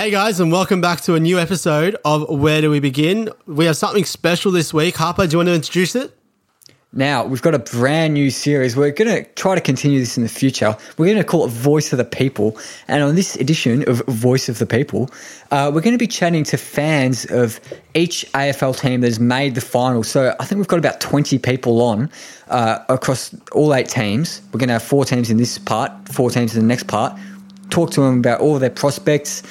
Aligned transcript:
Hey 0.00 0.10
guys, 0.10 0.40
and 0.40 0.50
welcome 0.50 0.80
back 0.80 1.02
to 1.02 1.14
a 1.14 1.20
new 1.20 1.38
episode 1.38 1.94
of 2.06 2.26
Where 2.30 2.62
Do 2.62 2.70
We 2.70 2.80
Begin? 2.80 3.28
We 3.44 3.66
have 3.66 3.76
something 3.76 4.06
special 4.06 4.50
this 4.50 4.72
week. 4.72 4.96
Harper, 4.96 5.26
do 5.26 5.32
you 5.32 5.38
want 5.40 5.48
to 5.48 5.54
introduce 5.54 5.94
it? 5.94 6.16
Now, 6.94 7.26
we've 7.26 7.42
got 7.42 7.54
a 7.54 7.58
brand 7.58 8.14
new 8.14 8.30
series. 8.30 8.74
We're 8.74 8.92
going 8.92 9.24
to 9.24 9.30
try 9.34 9.56
to 9.56 9.60
continue 9.60 9.98
this 9.98 10.16
in 10.16 10.22
the 10.22 10.30
future. 10.30 10.74
We're 10.96 11.04
going 11.04 11.18
to 11.18 11.24
call 11.24 11.44
it 11.44 11.50
Voice 11.50 11.92
of 11.92 11.98
the 11.98 12.06
People. 12.06 12.56
And 12.88 13.02
on 13.02 13.14
this 13.14 13.36
edition 13.36 13.86
of 13.90 13.98
Voice 14.06 14.48
of 14.48 14.58
the 14.58 14.64
People, 14.64 15.10
uh, 15.50 15.70
we're 15.70 15.82
going 15.82 15.92
to 15.92 15.98
be 15.98 16.06
chatting 16.06 16.44
to 16.44 16.56
fans 16.56 17.26
of 17.26 17.60
each 17.92 18.24
AFL 18.32 18.80
team 18.80 19.02
that 19.02 19.06
has 19.06 19.20
made 19.20 19.54
the 19.54 19.60
final. 19.60 20.02
So 20.02 20.34
I 20.40 20.46
think 20.46 20.60
we've 20.60 20.66
got 20.66 20.78
about 20.78 21.02
20 21.02 21.36
people 21.40 21.82
on 21.82 22.10
uh, 22.48 22.78
across 22.88 23.34
all 23.52 23.74
eight 23.74 23.90
teams. 23.90 24.40
We're 24.46 24.60
going 24.60 24.68
to 24.68 24.72
have 24.72 24.82
four 24.82 25.04
teams 25.04 25.28
in 25.28 25.36
this 25.36 25.58
part, 25.58 25.92
four 26.08 26.30
teams 26.30 26.54
in 26.54 26.62
the 26.62 26.66
next 26.66 26.86
part. 26.86 27.20
Talk 27.68 27.90
to 27.90 28.00
them 28.00 28.20
about 28.20 28.40
all 28.40 28.58
their 28.58 28.70
prospects. 28.70 29.42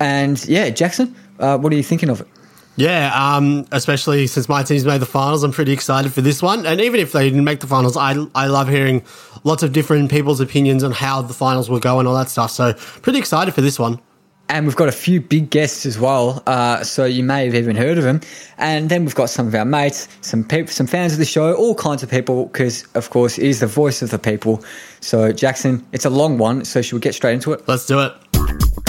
And 0.00 0.44
yeah, 0.46 0.70
Jackson, 0.70 1.14
uh, 1.38 1.58
what 1.58 1.72
are 1.72 1.76
you 1.76 1.82
thinking 1.82 2.08
of 2.08 2.20
it? 2.20 2.28
Yeah, 2.76 3.10
um, 3.14 3.66
especially 3.72 4.26
since 4.26 4.50
my 4.50 4.62
team's 4.62 4.84
made 4.84 5.00
the 5.00 5.06
finals, 5.06 5.42
I'm 5.42 5.52
pretty 5.52 5.72
excited 5.72 6.12
for 6.12 6.20
this 6.20 6.42
one. 6.42 6.66
And 6.66 6.78
even 6.80 7.00
if 7.00 7.12
they 7.12 7.24
didn't 7.24 7.44
make 7.44 7.60
the 7.60 7.66
finals, 7.66 7.96
I, 7.96 8.14
I 8.34 8.48
love 8.48 8.68
hearing 8.68 9.02
lots 9.44 9.62
of 9.62 9.72
different 9.72 10.10
people's 10.10 10.40
opinions 10.40 10.84
on 10.84 10.92
how 10.92 11.22
the 11.22 11.32
finals 11.32 11.70
will 11.70 11.80
go 11.80 11.98
and 11.98 12.06
all 12.06 12.14
that 12.14 12.28
stuff. 12.28 12.50
So, 12.50 12.74
pretty 12.74 13.18
excited 13.18 13.54
for 13.54 13.62
this 13.62 13.78
one. 13.78 13.98
And 14.48 14.66
we've 14.66 14.76
got 14.76 14.88
a 14.88 14.92
few 14.92 15.20
big 15.20 15.50
guests 15.50 15.86
as 15.86 15.98
well, 15.98 16.40
uh, 16.46 16.84
so 16.84 17.04
you 17.04 17.24
may 17.24 17.46
have 17.46 17.54
even 17.56 17.74
heard 17.74 17.98
of 17.98 18.04
them. 18.04 18.20
And 18.58 18.88
then 18.88 19.04
we've 19.04 19.14
got 19.14 19.28
some 19.28 19.48
of 19.48 19.54
our 19.56 19.64
mates, 19.64 20.06
some 20.20 20.44
people, 20.44 20.72
some 20.72 20.86
fans 20.86 21.14
of 21.14 21.18
the 21.18 21.24
show, 21.24 21.52
all 21.54 21.74
kinds 21.74 22.04
of 22.04 22.10
people, 22.10 22.46
because 22.46 22.84
of 22.94 23.10
course 23.10 23.38
it 23.38 23.44
is 23.44 23.58
the 23.58 23.66
voice 23.66 24.02
of 24.02 24.10
the 24.10 24.20
people. 24.20 24.62
So 25.00 25.32
Jackson, 25.32 25.84
it's 25.90 26.04
a 26.04 26.10
long 26.10 26.38
one, 26.38 26.64
so 26.64 26.80
should 26.80 26.94
we 26.94 27.00
get 27.00 27.14
straight 27.14 27.34
into 27.34 27.52
it? 27.54 27.66
Let's 27.66 27.86
do 27.86 27.98
it. 28.00 28.85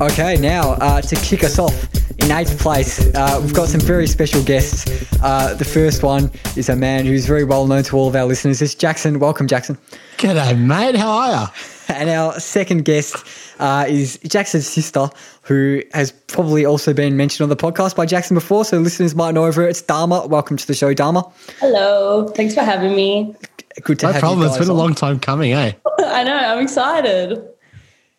Okay, 0.00 0.36
now 0.36 0.70
uh, 0.80 1.00
to 1.02 1.16
kick 1.16 1.44
us 1.44 1.58
off 1.58 1.74
in 2.18 2.30
eighth 2.30 2.58
place, 2.58 3.14
uh, 3.14 3.38
we've 3.42 3.54
got 3.54 3.68
some 3.68 3.80
very 3.80 4.06
special 4.06 4.42
guests. 4.42 4.86
Uh, 5.22 5.54
the 5.54 5.64
first 5.64 6.02
one 6.02 6.30
is 6.56 6.68
a 6.68 6.76
man 6.76 7.04
who's 7.04 7.26
very 7.26 7.44
well 7.44 7.66
known 7.66 7.82
to 7.84 7.96
all 7.96 8.08
of 8.08 8.16
our 8.16 8.24
listeners. 8.24 8.62
It's 8.62 8.74
Jackson. 8.74 9.18
Welcome, 9.18 9.46
Jackson. 9.46 9.76
G'day, 10.16 10.58
mate. 10.58 10.96
How 10.96 11.10
are 11.10 11.30
you? 11.30 11.79
And 11.90 12.08
our 12.08 12.38
second 12.38 12.84
guest 12.84 13.24
uh, 13.58 13.84
is 13.88 14.18
Jackson's 14.26 14.66
sister, 14.66 15.08
who 15.42 15.82
has 15.92 16.12
probably 16.12 16.64
also 16.64 16.94
been 16.94 17.16
mentioned 17.16 17.42
on 17.42 17.48
the 17.48 17.56
podcast 17.56 17.96
by 17.96 18.06
Jackson 18.06 18.34
before, 18.34 18.64
so 18.64 18.78
listeners 18.78 19.14
might 19.14 19.32
know 19.34 19.44
of 19.44 19.56
her. 19.56 19.66
It's 19.66 19.82
Dharma. 19.82 20.26
Welcome 20.26 20.56
to 20.56 20.66
the 20.66 20.74
show, 20.74 20.94
Dharma. 20.94 21.24
Hello. 21.58 22.28
Thanks 22.28 22.54
for 22.54 22.60
having 22.62 22.94
me. 22.94 23.34
Good 23.82 23.98
to 24.00 24.06
No 24.06 24.12
have 24.12 24.20
problem. 24.20 24.40
you 24.40 24.46
It's 24.46 24.56
guys 24.56 24.66
been 24.68 24.76
a 24.76 24.78
long 24.78 24.94
time 24.94 25.18
coming, 25.18 25.52
eh? 25.52 25.72
I 25.98 26.22
know. 26.22 26.36
I'm 26.36 26.62
excited. 26.62 27.42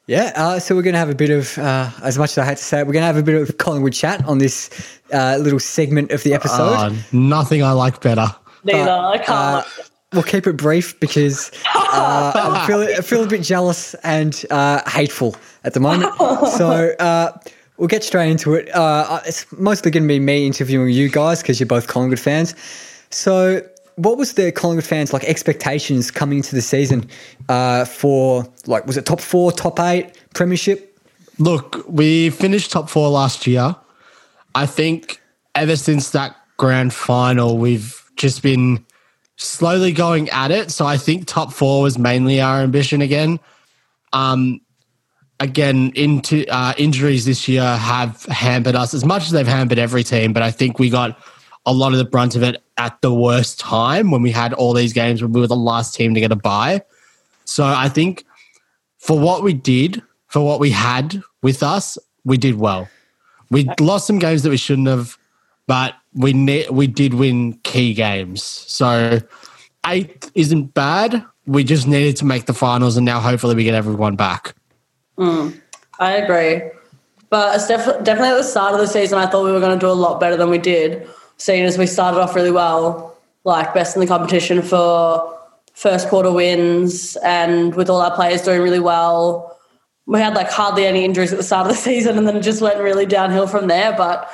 Yeah, 0.08 0.34
uh, 0.36 0.60
so 0.60 0.76
we're 0.76 0.82
going 0.82 0.94
to 0.94 1.00
have 1.00 1.10
a 1.10 1.16
bit 1.16 1.30
of, 1.30 1.58
uh, 1.58 1.90
as 2.04 2.18
much 2.18 2.32
as 2.32 2.38
I 2.40 2.46
hate 2.46 2.58
to 2.58 2.64
say 2.64 2.80
it, 2.82 2.88
we're 2.88 2.94
going 2.94 3.04
to 3.04 3.08
have 3.08 3.18
a 3.18 3.24
bit 3.24 3.42
of 3.42 3.58
Collingwood 3.58 3.94
chat 3.94 4.26
on 4.26 4.40
this 4.40 4.70
uh, 5.14 5.38
little 5.40 5.60
segment 5.60 6.12
of 6.12 6.24
the 6.24 6.34
episode. 6.34 6.76
Oh, 6.92 6.96
nothing 7.14 7.64
I 7.64 7.72
like 7.72 8.02
better. 8.02 8.28
Neither. 8.66 8.92
I 8.92 9.18
can't. 9.18 9.66
Uh, 10.12 10.16
we'll 10.16 10.24
keep 10.24 10.48
it 10.48 10.58
brief 10.58 11.00
because 11.00 11.52
uh, 11.76 12.32
I, 12.36 12.68
feel, 12.68 12.82
I 12.82 13.02
feel 13.02 13.24
a 13.24 13.28
bit 13.28 13.42
jealous 13.42 13.94
and 14.04 14.44
uh, 14.50 14.90
hateful 14.90 15.36
at 15.64 15.74
the 15.74 15.80
moment. 15.80 16.14
So 16.58 16.94
uh, 17.00 17.38
we'll 17.78 17.88
get 17.88 18.04
straight 18.04 18.30
into 18.30 18.54
it. 18.54 18.74
Uh, 18.76 19.22
it's 19.26 19.50
mostly 19.52 19.92
going 19.92 20.04
to 20.04 20.08
be 20.08 20.20
me 20.20 20.46
interviewing 20.46 20.90
you 20.90 21.10
guys 21.10 21.42
because 21.42 21.60
you're 21.60 21.68
both 21.68 21.88
Collingwood 21.88 22.20
fans. 22.20 22.56
So, 23.10 23.62
what 23.96 24.18
was 24.18 24.34
the 24.34 24.52
Collingwood 24.52 24.86
fans 24.86 25.14
like 25.14 25.24
expectations 25.26 26.12
coming 26.12 26.38
into 26.38 26.56
the 26.56 26.62
season 26.62 27.10
uh, 27.50 27.86
for 27.86 28.46
like 28.66 28.86
was 28.86 28.98
it 28.98 29.06
top 29.06 29.22
four, 29.22 29.52
top 29.52 29.80
eight, 29.80 30.18
premiership? 30.34 31.00
Look, 31.38 31.84
we 31.88 32.30
finished 32.30 32.72
top 32.72 32.90
four 32.90 33.10
last 33.10 33.48
year. 33.48 33.76
I 34.56 34.66
think 34.66 35.22
ever 35.56 35.76
since 35.76 36.12
that 36.12 36.36
grand 36.58 36.94
final, 36.94 37.58
we've 37.58 38.04
just 38.16 38.44
been 38.44 38.86
slowly 39.38 39.92
going 39.92 40.30
at 40.30 40.52
it. 40.52 40.72
So 40.72 40.86
I 40.86 40.98
think 40.98 41.28
top 41.28 41.52
four 41.54 41.84
was 41.84 41.98
mainly 41.98 42.42
our 42.42 42.62
ambition 42.62 43.02
again. 43.02 43.40
Um, 44.14 44.62
again, 45.40 45.92
into 45.96 46.46
uh, 46.48 46.74
injuries 46.78 47.26
this 47.26 47.48
year 47.48 47.64
have 47.64 48.24
hampered 48.26 48.76
us 48.76 48.94
as 48.94 49.04
much 49.04 49.24
as 49.24 49.32
they've 49.32 49.48
hampered 49.48 49.80
every 49.80 50.04
team. 50.04 50.34
But 50.34 50.44
I 50.44 50.52
think 50.52 50.78
we 50.78 50.90
got 50.90 51.20
a 51.66 51.74
lot 51.74 51.92
of 51.92 51.98
the 51.98 52.06
brunt 52.06 52.36
of 52.36 52.44
it 52.44 52.62
at 52.78 53.00
the 53.02 53.14
worst 53.14 53.60
time 53.60 54.12
when 54.12 54.22
we 54.22 54.32
had 54.32 54.54
all 54.54 54.74
these 54.74 54.94
games 54.94 55.22
when 55.22 55.32
we 55.32 55.42
were 55.42 55.48
the 55.48 55.56
last 55.56 55.96
team 55.96 56.14
to 56.14 56.20
get 56.20 56.32
a 56.32 56.36
bye. 56.36 56.82
So 57.46 57.64
I 57.66 57.90
think 57.90 58.26
for 58.98 59.20
what 59.20 59.44
we 59.44 59.54
did, 59.54 60.02
for 60.28 60.46
what 60.46 60.60
we 60.60 60.72
had 60.72 61.22
with 61.42 61.64
us, 61.64 61.98
we 62.24 62.38
did 62.38 62.60
well. 62.60 62.88
We 63.50 63.68
lost 63.80 64.08
some 64.08 64.20
games 64.20 64.44
that 64.44 64.50
we 64.50 64.58
shouldn't 64.58 64.88
have, 64.88 65.18
but 65.68 65.96
we 66.14 66.34
ne- 66.34 66.70
we 66.70 66.88
did 66.88 67.14
win 67.14 67.54
key 67.64 67.94
games. 67.94 68.44
So 68.44 69.20
eighth 69.88 70.32
isn't 70.36 70.74
bad. 70.74 71.24
We 71.48 71.64
just 71.64 71.88
needed 71.88 72.18
to 72.18 72.26
make 72.26 72.46
the 72.46 72.54
finals, 72.54 72.98
and 72.98 73.06
now 73.06 73.20
hopefully 73.20 73.56
we 73.56 73.64
get 73.64 73.74
everyone 73.74 74.16
back. 74.16 74.56
Mm, 75.18 75.60
I 76.00 76.14
agree. 76.14 76.62
But 77.30 77.56
it's 77.56 77.68
def- 77.68 78.04
definitely 78.04 78.30
at 78.30 78.38
the 78.38 78.44
start 78.44 78.74
of 78.74 78.80
the 78.80 78.88
season, 78.88 79.18
I 79.18 79.26
thought 79.26 79.46
we 79.46 79.52
were 79.52 79.60
going 79.60 79.78
to 79.78 79.84
do 79.84 79.90
a 79.90 79.94
lot 79.94 80.20
better 80.20 80.36
than 80.36 80.50
we 80.50 80.58
did, 80.58 81.08
seeing 81.38 81.64
as 81.64 81.78
we 81.78 81.88
started 81.88 82.20
off 82.20 82.36
really 82.36 82.52
well, 82.52 83.18
like 83.46 83.74
best 83.74 83.96
in 83.96 84.02
the 84.02 84.08
competition 84.08 84.62
for 84.62 85.40
first 85.74 86.10
quarter 86.10 86.32
wins, 86.32 87.16
and 87.24 87.74
with 87.76 87.90
all 87.90 88.02
our 88.02 88.14
players 88.14 88.42
doing 88.42 88.62
really 88.62 88.80
well. 88.80 89.58
We 90.08 90.20
had 90.20 90.34
like 90.34 90.52
hardly 90.52 90.86
any 90.86 91.06
injuries 91.06 91.32
at 91.32 91.38
the 91.38 91.44
start 91.44 91.68
of 91.68 91.76
the 91.76 91.82
season, 91.82 92.18
and 92.18 92.28
then 92.28 92.36
it 92.36 92.42
just 92.42 92.62
went 92.62 92.80
really 92.80 93.06
downhill 93.06 93.48
from 93.48 93.68
there. 93.68 93.94
But 93.94 94.30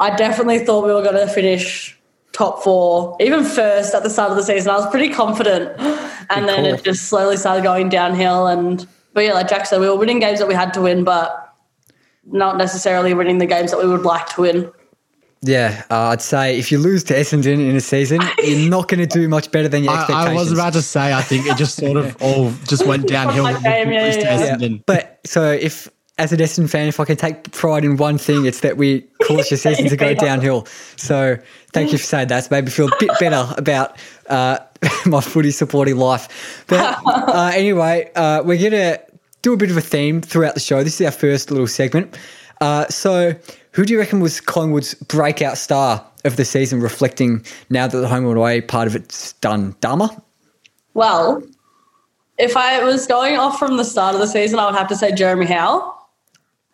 I 0.00 0.16
definitely 0.16 0.60
thought 0.60 0.86
we 0.86 0.92
were 0.92 1.02
going 1.02 1.14
to 1.14 1.32
finish 1.32 1.96
top 2.32 2.62
four, 2.62 3.16
even 3.20 3.44
first 3.44 3.94
at 3.94 4.02
the 4.02 4.10
start 4.10 4.30
of 4.30 4.36
the 4.36 4.42
season. 4.42 4.70
I 4.70 4.76
was 4.76 4.90
pretty 4.90 5.10
confident, 5.12 5.78
and 6.30 6.48
then 6.48 6.64
call. 6.64 6.74
it 6.74 6.82
just 6.82 7.04
slowly 7.04 7.36
started 7.36 7.62
going 7.62 7.90
downhill. 7.90 8.46
And 8.46 8.86
but 9.12 9.24
yeah, 9.24 9.34
like 9.34 9.48
Jack 9.48 9.66
said, 9.66 9.80
we 9.80 9.88
were 9.88 9.96
winning 9.96 10.18
games 10.18 10.38
that 10.38 10.48
we 10.48 10.54
had 10.54 10.72
to 10.74 10.80
win, 10.80 11.04
but 11.04 11.54
not 12.24 12.56
necessarily 12.56 13.12
winning 13.12 13.38
the 13.38 13.46
games 13.46 13.70
that 13.72 13.78
we 13.78 13.86
would 13.86 14.02
like 14.02 14.26
to 14.34 14.40
win. 14.40 14.72
Yeah, 15.42 15.84
uh, 15.90 16.08
I'd 16.08 16.20
say 16.20 16.58
if 16.58 16.70
you 16.70 16.78
lose 16.78 17.02
to 17.04 17.14
Essendon 17.14 17.66
in 17.66 17.74
a 17.74 17.80
season, 17.80 18.20
you're 18.42 18.68
not 18.68 18.88
going 18.88 19.00
to 19.00 19.06
do 19.06 19.26
much 19.26 19.50
better 19.50 19.68
than 19.68 19.84
your 19.84 19.92
I, 19.94 20.00
expectations. 20.00 20.28
I 20.28 20.34
was 20.34 20.52
about 20.52 20.72
to 20.74 20.82
say, 20.82 21.14
I 21.14 21.22
think 21.22 21.46
it 21.46 21.56
just 21.56 21.76
sort 21.76 21.96
of 21.96 22.14
all 22.22 22.52
just 22.66 22.86
went 22.86 23.06
downhill. 23.08 23.44
Like 23.44 23.62
game, 23.62 23.90
yeah, 23.90 24.04
Lose 24.04 24.16
to 24.16 24.22
yeah, 24.22 24.38
yeah. 24.38 24.44
Yeah, 24.44 24.56
Essendon. 24.56 24.82
but 24.84 25.20
so 25.24 25.50
if 25.50 25.88
as 26.20 26.32
an 26.32 26.38
Essendon 26.38 26.68
fan, 26.68 26.86
if 26.86 27.00
I 27.00 27.06
can 27.06 27.16
take 27.16 27.50
pride 27.50 27.82
in 27.82 27.96
one 27.96 28.18
thing, 28.18 28.44
it's 28.44 28.60
that 28.60 28.76
we 28.76 29.00
caused 29.22 29.50
your 29.50 29.56
season 29.56 29.88
to 29.88 29.96
go 29.96 30.12
downhill. 30.26 30.66
So 30.96 31.38
thank 31.72 31.92
you 31.92 31.98
for 31.98 32.04
saying 32.04 32.28
that. 32.28 32.38
It's 32.38 32.50
made 32.50 32.66
me 32.66 32.70
feel 32.70 32.88
a 32.88 32.96
bit 33.00 33.10
better 33.18 33.52
about 33.56 33.96
uh, 34.28 34.58
my 35.06 35.22
footy 35.22 35.50
supporting 35.50 35.96
life. 35.96 36.64
But 36.66 36.98
uh, 37.06 37.52
anyway, 37.54 38.10
uh, 38.14 38.42
we're 38.44 38.62
gonna 38.62 38.98
do 39.40 39.54
a 39.54 39.56
bit 39.56 39.70
of 39.70 39.78
a 39.78 39.80
theme 39.80 40.20
throughout 40.20 40.52
the 40.52 40.60
show. 40.60 40.84
This 40.84 41.00
is 41.00 41.06
our 41.06 41.12
first 41.12 41.50
little 41.50 41.66
segment. 41.66 42.18
Uh, 42.60 42.86
so, 42.88 43.34
who 43.72 43.86
do 43.86 43.94
you 43.94 43.98
reckon 43.98 44.20
was 44.20 44.42
Collingwood's 44.42 44.92
breakout 44.92 45.56
star 45.56 46.04
of 46.26 46.36
the 46.36 46.44
season, 46.44 46.82
reflecting 46.82 47.42
now 47.70 47.86
that 47.86 47.96
the 47.96 48.08
home 48.08 48.26
and 48.26 48.36
away 48.36 48.60
part 48.60 48.86
of 48.86 48.94
it's 48.94 49.32
done? 49.34 49.74
Dharma? 49.80 50.22
Well, 50.92 51.42
if 52.36 52.58
I 52.58 52.84
was 52.84 53.06
going 53.06 53.38
off 53.38 53.58
from 53.58 53.78
the 53.78 53.84
start 53.84 54.14
of 54.14 54.20
the 54.20 54.26
season, 54.26 54.58
I 54.58 54.66
would 54.66 54.74
have 54.74 54.88
to 54.88 54.96
say 54.96 55.12
Jeremy 55.12 55.46
Howe. 55.46 55.96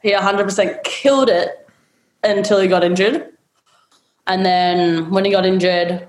He 0.03 0.13
100% 0.13 0.85
killed 0.85 1.29
it 1.29 1.69
until 2.23 2.61
he 2.61 2.69
got 2.69 2.85
injured. 2.85 3.33
And 4.27 4.45
then 4.45 5.11
when 5.11 5.25
he 5.25 5.31
got 5.31 5.47
injured, 5.47 6.09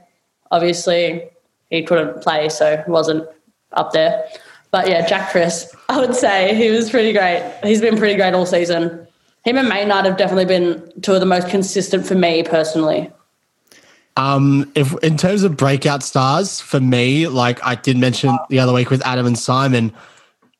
obviously 0.52 1.30
he 1.70 1.84
couldn't 1.84 2.22
play, 2.22 2.50
so 2.50 2.78
he 2.78 2.92
wasn't 2.92 3.28
up 3.74 3.92
there. 3.92 4.28
But 4.72 4.90
yeah, 4.90 5.06
Jack 5.06 5.32
Crisp, 5.32 5.76
I 5.90 6.00
would 6.00 6.16
say 6.16 6.56
he 6.56 6.70
was 6.70 6.90
pretty 6.90 7.14
great. 7.14 7.52
He's 7.64 7.82
been 7.82 7.98
pretty 7.98 8.16
great 8.16 8.34
all 8.34 8.46
season. 8.46 9.08
Him 9.46 9.58
and 9.58 9.70
Maynard 9.70 10.06
have 10.06 10.18
definitely 10.18 10.46
been 10.46 10.92
two 11.02 11.14
of 11.14 11.20
the 11.20 11.26
most 11.26 11.48
consistent 11.48 12.06
for 12.06 12.16
me 12.16 12.44
personally. 12.44 13.12
Um, 14.18 14.70
if 14.74 14.94
in 15.04 15.16
terms 15.16 15.44
of 15.44 15.56
breakout 15.56 16.02
stars 16.02 16.60
for 16.60 16.80
me, 16.80 17.28
like 17.28 17.64
I 17.64 17.76
did 17.76 17.98
mention 17.98 18.38
the 18.50 18.60
other 18.60 18.74
week 18.74 18.90
with 18.90 19.06
Adam 19.06 19.28
and 19.28 19.38
Simon, 19.38 19.94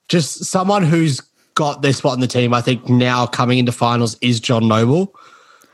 just 0.08 0.46
someone 0.46 0.84
who's 0.84 1.22
got 1.58 1.82
their 1.82 1.92
spot 1.92 2.14
in 2.14 2.20
the 2.20 2.28
team. 2.28 2.54
I 2.54 2.62
think 2.62 2.88
now 2.88 3.26
coming 3.26 3.58
into 3.58 3.72
finals 3.72 4.16
is 4.22 4.40
John 4.40 4.68
Noble. 4.68 5.14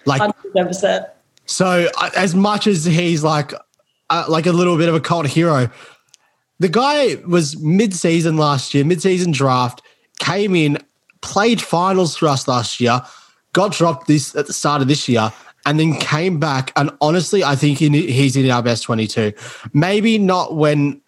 Like 0.06 0.22
100%. 0.56 1.10
so, 1.46 1.90
as 2.16 2.34
much 2.34 2.68
as 2.68 2.86
he's 2.86 3.22
like 3.22 3.54
uh, 4.10 4.26
like 4.30 4.46
a 4.46 4.54
little 4.54 4.78
bit 4.78 4.88
of 4.88 4.96
a 4.96 5.02
cult 5.02 5.28
hero, 5.28 5.70
the 6.60 6.70
guy 6.70 7.16
was 7.28 7.60
mid-season 7.60 8.38
last 8.38 8.74
year, 8.74 8.86
mid-season 8.86 9.34
draft, 9.34 9.82
came 10.20 10.56
in, 10.56 10.78
played 11.22 11.62
finals 11.62 12.16
for 12.16 12.30
us 12.30 12.48
last 12.48 12.80
year, 12.80 13.02
got 13.52 13.74
dropped 13.74 14.08
this 14.08 14.36
at 14.36 14.48
the 14.48 14.54
start 14.54 14.82
of 14.82 14.88
this 14.88 15.10
year, 15.10 15.34
and 15.66 15.80
then 15.80 15.96
came 16.00 16.40
back. 16.40 16.72
And 16.78 16.92
honestly, 17.02 17.44
I 17.44 17.56
think 17.56 17.80
he, 17.80 17.90
he's 18.12 18.38
in 18.38 18.50
our 18.50 18.64
best 18.64 18.84
22. 18.84 19.34
Maybe 19.74 20.18
not 20.18 20.56
when, 20.56 21.02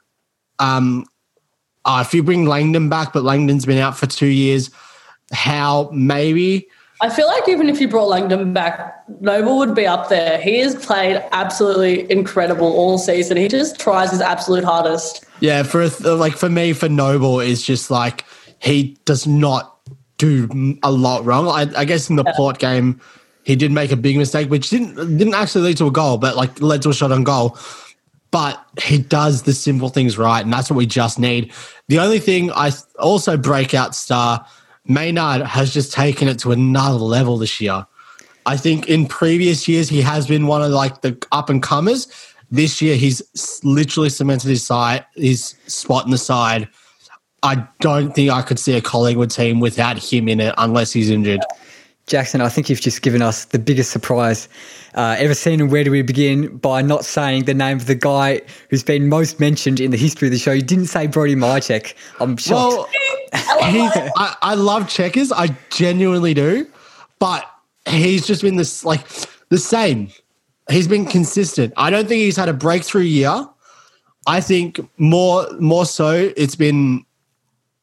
um, 0.60 1.06
uh, 1.86 2.04
if 2.06 2.14
you 2.14 2.24
bring 2.24 2.46
Langdon 2.46 2.90
back, 2.90 3.14
but 3.14 3.24
Langdon's 3.24 3.66
been 3.66 3.78
out 3.78 3.98
for 3.98 4.08
two 4.08 4.28
years, 4.28 4.72
how 5.32 5.90
maybe. 5.94 6.68
I 7.02 7.10
feel 7.10 7.28
like 7.28 7.48
even 7.48 7.70
if 7.70 7.80
you 7.80 7.88
brought 7.88 8.08
Langdon 8.08 8.54
back, 8.54 9.04
Noble 9.22 9.58
would 9.58 9.76
be 9.76 9.86
up 9.86 10.10
there. 10.10 10.40
He 10.40 10.60
has 10.60 10.76
played 10.76 11.24
absolutely 11.32 12.10
incredible 12.10 12.68
all 12.68 12.98
season. 12.98 13.38
He 13.38 13.48
just 13.48 13.80
tries 13.80 14.12
his 14.12 14.22
absolute 14.22 14.64
hardest. 14.64 15.26
Yeah, 15.42 15.64
for 15.64 15.82
a 15.82 15.90
th- 15.90 16.18
like 16.18 16.38
for 16.38 16.50
me, 16.50 16.74
for 16.74 16.90
Noble 16.90 17.40
is 17.40 17.62
just 17.62 17.92
like 17.92 18.26
he 18.60 18.98
does 19.06 19.28
not 19.28 19.78
do 20.18 20.78
a 20.82 20.92
lot 20.92 21.26
wrong. 21.26 21.48
I, 21.48 21.68
I 21.80 21.86
guess 21.86 22.10
in 22.10 22.16
the 22.16 22.24
Port 22.36 22.58
game, 22.58 23.02
he 23.44 23.56
did 23.56 23.72
make 23.72 23.92
a 23.92 23.98
big 23.98 24.18
mistake, 24.18 24.50
which 24.50 24.70
didn't 24.70 24.96
didn't 25.18 25.34
actually 25.36 25.66
lead 25.66 25.78
to 25.78 25.88
a 25.88 25.92
goal, 25.92 26.18
but 26.18 26.36
like 26.36 26.62
led 26.62 26.82
to 26.84 26.90
a 26.90 26.94
shot 26.94 27.12
on 27.12 27.24
goal. 27.24 27.58
But 28.36 28.62
he 28.84 28.98
does 28.98 29.44
the 29.44 29.54
simple 29.54 29.88
things 29.88 30.18
right, 30.18 30.44
and 30.44 30.52
that's 30.52 30.70
what 30.70 30.76
we 30.76 30.86
just 30.86 31.18
need. 31.18 31.54
The 31.88 32.00
only 32.00 32.20
thing 32.20 32.52
I 32.52 32.70
also 33.00 33.38
breakout 33.38 33.96
star 33.96 34.46
Maynard 34.86 35.42
has 35.44 35.74
just 35.74 35.94
taken 35.94 36.28
it 36.28 36.38
to 36.40 36.52
another 36.52 36.98
level 36.98 37.38
this 37.38 37.62
year. 37.62 37.88
I 38.46 38.58
think 38.58 38.90
in 38.90 39.06
previous 39.06 39.70
years 39.70 39.88
he 39.88 40.02
has 40.02 40.28
been 40.28 40.48
one 40.48 40.62
of 40.62 40.72
like 40.72 41.00
the 41.00 41.18
up 41.32 41.50
and 41.50 41.64
comers. 41.64 42.10
This 42.52 42.82
year 42.82 42.98
he's 42.98 43.22
literally 43.64 44.10
cemented 44.10 44.50
his 44.50 44.66
side, 44.66 45.06
his 45.16 45.56
spot 45.68 46.04
in 46.04 46.12
the 46.12 46.18
side. 46.18 46.68
I 47.42 47.66
don't 47.80 48.14
think 48.14 48.32
I 48.32 48.42
could 48.42 48.60
see 48.60 48.76
a 48.76 48.82
Collingwood 48.82 49.32
team 49.32 49.62
without 49.62 49.98
him 49.98 50.28
in 50.28 50.42
it 50.42 50.54
unless 50.58 50.92
he's 50.92 51.10
injured. 51.10 51.40
Jackson, 52.08 52.40
I 52.40 52.50
think 52.50 52.70
you've 52.70 52.82
just 52.82 53.02
given 53.02 53.24
us 53.24 53.46
the 53.46 53.58
biggest 53.58 53.90
surprise 53.92 54.48
uh, 54.94 55.16
ever 55.18 55.34
seen. 55.34 55.60
And 55.60 55.72
where 55.72 55.84
do 55.84 55.90
we 55.90 56.04
begin 56.04 56.58
by 56.58 56.84
not 56.84 57.04
saying 57.04 57.46
the 57.46 57.54
name 57.54 57.78
of 57.78 57.88
the 57.88 57.96
guy 57.96 58.42
who's 58.70 58.84
been 58.84 59.10
most 59.10 59.40
mentioned 59.40 59.80
in 59.80 59.90
the 59.90 59.98
history 59.98 60.28
of 60.28 60.32
the 60.32 60.38
show? 60.38 60.52
You 60.52 60.62
didn't 60.62 60.86
say 60.86 61.08
Brody 61.08 61.36
Mihocek. 61.36 61.96
I'm 62.20 62.38
shocked. 62.38 62.76
Well, 62.76 62.90
I, 63.34 64.36
I 64.42 64.54
love 64.54 64.88
checkers. 64.88 65.32
I 65.32 65.48
genuinely 65.72 66.36
do. 66.36 66.68
But 67.18 67.50
he's 67.88 68.28
just 68.28 68.42
been 68.42 68.56
this 68.56 68.86
like 68.86 69.06
the 69.50 69.58
same. 69.58 70.10
He's 70.70 70.88
been 70.88 71.06
consistent. 71.06 71.74
I 71.78 71.90
don't 71.90 72.08
think 72.08 72.20
he's 72.20 72.38
had 72.38 72.50
a 72.50 72.54
breakthrough 72.54 73.02
year. 73.02 73.48
I 74.28 74.42
think 74.42 74.80
more 74.98 75.48
more 75.60 75.86
so 75.86 76.32
it's 76.36 76.56
been 76.56 77.06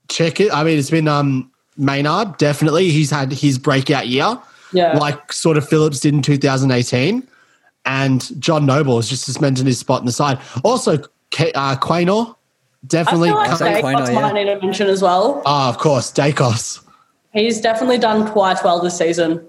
check 0.09 0.41
it. 0.41 0.53
I 0.53 0.65
mean, 0.65 0.79
it's 0.79 0.91
been 0.91 1.09
um 1.09 1.52
Maynard, 1.77 2.37
definitely. 2.39 2.91
He's 2.91 3.11
had 3.11 3.33
his 3.33 3.59
breakout 3.59 4.09
year. 4.09 4.39
Yeah. 4.73 4.97
Like 4.97 5.33
sort 5.33 5.57
of 5.57 5.69
Phillips 5.69 6.01
did 6.01 6.15
in 6.15 6.23
2018. 6.23 7.27
And 7.85 8.41
John 8.41 8.65
Noble 8.65 8.97
has 8.97 9.09
just 9.09 9.25
suspended 9.25 9.67
his 9.67 9.79
spot 9.79 10.01
in 10.01 10.07
the 10.07 10.13
side. 10.13 10.39
Also, 10.63 10.95
uh, 10.95 11.77
Quaynor, 11.81 12.35
definitely. 12.87 13.31
I 13.31 13.33
feel 13.33 13.51
like 13.51 13.59
Say 13.59 13.83
Quaynor, 13.83 14.07
Daicos 14.07 14.13
yeah. 14.13 14.21
might 14.21 14.35
need 14.35 14.49
a 14.49 14.61
mention 14.61 14.87
as 14.89 15.03
well. 15.03 15.43
Ah, 15.45 15.69
of 15.69 15.79
course, 15.79 16.13
Daicos. 16.13 16.85
He's 17.33 17.61
definitely 17.61 17.99
done 17.99 18.31
quite 18.31 18.63
well 18.63 18.81
this 18.81 18.99
season. 18.99 19.45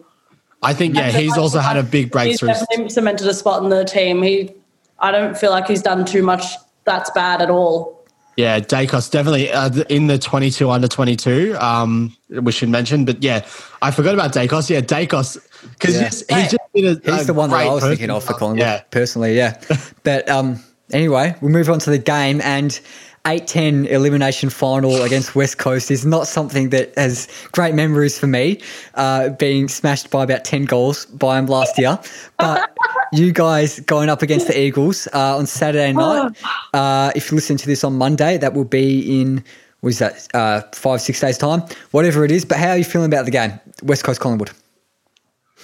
I 0.61 0.73
think, 0.73 0.95
yeah, 0.95 1.11
he's 1.11 1.37
also 1.37 1.59
had 1.59 1.75
a 1.77 1.83
big 1.83 2.09
breakthrough. 2.09 2.49
He's 2.49 2.59
definitely 2.59 2.89
cemented 2.89 3.27
a 3.27 3.33
spot 3.33 3.61
in 3.63 3.69
the 3.69 3.83
team. 3.83 4.23
He, 4.23 4.53
I 4.99 5.11
don't 5.11 5.37
feel 5.37 5.51
like 5.51 5.67
he's 5.67 5.81
done 5.81 6.05
too 6.05 6.23
much 6.23 6.43
that's 6.85 7.09
bad 7.11 7.41
at 7.41 7.49
all. 7.49 7.92
Yeah, 8.35 8.59
Daicos 8.59 9.12
definitely 9.12 9.51
uh, 9.51 9.69
in 9.89 10.07
the 10.07 10.18
22 10.18 10.69
under 10.69 10.88
22. 10.88 11.56
Um, 11.59 12.15
we 12.30 12.51
should 12.51 12.69
mention, 12.69 13.06
but 13.06 13.21
yeah, 13.21 13.45
I 13.81 13.91
forgot 13.91 14.15
about 14.15 14.33
Daicos. 14.33 14.69
Yeah, 14.69 14.81
Daicos 14.81 15.38
because 15.77 15.95
Yeah. 15.95 16.09
he's, 16.09 16.53
he's 16.74 16.83
a, 16.83 17.01
He's 17.06 17.21
a 17.24 17.25
the 17.25 17.33
one 17.33 17.51
that 17.51 17.57
I 17.57 17.65
was 17.65 17.81
person. 17.81 17.89
thinking 17.89 18.09
of 18.09 18.24
for 18.24 18.33
Collingwood, 18.33 18.59
Yeah, 18.62 18.81
personally, 18.89 19.35
yeah. 19.38 19.62
but 20.03 20.27
um, 20.30 20.59
anyway, 20.91 21.35
we'll 21.41 21.51
move 21.51 21.69
on 21.69 21.80
to 21.80 21.89
the 21.91 22.00
game. 22.00 22.41
And 22.41 22.80
8 23.25 23.47
10 23.47 23.85
elimination 23.85 24.49
final 24.49 25.01
against 25.01 25.33
West 25.33 25.57
Coast 25.57 25.89
is 25.89 26.05
not 26.05 26.27
something 26.27 26.69
that 26.69 26.93
has 26.97 27.29
great 27.53 27.73
memories 27.73 28.19
for 28.19 28.27
me, 28.27 28.59
uh, 28.95 29.29
being 29.29 29.69
smashed 29.69 30.09
by 30.09 30.23
about 30.23 30.43
10 30.43 30.65
goals 30.65 31.05
by 31.05 31.35
them 31.35 31.45
last 31.45 31.77
year. 31.77 31.97
But 32.37 32.75
you 33.13 33.31
guys 33.31 33.79
going 33.79 34.09
up 34.09 34.21
against 34.21 34.47
the 34.47 34.59
Eagles 34.59 35.07
uh, 35.13 35.37
on 35.37 35.45
Saturday 35.45 35.93
night. 35.93 36.35
Uh, 36.73 37.11
if 37.15 37.31
you 37.31 37.35
listen 37.35 37.55
to 37.55 37.65
this 37.65 37.85
on 37.85 37.93
Monday, 37.93 38.37
that 38.37 38.53
will 38.53 38.65
be 38.65 39.21
in. 39.21 39.43
What 39.79 39.89
is 39.89 39.99
that? 39.99 40.27
Uh, 40.33 40.61
five, 40.73 41.01
six 41.01 41.21
days' 41.21 41.37
time, 41.37 41.61
whatever 41.91 42.25
it 42.25 42.31
is. 42.31 42.43
But 42.43 42.57
how 42.57 42.69
are 42.69 42.77
you 42.77 42.83
feeling 42.83 43.07
about 43.07 43.25
the 43.25 43.31
game, 43.31 43.59
West 43.83 44.03
Coast 44.03 44.19
Collingwood? 44.19 44.51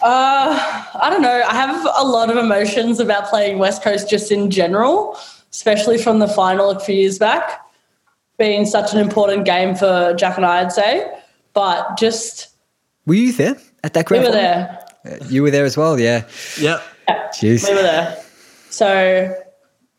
Uh, 0.02 0.84
I 1.02 1.10
don't 1.10 1.22
know. 1.22 1.44
I 1.46 1.56
have 1.56 1.86
a 1.98 2.06
lot 2.06 2.30
of 2.30 2.38
emotions 2.38 3.02
about 3.02 3.30
playing 3.30 3.60
West 3.60 3.84
Coast 3.84 4.10
just 4.10 4.32
in 4.32 4.50
general, 4.50 5.18
especially 5.52 5.98
from 5.98 6.20
the 6.20 6.28
final 6.28 6.72
a 6.72 6.80
few 6.80 6.96
years 6.96 7.20
back, 7.20 7.62
being 8.38 8.66
such 8.66 8.94
an 8.94 9.00
important 9.00 9.46
game 9.46 9.76
for 9.76 10.14
Jack 10.18 10.38
and 10.38 10.46
I, 10.46 10.62
I'd 10.62 10.72
say. 10.72 11.12
But 11.54 11.98
just, 11.98 12.50
Were 13.06 13.16
you 13.16 13.34
there 13.34 13.58
at 13.84 13.94
that 13.94 14.10
we 14.10 14.18
were 14.20 14.26
final? 14.26 14.40
there. 14.40 14.86
You 15.28 15.44
were 15.44 15.52
there 15.52 15.66
as 15.66 15.78
well, 15.78 16.00
yeah. 16.00 16.26
yeah. 16.60 16.82
Jeez. 17.34 17.68
We 17.68 17.76
were 17.76 17.82
there. 17.82 18.24
So, 18.70 19.36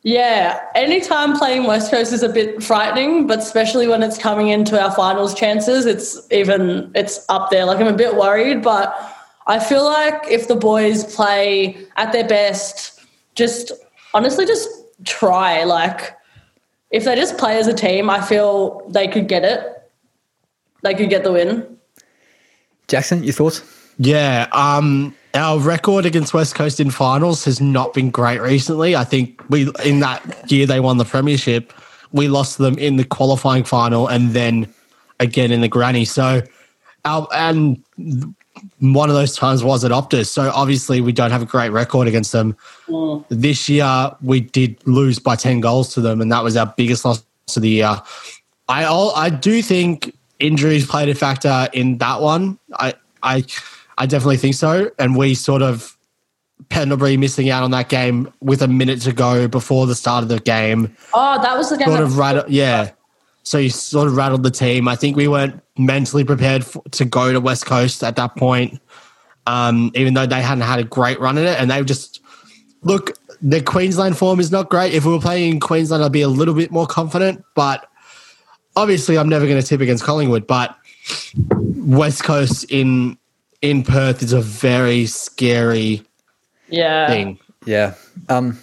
yeah, 0.02 0.60
anytime 0.74 1.36
playing 1.36 1.64
West 1.64 1.90
Coast 1.90 2.12
is 2.12 2.22
a 2.22 2.28
bit 2.28 2.62
frightening, 2.62 3.26
but 3.26 3.40
especially 3.40 3.86
when 3.86 4.02
it's 4.02 4.16
coming 4.16 4.48
into 4.48 4.80
our 4.80 4.90
finals 4.92 5.34
chances, 5.34 5.84
it's 5.84 6.26
even 6.30 6.90
it's 6.94 7.24
up 7.28 7.50
there. 7.50 7.66
Like 7.66 7.80
I'm 7.80 7.86
a 7.86 7.96
bit 7.96 8.16
worried, 8.16 8.62
but 8.62 8.94
I 9.46 9.58
feel 9.58 9.84
like 9.84 10.22
if 10.30 10.48
the 10.48 10.56
boys 10.56 11.04
play 11.14 11.76
at 11.96 12.12
their 12.12 12.26
best, 12.26 13.00
just 13.34 13.72
honestly 14.14 14.46
just 14.46 14.68
try. 15.04 15.64
Like 15.64 16.16
if 16.90 17.04
they 17.04 17.14
just 17.14 17.38
play 17.38 17.58
as 17.58 17.66
a 17.66 17.74
team, 17.74 18.10
I 18.10 18.20
feel 18.20 18.86
they 18.88 19.08
could 19.08 19.28
get 19.28 19.44
it. 19.44 19.90
They 20.82 20.94
could 20.94 21.10
get 21.10 21.24
the 21.24 21.32
win. 21.32 21.78
Jackson, 22.88 23.22
your 23.22 23.32
thoughts? 23.32 23.62
Yeah, 23.98 24.48
um, 24.52 25.14
our 25.34 25.58
record 25.58 26.06
against 26.06 26.34
West 26.34 26.54
Coast 26.54 26.80
in 26.80 26.90
finals 26.90 27.44
has 27.44 27.60
not 27.60 27.92
been 27.92 28.10
great 28.10 28.40
recently. 28.40 28.96
I 28.96 29.04
think 29.04 29.42
we 29.50 29.70
in 29.84 30.00
that 30.00 30.50
year 30.50 30.66
they 30.66 30.80
won 30.80 30.96
the 30.96 31.04
premiership, 31.04 31.72
we 32.12 32.28
lost 32.28 32.58
them 32.58 32.78
in 32.78 32.96
the 32.96 33.04
qualifying 33.04 33.64
final 33.64 34.08
and 34.08 34.30
then 34.30 34.72
again 35.20 35.52
in 35.52 35.60
the 35.60 35.68
granny. 35.68 36.04
So, 36.04 36.42
our 37.04 37.28
and 37.32 37.82
one 38.80 39.08
of 39.08 39.14
those 39.14 39.36
times 39.36 39.62
was 39.62 39.84
at 39.84 39.90
Optus. 39.90 40.26
So 40.26 40.50
obviously 40.54 41.00
we 41.00 41.12
don't 41.12 41.30
have 41.30 41.42
a 41.42 41.46
great 41.46 41.70
record 41.70 42.08
against 42.08 42.32
them. 42.32 42.56
Mm. 42.88 43.24
This 43.28 43.68
year 43.68 44.10
we 44.22 44.40
did 44.40 44.76
lose 44.86 45.18
by 45.18 45.36
ten 45.36 45.60
goals 45.60 45.94
to 45.94 46.00
them, 46.00 46.20
and 46.20 46.30
that 46.32 46.42
was 46.42 46.56
our 46.56 46.72
biggest 46.76 47.04
loss 47.04 47.24
of 47.56 47.62
the 47.62 47.68
year. 47.68 47.96
I 48.68 48.84
al- 48.84 49.14
I 49.14 49.30
do 49.30 49.62
think 49.62 50.16
injuries 50.38 50.86
played 50.86 51.08
a 51.08 51.14
factor 51.14 51.68
in 51.72 51.98
that 51.98 52.20
one. 52.20 52.58
I 52.74 52.94
I 53.22 53.44
I 53.98 54.06
definitely 54.06 54.38
think 54.38 54.54
so. 54.54 54.90
And 54.98 55.16
we 55.16 55.34
sort 55.34 55.62
of 55.62 55.96
Pendlebury 56.68 57.16
missing 57.16 57.50
out 57.50 57.62
on 57.62 57.70
that 57.72 57.88
game 57.88 58.32
with 58.40 58.62
a 58.62 58.68
minute 58.68 59.00
to 59.02 59.12
go 59.12 59.48
before 59.48 59.86
the 59.86 59.94
start 59.94 60.22
of 60.22 60.28
the 60.28 60.38
game. 60.40 60.94
Oh, 61.14 61.40
that 61.40 61.56
was 61.56 61.70
the 61.70 61.76
game. 61.76 61.88
Sort 61.88 62.00
of 62.00 62.18
rattled, 62.18 62.50
yeah. 62.50 62.90
So 63.42 63.58
you 63.58 63.70
sort 63.70 64.06
of 64.06 64.16
rattled 64.16 64.42
the 64.42 64.50
team. 64.50 64.86
I 64.86 64.96
think 64.96 65.16
we 65.16 65.28
weren't 65.28 65.60
mentally 65.78 66.24
prepared 66.24 66.64
for, 66.64 66.82
to 66.90 67.04
go 67.04 67.32
to 67.32 67.40
West 67.40 67.66
Coast 67.66 68.04
at 68.04 68.16
that 68.16 68.36
point, 68.36 68.80
um, 69.46 69.90
even 69.94 70.14
though 70.14 70.26
they 70.26 70.42
hadn't 70.42 70.62
had 70.62 70.78
a 70.78 70.84
great 70.84 71.18
run 71.20 71.38
in 71.38 71.46
it. 71.46 71.58
And 71.58 71.70
they 71.70 71.82
just 71.82 72.20
look. 72.82 73.16
The 73.42 73.62
Queensland 73.62 74.18
form 74.18 74.38
is 74.38 74.52
not 74.52 74.68
great. 74.68 74.92
If 74.92 75.06
we 75.06 75.12
were 75.12 75.20
playing 75.20 75.52
in 75.52 75.60
Queensland, 75.60 76.04
I'd 76.04 76.12
be 76.12 76.20
a 76.20 76.28
little 76.28 76.52
bit 76.52 76.70
more 76.70 76.86
confident. 76.86 77.42
But 77.54 77.88
obviously, 78.76 79.16
I'm 79.16 79.30
never 79.30 79.46
going 79.46 79.60
to 79.60 79.66
tip 79.66 79.80
against 79.80 80.04
Collingwood. 80.04 80.46
But 80.46 80.76
West 81.56 82.22
Coast 82.22 82.64
in 82.70 83.16
in 83.62 83.82
Perth 83.82 84.22
is 84.22 84.32
a 84.32 84.40
very 84.40 85.06
scary 85.06 86.02
yeah. 86.68 87.08
thing. 87.08 87.38
Yeah. 87.64 87.94
Um, 88.28 88.58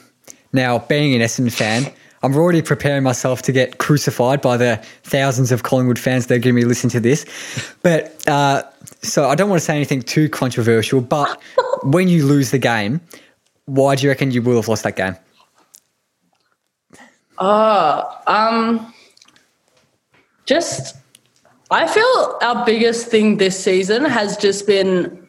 now, 0.53 0.79
being 0.79 1.13
an 1.13 1.22
Essendon 1.22 1.51
fan, 1.51 1.91
I'm 2.24 2.36
already 2.36 2.62
preparing 2.62 3.03
myself 3.03 3.41
to 3.43 3.51
get 3.51 3.77
crucified 3.77 4.41
by 4.41 4.57
the 4.57 4.83
thousands 5.03 5.51
of 5.51 5.63
Collingwood 5.63 6.00
fans 6.00 6.27
that 6.27 6.36
are 6.36 6.39
going 6.39 6.55
to 6.55 6.62
be 6.62 6.65
listening 6.65 6.91
to 6.91 7.00
this. 7.00 7.25
But 7.83 8.27
uh, 8.27 8.63
so 9.01 9.29
I 9.29 9.36
don't 9.36 9.50
want 9.50 9.59
to 9.59 9.65
say 9.65 9.75
anything 9.75 10.01
too 10.01 10.29
controversial, 10.29 11.01
but 11.01 11.39
when 11.83 12.07
you 12.07 12.25
lose 12.25 12.51
the 12.51 12.57
game, 12.57 13.01
why 13.65 13.95
do 13.95 14.03
you 14.03 14.09
reckon 14.09 14.31
you 14.31 14.41
will 14.41 14.55
have 14.55 14.67
lost 14.67 14.83
that 14.83 14.95
game? 14.95 15.15
Oh, 17.39 18.21
um, 18.25 18.93
just 20.45 20.95
I 21.69 21.86
feel 21.88 22.38
our 22.41 22.65
biggest 22.65 23.07
thing 23.07 23.38
this 23.38 23.62
season 23.62 24.05
has 24.05 24.38
just 24.38 24.65
been 24.65 25.26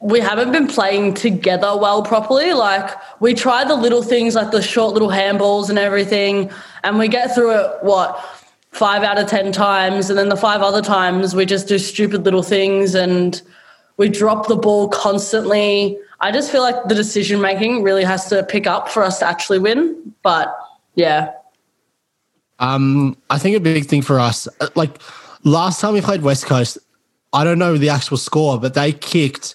we 0.00 0.20
haven't 0.20 0.52
been 0.52 0.68
playing 0.68 1.14
together 1.14 1.76
well 1.76 2.02
properly. 2.02 2.52
Like 2.52 2.90
we 3.20 3.34
try 3.34 3.64
the 3.64 3.74
little 3.74 4.02
things 4.02 4.34
like 4.34 4.50
the 4.50 4.62
short 4.62 4.92
little 4.94 5.08
handballs 5.08 5.68
and 5.70 5.78
everything, 5.78 6.50
and 6.84 6.98
we 6.98 7.08
get 7.08 7.34
through 7.34 7.58
it 7.58 7.78
what 7.82 8.18
five 8.70 9.02
out 9.02 9.18
of 9.18 9.28
ten 9.28 9.50
times, 9.50 10.10
and 10.10 10.18
then 10.18 10.28
the 10.28 10.36
five 10.36 10.62
other 10.62 10.82
times 10.82 11.34
we 11.34 11.44
just 11.46 11.66
do 11.68 11.78
stupid 11.78 12.24
little 12.24 12.42
things 12.42 12.94
and 12.94 13.42
we 13.96 14.08
drop 14.08 14.46
the 14.46 14.56
ball 14.56 14.88
constantly. 14.88 15.98
I 16.20 16.30
just 16.30 16.52
feel 16.52 16.62
like 16.62 16.88
the 16.88 16.94
decision 16.94 17.40
making 17.40 17.82
really 17.82 18.04
has 18.04 18.28
to 18.28 18.44
pick 18.44 18.66
up 18.66 18.88
for 18.88 19.02
us 19.02 19.18
to 19.20 19.26
actually 19.26 19.58
win. 19.58 20.14
But 20.22 20.56
yeah, 20.94 21.32
Um, 22.60 23.16
I 23.30 23.38
think 23.38 23.56
a 23.56 23.60
big 23.60 23.86
thing 23.86 24.02
for 24.02 24.18
us, 24.18 24.48
uh, 24.60 24.68
like 24.74 25.00
last 25.44 25.80
time 25.80 25.94
we 25.94 26.00
played 26.00 26.22
West 26.22 26.46
Coast, 26.46 26.78
I 27.32 27.44
don't 27.44 27.58
know 27.58 27.76
the 27.76 27.90
actual 27.90 28.16
score, 28.16 28.58
but 28.58 28.74
they 28.74 28.92
kicked 28.92 29.54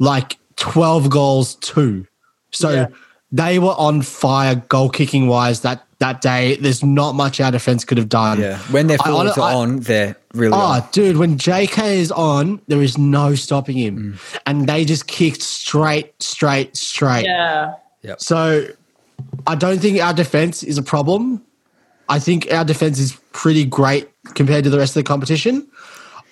like 0.00 0.38
12 0.56 1.08
goals 1.08 1.54
too. 1.56 2.06
So 2.50 2.70
Yeah. 2.70 2.86
they 3.30 3.60
were 3.60 3.74
on 3.78 4.02
fire 4.02 4.56
goal 4.56 4.88
kicking 4.90 5.28
wise 5.28 5.60
that, 5.60 5.84
that 6.00 6.20
day. 6.20 6.56
There's 6.56 6.82
not 6.82 7.14
much 7.14 7.40
our 7.40 7.52
defense 7.52 7.84
could 7.84 7.98
have 7.98 8.08
done. 8.08 8.40
Yeah, 8.40 8.58
when 8.72 8.88
their 8.88 8.98
I 9.00 9.06
forwards 9.08 9.36
hon- 9.36 9.52
are 9.52 9.54
on, 9.56 9.80
they're 9.80 10.16
really 10.34 10.52
ah, 10.54 10.76
on. 10.76 10.82
Oh, 10.82 10.88
dude, 10.90 11.16
when 11.18 11.36
JK 11.38 11.96
is 11.98 12.10
on, 12.10 12.60
there 12.66 12.82
is 12.82 12.98
no 12.98 13.36
stopping 13.36 13.76
him. 13.76 13.96
Mm. 14.18 14.40
And 14.46 14.66
they 14.68 14.84
just 14.84 15.06
kicked 15.06 15.42
straight, 15.42 16.20
straight, 16.20 16.76
straight. 16.76 17.26
yeah, 17.26 17.74
So 18.18 18.66
I 19.46 19.54
don't 19.54 19.78
think 19.78 20.00
our 20.02 20.14
defense 20.14 20.62
is 20.62 20.78
a 20.78 20.82
problem. 20.82 21.42
I 22.08 22.18
think 22.18 22.52
our 22.52 22.64
defense 22.64 22.98
is 22.98 23.12
pretty 23.32 23.64
great 23.64 24.08
compared 24.34 24.64
to 24.64 24.70
the 24.70 24.78
rest 24.78 24.96
of 24.96 25.04
the 25.04 25.08
competition. 25.08 25.68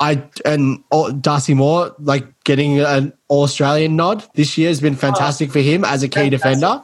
I 0.01 0.23
and 0.45 0.83
oh, 0.93 1.13
Darcy 1.13 1.55
Moore, 1.55 1.95
like 1.99 2.27
getting 2.45 2.81
an 2.81 3.13
Australian 3.31 3.97
nod 3.97 4.25
this 4.35 4.57
year 4.57 4.69
has 4.69 4.81
been 4.81 4.95
fantastic 4.95 5.51
for 5.51 5.61
him 5.61 5.85
as 5.85 6.03
a 6.03 6.09
key 6.09 6.31
defender. 6.31 6.83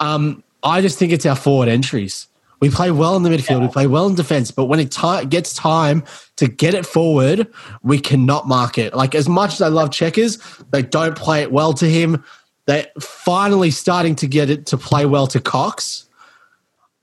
Um, 0.00 0.42
I 0.62 0.80
just 0.80 0.98
think 0.98 1.12
it's 1.12 1.26
our 1.26 1.36
forward 1.36 1.68
entries. 1.68 2.28
We 2.60 2.70
play 2.70 2.90
well 2.90 3.16
in 3.16 3.22
the 3.22 3.30
midfield, 3.30 3.60
we 3.60 3.68
play 3.68 3.86
well 3.86 4.06
in 4.06 4.14
defense, 4.14 4.50
but 4.50 4.66
when 4.66 4.80
it 4.80 4.90
ti 4.90 5.26
gets 5.26 5.52
time 5.54 6.04
to 6.36 6.48
get 6.48 6.72
it 6.72 6.86
forward, 6.86 7.52
we 7.82 7.98
cannot 7.98 8.48
mark 8.48 8.78
it. 8.78 8.94
Like 8.94 9.14
as 9.14 9.28
much 9.28 9.54
as 9.54 9.62
I 9.62 9.68
love 9.68 9.90
checkers, 9.90 10.38
they 10.70 10.82
don't 10.82 11.16
play 11.16 11.42
it 11.42 11.52
well 11.52 11.72
to 11.74 11.86
him. 11.86 12.24
They're 12.66 12.86
finally 13.00 13.70
starting 13.70 14.14
to 14.16 14.26
get 14.26 14.48
it 14.48 14.66
to 14.66 14.78
play 14.78 15.04
well 15.04 15.26
to 15.28 15.40
Cox. 15.40 16.06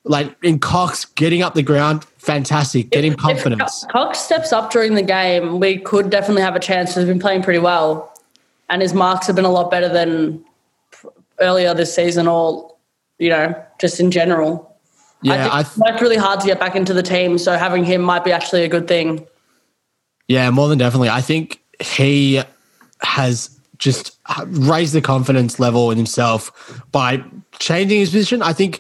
Like 0.04 0.36
in 0.42 0.58
Cox, 0.58 1.06
getting 1.06 1.44
up 1.44 1.54
the 1.54 1.62
ground, 1.62 2.08
fantastic, 2.22 2.90
getting 2.92 3.16
confidence. 3.16 3.84
If 3.84 3.90
Cox 3.90 4.20
steps 4.20 4.54
up 4.54 4.72
during 4.72 4.96
the 4.96 5.02
game, 5.02 5.60
we 5.60 5.78
could 5.78 6.10
definitely 6.10 6.44
have 6.44 6.56
a 6.56 6.60
chance. 6.60 6.96
He's 6.96 7.06
been 7.06 7.20
playing 7.20 7.44
pretty 7.44 7.60
well, 7.60 8.14
and 8.70 8.82
his 8.82 8.94
marks 8.94 9.28
have 9.28 9.36
been 9.36 9.46
a 9.46 9.52
lot 9.52 9.72
better 9.72 9.90
than 9.90 10.44
earlier 11.40 11.74
this 11.74 11.94
season, 11.94 12.28
or 12.28 12.76
you 13.20 13.30
know, 13.30 13.56
just 13.80 14.00
in 14.00 14.12
general. 14.12 14.78
Yeah, 15.24 15.48
I 15.48 15.60
I 15.60 15.64
think 15.64 15.86
worked 15.86 16.02
really 16.02 16.18
hard 16.18 16.40
to 16.42 16.48
get 16.48 16.60
back 16.60 16.76
into 16.76 16.94
the 16.94 17.04
team, 17.04 17.38
so 17.38 17.58
having 17.58 17.84
him 17.84 18.02
might 18.02 18.24
be 18.24 18.32
actually 18.32 18.64
a 18.64 18.70
good 18.70 18.88
thing. 18.88 19.26
Yeah, 20.28 20.50
more 20.50 20.68
than 20.68 20.78
definitely. 20.78 21.10
I 21.10 21.22
think 21.22 21.62
he 21.80 22.42
has 23.02 23.50
just 23.78 24.18
raised 24.46 24.94
the 24.94 25.02
confidence 25.02 25.60
level 25.60 25.92
in 25.92 25.98
himself 25.98 26.82
by 26.92 27.24
changing 27.60 28.00
his 28.00 28.12
position. 28.12 28.42
I 28.42 28.54
think 28.54 28.80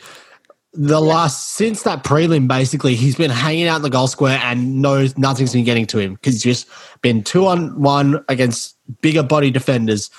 the 0.74 1.02
last 1.02 1.56
since 1.56 1.84
that 1.84 2.04
prelim, 2.04 2.48
basically, 2.48 2.96
he's 2.96 3.16
been 3.16 3.32
hanging 3.32 3.68
out 3.68 3.78
in 3.78 3.82
the 3.82 3.90
goal 3.90 4.08
square 4.08 4.40
and 4.44 4.82
knows 4.82 5.18
nothing's 5.18 5.54
been 5.54 5.66
getting 5.66 5.86
to 5.88 6.00
him 6.00 6.16
because 6.16 6.36
he's 6.36 6.44
just 6.44 6.68
been 7.02 7.24
two 7.24 7.46
on 7.46 7.80
one 7.80 8.24
against 8.30 8.78
bigger 9.02 9.24
body 9.24 9.52
defenders. 9.52 10.10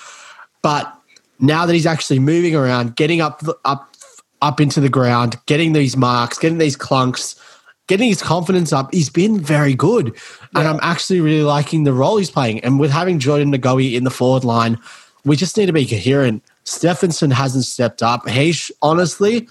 But 0.61 0.93
now 1.39 1.65
that 1.65 1.73
he's 1.73 1.87
actually 1.87 2.19
moving 2.19 2.55
around, 2.55 2.95
getting 2.95 3.19
up 3.19 3.41
up 3.65 3.95
up 4.41 4.61
into 4.61 4.79
the 4.79 4.89
ground, 4.89 5.39
getting 5.47 5.73
these 5.73 5.97
marks, 5.97 6.37
getting 6.37 6.59
these 6.59 6.77
clunks, 6.77 7.39
getting 7.87 8.09
his 8.09 8.21
confidence 8.21 8.71
up, 8.71 8.93
he's 8.93 9.09
been 9.09 9.39
very 9.39 9.73
good. 9.73 10.15
And 10.53 10.67
I'm 10.67 10.79
actually 10.83 11.21
really 11.21 11.43
liking 11.43 11.83
the 11.83 11.93
role 11.93 12.17
he's 12.17 12.29
playing. 12.29 12.59
And 12.59 12.79
with 12.79 12.91
having 12.91 13.17
Jordan 13.19 13.51
De 13.51 13.57
Goey 13.57 13.95
in 13.95 14.03
the 14.03 14.11
forward 14.11 14.43
line, 14.43 14.77
we 15.25 15.35
just 15.35 15.57
need 15.57 15.65
to 15.65 15.73
be 15.73 15.85
coherent. 15.85 16.43
Stephenson 16.65 17.31
hasn't 17.31 17.65
stepped 17.65 18.03
up. 18.03 18.27
He 18.27 18.53
honestly, 18.81 19.47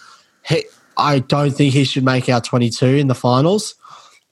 he, 0.46 0.64
I 0.96 1.20
don't 1.20 1.50
think 1.50 1.72
he 1.72 1.84
should 1.84 2.04
make 2.04 2.28
our 2.28 2.40
22 2.40 2.86
in 2.86 3.08
the 3.08 3.14
finals. 3.14 3.74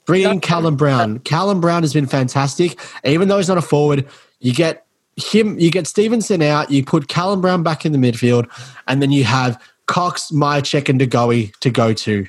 Bring 0.06 0.22
in 0.22 0.40
Callum 0.40 0.76
Brown. 0.76 1.20
Callum 1.20 1.60
Brown 1.60 1.82
has 1.82 1.92
been 1.92 2.06
fantastic. 2.06 2.78
Even 3.04 3.28
though 3.28 3.36
he's 3.36 3.48
not 3.48 3.58
a 3.58 3.62
forward, 3.62 4.06
you 4.40 4.52
get 4.52 4.86
him, 5.16 5.58
you 5.58 5.70
get 5.70 5.86
Stephenson 5.86 6.42
out, 6.42 6.70
you 6.70 6.84
put 6.84 7.08
Callum 7.08 7.40
Brown 7.40 7.62
back 7.62 7.84
in 7.84 7.92
the 7.92 7.98
midfield, 7.98 8.48
and 8.88 9.00
then 9.00 9.12
you 9.12 9.24
have 9.24 9.62
Cox, 9.86 10.30
Mihocek, 10.30 10.88
and 10.88 10.98
De 10.98 11.06
Goey 11.06 11.52
to 11.60 11.70
go 11.70 11.92
to. 11.92 12.26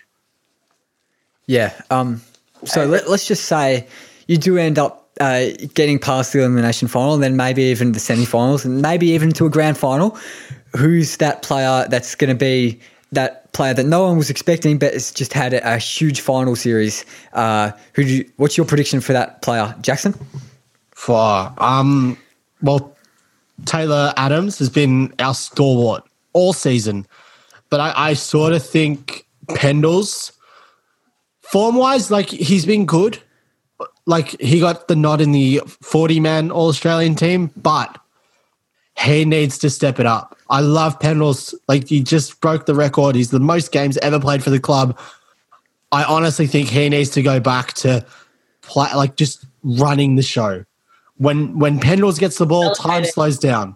Yeah. 1.47 1.73
Um, 1.89 2.21
so 2.65 2.85
let, 2.85 3.09
let's 3.09 3.27
just 3.27 3.45
say 3.45 3.87
you 4.27 4.37
do 4.37 4.57
end 4.57 4.77
up 4.77 5.09
uh, 5.19 5.47
getting 5.73 5.99
past 5.99 6.33
the 6.33 6.39
elimination 6.39 6.87
final, 6.87 7.13
and 7.13 7.23
then 7.23 7.35
maybe 7.35 7.63
even 7.63 7.91
the 7.93 7.99
semi-finals, 7.99 8.65
and 8.65 8.81
maybe 8.81 9.07
even 9.07 9.31
to 9.33 9.45
a 9.45 9.49
grand 9.49 9.77
final. 9.77 10.17
Who's 10.75 11.17
that 11.17 11.41
player 11.41 11.85
that's 11.89 12.15
going 12.15 12.29
to 12.29 12.35
be 12.35 12.79
that 13.11 13.51
player 13.53 13.73
that 13.73 13.85
no 13.85 14.03
one 14.03 14.17
was 14.17 14.29
expecting, 14.29 14.77
but 14.77 14.93
has 14.93 15.11
just 15.11 15.33
had 15.33 15.53
a, 15.53 15.77
huge 15.77 16.21
final 16.21 16.55
series? 16.55 17.05
Uh, 17.33 17.71
who? 17.93 18.03
You, 18.03 18.31
what's 18.37 18.57
your 18.57 18.65
prediction 18.65 19.01
for 19.01 19.13
that 19.13 19.41
player, 19.41 19.75
Jackson? 19.81 20.15
For 20.91 21.53
um, 21.57 22.17
well, 22.61 22.95
Taylor 23.65 24.13
Adams 24.17 24.59
has 24.59 24.69
been 24.69 25.13
our 25.19 25.33
stalwart 25.33 26.03
all 26.33 26.53
season, 26.53 27.05
but 27.69 27.79
I, 27.79 27.93
I 27.95 28.13
sort 28.13 28.53
of 28.53 28.65
think 28.65 29.25
Pendles, 29.47 30.31
form 31.41 31.75
wise, 31.75 32.11
like 32.11 32.29
he's 32.29 32.65
been 32.65 32.85
good. 32.85 33.19
Like 34.05 34.39
he 34.39 34.59
got 34.59 34.87
the 34.87 34.95
nod 34.95 35.21
in 35.21 35.31
the 35.31 35.61
forty-man 35.65 36.51
All 36.51 36.69
Australian 36.69 37.15
team, 37.15 37.51
but 37.55 37.97
he 39.01 39.25
needs 39.25 39.57
to 39.59 39.69
step 39.69 39.99
it 39.99 40.05
up. 40.05 40.37
I 40.49 40.61
love 40.61 40.99
Pendles. 40.99 41.53
Like 41.67 41.87
he 41.87 42.03
just 42.03 42.39
broke 42.41 42.65
the 42.65 42.75
record. 42.75 43.15
He's 43.15 43.31
the 43.31 43.39
most 43.39 43.71
games 43.71 43.97
ever 43.97 44.19
played 44.19 44.43
for 44.43 44.49
the 44.49 44.59
club. 44.59 44.99
I 45.91 46.03
honestly 46.03 46.47
think 46.47 46.69
he 46.69 46.87
needs 46.89 47.09
to 47.11 47.21
go 47.21 47.39
back 47.39 47.73
to 47.75 48.05
play, 48.61 48.89
like 48.95 49.15
just 49.15 49.45
running 49.63 50.15
the 50.15 50.21
show. 50.21 50.63
When 51.17 51.57
when 51.57 51.79
Pendles 51.79 52.19
gets 52.19 52.37
the 52.37 52.45
ball, 52.45 52.73
time 52.73 53.05
slows 53.05 53.39
down. 53.39 53.75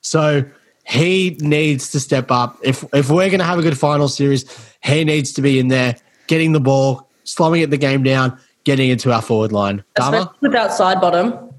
So 0.00 0.44
he 0.86 1.36
needs 1.40 1.90
to 1.92 2.00
step 2.00 2.30
up. 2.30 2.58
If 2.62 2.84
if 2.94 3.10
we're 3.10 3.28
going 3.28 3.40
to 3.40 3.44
have 3.44 3.58
a 3.58 3.62
good 3.62 3.78
final 3.78 4.08
series, 4.08 4.44
he 4.82 5.04
needs 5.04 5.32
to 5.34 5.42
be 5.42 5.58
in 5.58 5.68
there, 5.68 5.96
getting 6.26 6.52
the 6.52 6.60
ball, 6.60 7.08
slowing 7.24 7.62
it 7.62 7.70
the 7.70 7.76
game 7.76 8.02
down, 8.02 8.38
getting 8.64 8.90
into 8.90 9.12
our 9.12 9.22
forward 9.22 9.52
line. 9.52 9.84
Dharma? 9.94 10.18
especially 10.18 10.48
without 10.48 10.70
Sidebottom. 10.70 11.49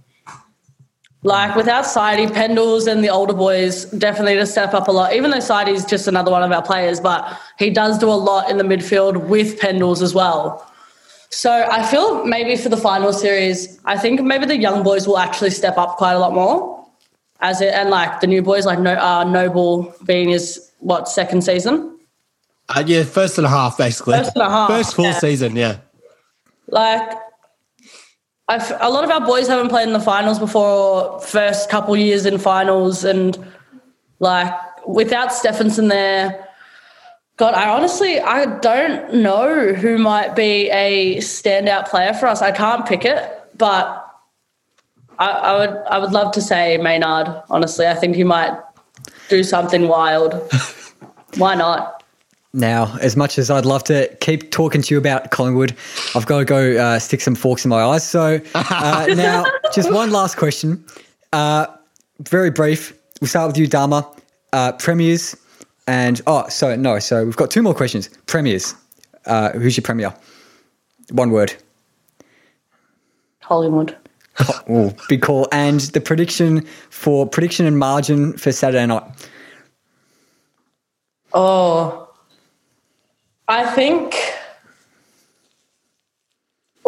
Like 1.24 1.56
without 1.56 1.86
Sidey, 1.86 2.26
Pendles 2.28 2.88
and 2.92 3.04
the 3.04 3.10
older 3.10 3.34
boys 3.34 3.86
definitely 3.86 4.36
to 4.36 4.46
step 4.46 4.74
up 4.74 4.88
a 4.88 4.92
lot. 4.92 5.14
Even 5.14 5.30
though 5.30 5.40
Sidey's 5.40 5.86
just 5.86 6.08
another 6.08 6.32
one 6.32 6.42
of 6.42 6.52
our 6.52 6.64
players, 6.64 7.00
but 7.00 7.40
he 7.60 7.70
does 7.70 8.00
do 8.00 8.10
a 8.10 8.14
lot 8.14 8.50
in 8.50 8.58
the 8.58 8.64
midfield 8.64 9.28
with 9.28 9.60
Pendles 9.60 10.02
as 10.02 10.16
well. 10.16 10.68
So 11.30 11.68
I 11.72 11.86
feel 11.86 12.26
maybe 12.26 12.58
for 12.58 12.70
the 12.70 12.78
final 12.78 13.14
series, 13.14 13.80
I 13.86 13.98
think 13.98 14.22
maybe 14.22 14.46
the 14.46 14.58
young 14.58 14.84
boys 14.84 15.08
will 15.08 15.20
actually 15.20 15.52
step 15.52 15.78
up 15.78 15.98
quite 15.98 16.14
a 16.14 16.20
lot 16.20 16.34
more. 16.34 16.86
As 17.40 17.62
it 17.62 17.74
and 17.74 17.90
like 17.90 18.20
the 18.20 18.28
new 18.28 18.42
boys, 18.42 18.66
like 18.66 18.80
no, 18.80 18.94
uh, 18.94 19.24
Noble 19.24 19.96
being 20.06 20.30
his 20.30 20.72
what 20.80 21.08
second 21.08 21.44
season. 21.44 22.00
Uh, 22.70 22.84
yeah, 22.86 23.04
first 23.04 23.38
and 23.38 23.46
a 23.46 23.50
half, 23.50 23.78
basically. 23.78 24.18
First 24.18 24.36
and 24.36 24.44
a 24.44 24.50
half, 24.50 24.70
First 24.70 24.96
full 24.96 25.06
yeah. 25.06 25.20
season, 25.20 25.56
yeah. 25.56 25.78
Like, 26.68 27.12
I've, 28.52 28.70
a 28.82 28.90
lot 28.90 29.06
of 29.06 29.10
our 29.10 29.26
boys 29.26 29.48
haven't 29.48 29.70
played 29.70 29.88
in 29.88 29.94
the 29.94 30.00
finals 30.02 30.38
before, 30.38 31.22
first 31.22 31.70
couple 31.70 31.96
years 31.96 32.26
in 32.26 32.38
finals, 32.38 33.06
and 33.06 33.38
like 34.20 34.54
without 34.86 35.32
Stephenson 35.32 35.88
there, 35.88 36.50
God, 37.38 37.54
I 37.54 37.70
honestly 37.70 38.20
I 38.20 38.60
don't 38.60 39.14
know 39.14 39.74
who 39.74 39.98
might 39.98 40.36
be 40.36 40.70
a 40.70 41.16
standout 41.20 41.90
player 41.90 42.14
for 42.14 42.28
us. 42.28 42.42
I 42.42 42.52
can't 42.52 42.86
pick 42.86 43.06
it, 43.06 43.24
but 43.58 44.06
I, 45.18 45.30
I 45.30 45.58
would 45.58 45.78
I 45.90 45.98
would 46.00 46.12
love 46.12 46.34
to 46.34 46.42
say 46.42 46.76
Maynard. 46.76 47.30
Honestly, 47.50 47.88
I 47.88 47.96
think 47.96 48.18
he 48.18 48.26
might 48.26 48.60
do 49.30 49.46
something 49.46 49.88
wild. 49.88 50.34
Why 51.38 51.56
not? 51.56 52.01
Now, 52.54 52.98
as 53.00 53.16
much 53.16 53.38
as 53.38 53.50
I'd 53.50 53.66
love 53.66 53.84
to 53.86 54.14
keep 54.20 54.52
talking 54.52 54.82
to 54.82 54.94
you 54.94 54.98
about 54.98 55.32
Collingwood, 55.32 55.76
I've 56.16 56.26
got 56.26 56.40
to 56.40 56.46
go 56.46 56.76
uh, 56.78 57.00
stick 57.00 57.22
some 57.22 57.36
forks 57.36 57.64
in 57.64 57.70
my 57.70 57.82
eyes. 57.82 58.08
So 58.08 58.42
uh, 58.56 59.08
now, 59.16 59.46
just 59.74 59.92
one 59.92 60.12
last 60.12 60.36
question, 60.36 60.84
uh, 61.32 61.68
very 62.20 62.50
brief. 62.50 62.94
We'll 63.22 63.30
start 63.30 63.48
with 63.48 63.58
you, 63.58 63.68
Dharma. 63.68 64.10
Uh, 64.52 64.74
premiers 64.74 65.36
and 65.88 66.22
oh, 66.28 66.48
so 66.50 66.76
no, 66.76 67.00
so 67.00 67.26
we've 67.26 67.36
got 67.36 67.52
two 67.52 67.62
more 67.62 67.74
questions. 67.74 68.10
Premiers. 68.26 68.76
Uh, 69.26 69.52
who's 69.52 69.78
your 69.78 69.84
premier? 69.84 70.14
One 71.12 71.32
word. 71.32 71.54
Hollywood. 73.42 73.96
Oh, 74.70 74.96
big 75.10 75.22
call. 75.22 75.48
And 75.52 75.82
the 75.82 76.00
prediction 76.00 76.66
for 76.90 77.28
prediction 77.28 77.66
and 77.66 77.78
margin 77.78 78.34
for 78.38 78.52
Saturday 78.54 78.86
night. 78.86 79.04
Oh, 81.34 82.01
I 83.52 83.70
think 83.76 84.16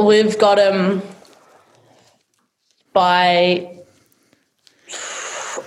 we've 0.02 0.40
got 0.40 0.58
him 0.58 1.02
by 2.94 3.84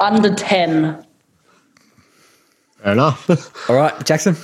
under 0.00 0.34
10. 0.34 1.04
Fair 2.78 2.92
enough. 2.92 3.68
All 3.68 3.76
right, 3.76 4.06
Jackson. 4.06 4.38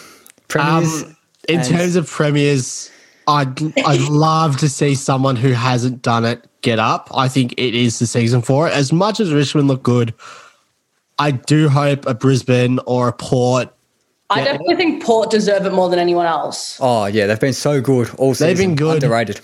Premiers. 0.49 1.05
Um, 1.05 1.17
in 1.49 1.61
and- 1.61 1.69
terms 1.69 1.97
of 1.97 2.07
premiers, 2.07 2.91
I'd 3.27 3.59
I'd 3.87 4.01
love 4.11 4.59
to 4.59 4.69
see 4.69 4.95
someone 4.95 5.37
who 5.37 5.53
hasn't 5.53 6.03
done 6.03 6.27
it 6.27 6.47
get 6.61 6.79
up. 6.79 7.09
I 7.15 7.29
think 7.29 7.53
it 7.57 7.75
is 7.75 7.99
the 7.99 8.07
season 8.07 8.43
for 8.43 8.69
it. 8.69 8.75
As 8.75 8.93
much 8.93 9.21
as 9.21 9.33
Richmond 9.33 9.69
look 9.69 9.83
good, 9.83 10.13
I 11.19 11.31
do 11.31 11.71
hope 11.71 12.05
a 12.05 12.13
Brisbane 12.13 12.79
or 12.85 13.09
a 13.09 13.13
Port. 13.15 13.75
I 14.33 14.45
definitely 14.45 14.77
think 14.77 15.03
Port 15.03 15.31
deserve 15.31 15.67
it 15.67 15.73
more 15.73 15.89
than 15.89 15.99
anyone 15.99 16.27
else. 16.27 16.79
oh 16.81 17.07
yeah, 17.07 17.27
they've 17.27 17.41
been 17.41 17.53
so 17.53 17.81
good 17.81 18.11
all 18.19 18.35
season. 18.35 18.47
They've 18.49 18.57
been 18.59 18.75
good. 18.75 19.03
Underrated. 19.03 19.41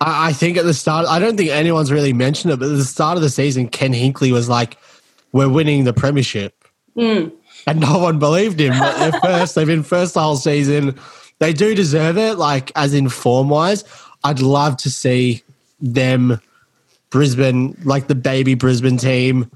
I, 0.00 0.28
I 0.28 0.32
think 0.32 0.56
at 0.56 0.64
the 0.64 0.74
start, 0.74 1.06
I 1.06 1.18
don't 1.18 1.36
think 1.36 1.50
anyone's 1.50 1.90
really 1.92 2.12
mentioned 2.12 2.52
it, 2.52 2.58
but 2.58 2.66
at 2.66 2.76
the 2.76 2.84
start 2.84 3.16
of 3.16 3.22
the 3.22 3.30
season, 3.30 3.68
Ken 3.68 3.92
Hinkley 3.92 4.32
was 4.32 4.48
like, 4.48 4.76
"We're 5.32 5.48
winning 5.48 5.84
the 5.84 5.92
premiership," 5.92 6.64
and 6.96 7.32
no 7.80 7.98
one 7.98 8.18
believed 8.18 8.60
him. 8.60 8.78
But 8.78 8.98
they're 8.98 9.20
first. 9.20 9.54
They've 9.54 9.66
been 9.66 9.82
first 9.82 10.14
the 10.14 10.22
whole 10.22 10.36
season. 10.36 10.98
They 11.38 11.52
do 11.52 11.74
deserve 11.74 12.18
it, 12.18 12.36
like 12.36 12.72
as 12.76 12.94
in 12.94 13.08
form 13.08 13.48
wise. 13.48 13.84
I'd 14.24 14.40
love 14.40 14.76
to 14.78 14.90
see 14.90 15.42
them, 15.80 16.40
Brisbane, 17.10 17.76
like 17.84 18.08
the 18.08 18.16
baby 18.16 18.54
Brisbane 18.54 18.96
team, 18.96 19.48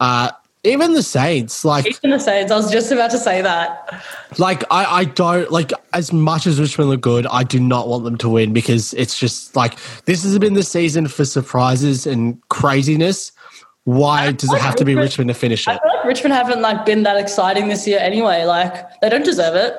uh, 0.00 0.30
even 0.64 0.92
the 0.94 1.02
Saints, 1.02 1.64
like 1.64 1.86
Even 1.86 2.10
the 2.10 2.20
Saints, 2.20 2.52
I 2.52 2.56
was 2.56 2.70
just 2.70 2.92
about 2.92 3.10
to 3.10 3.18
say 3.18 3.42
that. 3.42 4.02
like 4.38 4.62
I, 4.70 4.84
I 4.84 5.04
don't 5.04 5.50
like 5.50 5.72
as 5.92 6.12
much 6.12 6.46
as 6.46 6.60
Richmond 6.60 6.90
look 6.90 7.00
good, 7.00 7.26
I 7.26 7.42
do 7.42 7.58
not 7.58 7.88
want 7.88 8.04
them 8.04 8.16
to 8.18 8.28
win 8.28 8.52
because 8.52 8.94
it's 8.94 9.18
just 9.18 9.56
like 9.56 9.76
this 10.04 10.22
has 10.22 10.38
been 10.38 10.54
the 10.54 10.62
season 10.62 11.08
for 11.08 11.24
surprises 11.24 12.06
and 12.06 12.40
craziness. 12.48 13.32
Why 13.84 14.30
does 14.30 14.52
it 14.52 14.60
have 14.60 14.76
to 14.76 14.84
be 14.84 14.94
Richmond 14.94 15.26
to 15.28 15.34
finish 15.34 15.66
I 15.66 15.74
it? 15.74 15.80
feel 15.82 15.92
like 15.96 16.04
Richmond 16.04 16.34
haven't 16.34 16.62
like 16.62 16.86
been 16.86 17.02
that 17.02 17.16
exciting 17.16 17.66
this 17.66 17.84
year 17.86 17.98
anyway. 17.98 18.44
Like 18.44 19.00
they 19.00 19.08
don't 19.08 19.24
deserve 19.24 19.56
it, 19.56 19.74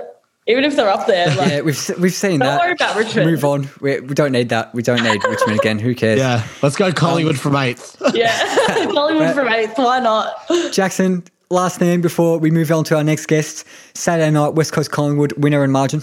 even 0.48 0.64
if 0.64 0.76
they're 0.76 0.90
up 0.90 1.08
there. 1.08 1.28
Like, 1.36 1.50
Yeah, 1.50 1.62
we've 1.62 1.92
we've 2.00 2.14
seen 2.14 2.40
Don't 2.40 2.50
that. 2.50 2.60
worry 2.60 2.72
about 2.74 2.96
Richmond. 2.96 3.30
Move 3.32 3.46
on. 3.46 3.70
We, 3.82 4.00
we 4.02 4.14
don't 4.14 4.32
need 4.32 4.50
that. 4.50 4.74
We 4.74 4.82
don't 4.84 5.04
need 5.04 5.24
Richmond 5.24 5.60
again. 5.60 5.80
Who 5.80 5.96
cares? 5.96 6.20
Yeah, 6.20 6.46
let's 6.62 6.76
go 6.76 6.92
Collingwood 6.92 7.40
from 7.40 7.56
eighth. 7.56 7.96
yeah, 8.14 8.38
Collingwood 8.92 9.34
from 9.36 9.48
eighth. 9.48 9.78
Why 9.78 10.00
not? 10.00 10.36
Jackson, 10.72 11.24
last 11.50 11.80
name 11.82 12.02
before 12.02 12.38
we 12.40 12.52
move 12.52 12.72
on 12.72 12.84
to 12.86 12.96
our 12.98 13.04
next 13.04 13.26
guest. 13.28 13.66
Saturday 13.96 14.32
night, 14.32 14.50
West 14.56 14.74
Coast 14.74 14.92
Collingwood, 14.92 15.34
winner 15.34 15.64
and 15.64 15.72
margin. 15.74 16.02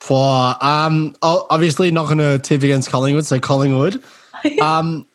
For 0.00 0.54
um, 0.60 1.16
obviously 1.22 1.90
not 1.90 2.04
going 2.06 2.18
to 2.18 2.38
tip 2.38 2.62
against 2.62 2.90
Collingwood, 2.90 3.24
so 3.24 3.40
Collingwood. 3.40 4.02
Um, 4.60 5.06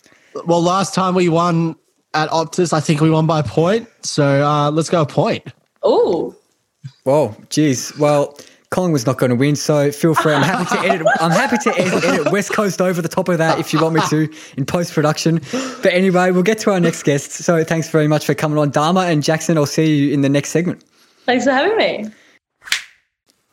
well, 0.45 0.61
last 0.61 0.93
time 0.93 1.13
we 1.13 1.29
won 1.29 1.75
at 2.13 2.29
Optus, 2.29 2.73
I 2.73 2.79
think 2.79 2.99
we 2.99 3.09
won 3.09 3.27
by 3.27 3.39
a 3.39 3.43
point. 3.43 3.87
So 4.03 4.43
uh, 4.45 4.71
let's 4.71 4.89
go 4.89 5.01
a 5.01 5.05
point. 5.05 5.45
Oh. 5.83 6.35
Whoa, 7.03 7.35
geez. 7.49 7.95
Well, 7.97 8.37
Collingwood's 8.71 9.05
not 9.05 9.17
going 9.17 9.31
to 9.31 9.35
win, 9.35 9.57
so 9.57 9.91
feel 9.91 10.15
free. 10.15 10.33
I'm 10.33 10.41
happy 10.41 10.63
to 10.75 10.79
edit. 10.89 11.05
I'm 11.19 11.29
happy 11.31 11.57
to 11.57 11.77
edit, 11.77 12.05
edit 12.05 12.31
West 12.31 12.53
Coast 12.53 12.81
over 12.81 13.01
the 13.01 13.09
top 13.09 13.27
of 13.27 13.37
that 13.37 13.59
if 13.59 13.73
you 13.73 13.81
want 13.81 13.95
me 13.95 14.01
to 14.09 14.29
in 14.55 14.65
post 14.65 14.93
production. 14.93 15.41
But 15.51 15.87
anyway, 15.87 16.31
we'll 16.31 16.43
get 16.43 16.57
to 16.59 16.71
our 16.71 16.79
next 16.79 17.03
guest. 17.03 17.31
So 17.31 17.65
thanks 17.65 17.89
very 17.89 18.07
much 18.07 18.25
for 18.25 18.33
coming 18.33 18.57
on, 18.57 18.71
Dharma 18.71 19.01
and 19.01 19.21
Jackson. 19.23 19.57
I'll 19.57 19.65
see 19.65 19.93
you 19.93 20.13
in 20.13 20.21
the 20.21 20.29
next 20.29 20.51
segment. 20.51 20.85
thanks 21.25 21.43
for 21.43 21.51
having 21.51 21.75
me. 21.75 22.05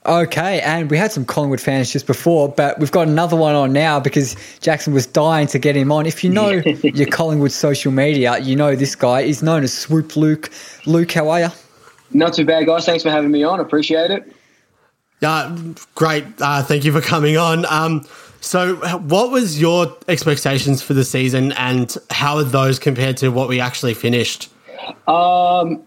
Okay, 0.07 0.61
and 0.61 0.89
we 0.89 0.97
had 0.97 1.11
some 1.11 1.25
Collingwood 1.25 1.61
fans 1.61 1.93
just 1.93 2.07
before, 2.07 2.49
but 2.49 2.79
we've 2.79 2.93
got 2.93 3.09
another 3.09 3.37
one 3.37 3.57
on 3.57 3.73
now 3.73 3.99
because 3.99 4.37
Jackson 4.61 4.95
was 4.95 5.05
dying 5.05 5.49
to 5.49 5.59
get 5.59 5.75
him 5.75 5.91
on. 5.91 6.07
If 6.07 6.23
you 6.23 6.31
know 6.31 6.51
your 6.85 7.09
Collingwood 7.09 7.51
social 7.51 7.91
media, 7.91 8.39
you 8.39 8.55
know 8.55 8.77
this 8.77 8.95
guy. 8.95 9.25
He's 9.25 9.43
known 9.43 9.65
as 9.65 9.73
Swoop 9.73 10.15
Luke. 10.15 10.51
Luke, 10.87 11.11
how 11.11 11.29
are 11.29 11.41
you? 11.41 11.49
Not 12.13 12.35
too 12.35 12.45
bad, 12.45 12.67
guys. 12.67 12.87
Thanks 12.87 13.03
for 13.03 13.11
having 13.11 13.33
me 13.33 13.43
on. 13.43 13.59
Appreciate 13.59 14.13
it. 14.13 14.33
Yeah, 15.21 15.57
great. 15.95 16.25
Uh, 16.41 16.63
thank 16.63 16.85
you 16.85 16.93
for 16.93 17.01
coming 17.01 17.37
on. 17.37 17.67
Um, 17.67 18.05
so, 18.41 18.77
what 18.99 19.33
was 19.33 19.61
your 19.61 19.97
expectations 20.07 20.81
for 20.81 20.95
the 20.95 21.05
season, 21.05 21.53
and 21.53 21.95
how 22.11 22.37
are 22.37 22.45
those 22.45 22.79
compared 22.79 23.17
to 23.19 23.31
what 23.31 23.49
we 23.49 23.61
actually 23.61 23.95
finished? 23.95 24.49
Um, 25.09 25.83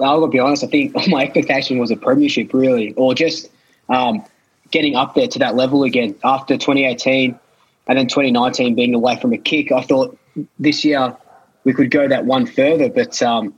I'll 0.00 0.26
be 0.26 0.40
honest. 0.40 0.64
I 0.64 0.66
think 0.66 0.94
my 1.08 1.22
expectation 1.22 1.78
was 1.78 1.90
a 1.90 1.96
premiership, 1.96 2.52
really, 2.52 2.94
or 2.94 3.14
just 3.14 3.48
um, 3.88 4.24
getting 4.70 4.96
up 4.96 5.14
there 5.14 5.28
to 5.28 5.38
that 5.38 5.54
level 5.54 5.84
again 5.84 6.16
after 6.24 6.56
2018 6.56 7.38
and 7.86 7.98
then 7.98 8.08
2019 8.08 8.74
being 8.74 8.94
away 8.94 9.16
from 9.20 9.32
a 9.32 9.38
kick. 9.38 9.70
I 9.70 9.82
thought 9.82 10.18
this 10.58 10.84
year 10.84 11.16
we 11.64 11.72
could 11.72 11.90
go 11.90 12.08
that 12.08 12.24
one 12.24 12.46
further, 12.46 12.88
but 12.88 13.22
um, 13.22 13.54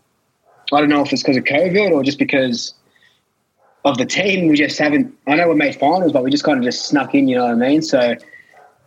I 0.73 0.81
don't 0.81 0.89
know 0.89 1.03
if 1.03 1.13
it's 1.13 1.23
because 1.23 1.37
of 1.37 1.45
COVID 1.45 1.93
or 1.93 2.03
just 2.03 2.19
because 2.19 2.75
of 3.87 3.99
the 3.99 4.07
team. 4.07 4.49
We 4.49 4.57
just 4.57 4.79
haven't. 4.79 5.17
I 5.27 5.37
know 5.37 5.49
we 5.49 5.55
made 5.55 5.77
finals, 5.77 6.13
but 6.13 6.23
we 6.23 6.31
just 6.31 6.45
kind 6.45 6.59
of 6.59 6.65
just 6.65 6.87
snuck 6.87 7.15
in. 7.15 7.29
You 7.29 7.37
know 7.37 7.45
what 7.45 7.53
I 7.53 7.69
mean? 7.69 7.83
So. 7.83 8.17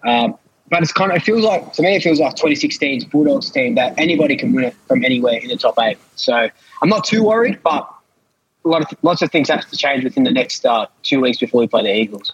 Um, 0.05 0.37
but 0.69 0.83
it's 0.83 0.93
kind 0.93 1.11
of, 1.11 1.17
it 1.17 1.23
feels 1.23 1.43
like, 1.43 1.73
to 1.73 1.81
me, 1.81 1.95
it 1.95 2.03
feels 2.03 2.19
like 2.19 2.35
2016's 2.35 3.05
Bulldogs 3.05 3.49
team 3.49 3.75
that 3.75 3.95
anybody 3.97 4.35
can 4.35 4.53
win 4.53 4.65
it 4.65 4.75
from 4.87 5.03
anywhere 5.03 5.39
in 5.39 5.47
the 5.47 5.57
top 5.57 5.75
eight. 5.79 5.97
So 6.15 6.47
I'm 6.81 6.89
not 6.89 7.03
too 7.03 7.23
worried, 7.23 7.59
but 7.63 7.89
a 8.65 8.67
lot 8.67 8.81
of, 8.81 8.97
lots 9.01 9.21
of 9.21 9.31
things 9.31 9.49
have 9.49 9.67
to 9.67 9.75
change 9.75 10.03
within 10.03 10.23
the 10.23 10.31
next 10.31 10.65
uh, 10.65 10.85
two 11.01 11.21
weeks 11.21 11.39
before 11.39 11.61
we 11.61 11.67
play 11.67 11.83
the 11.83 11.93
Eagles. 11.95 12.33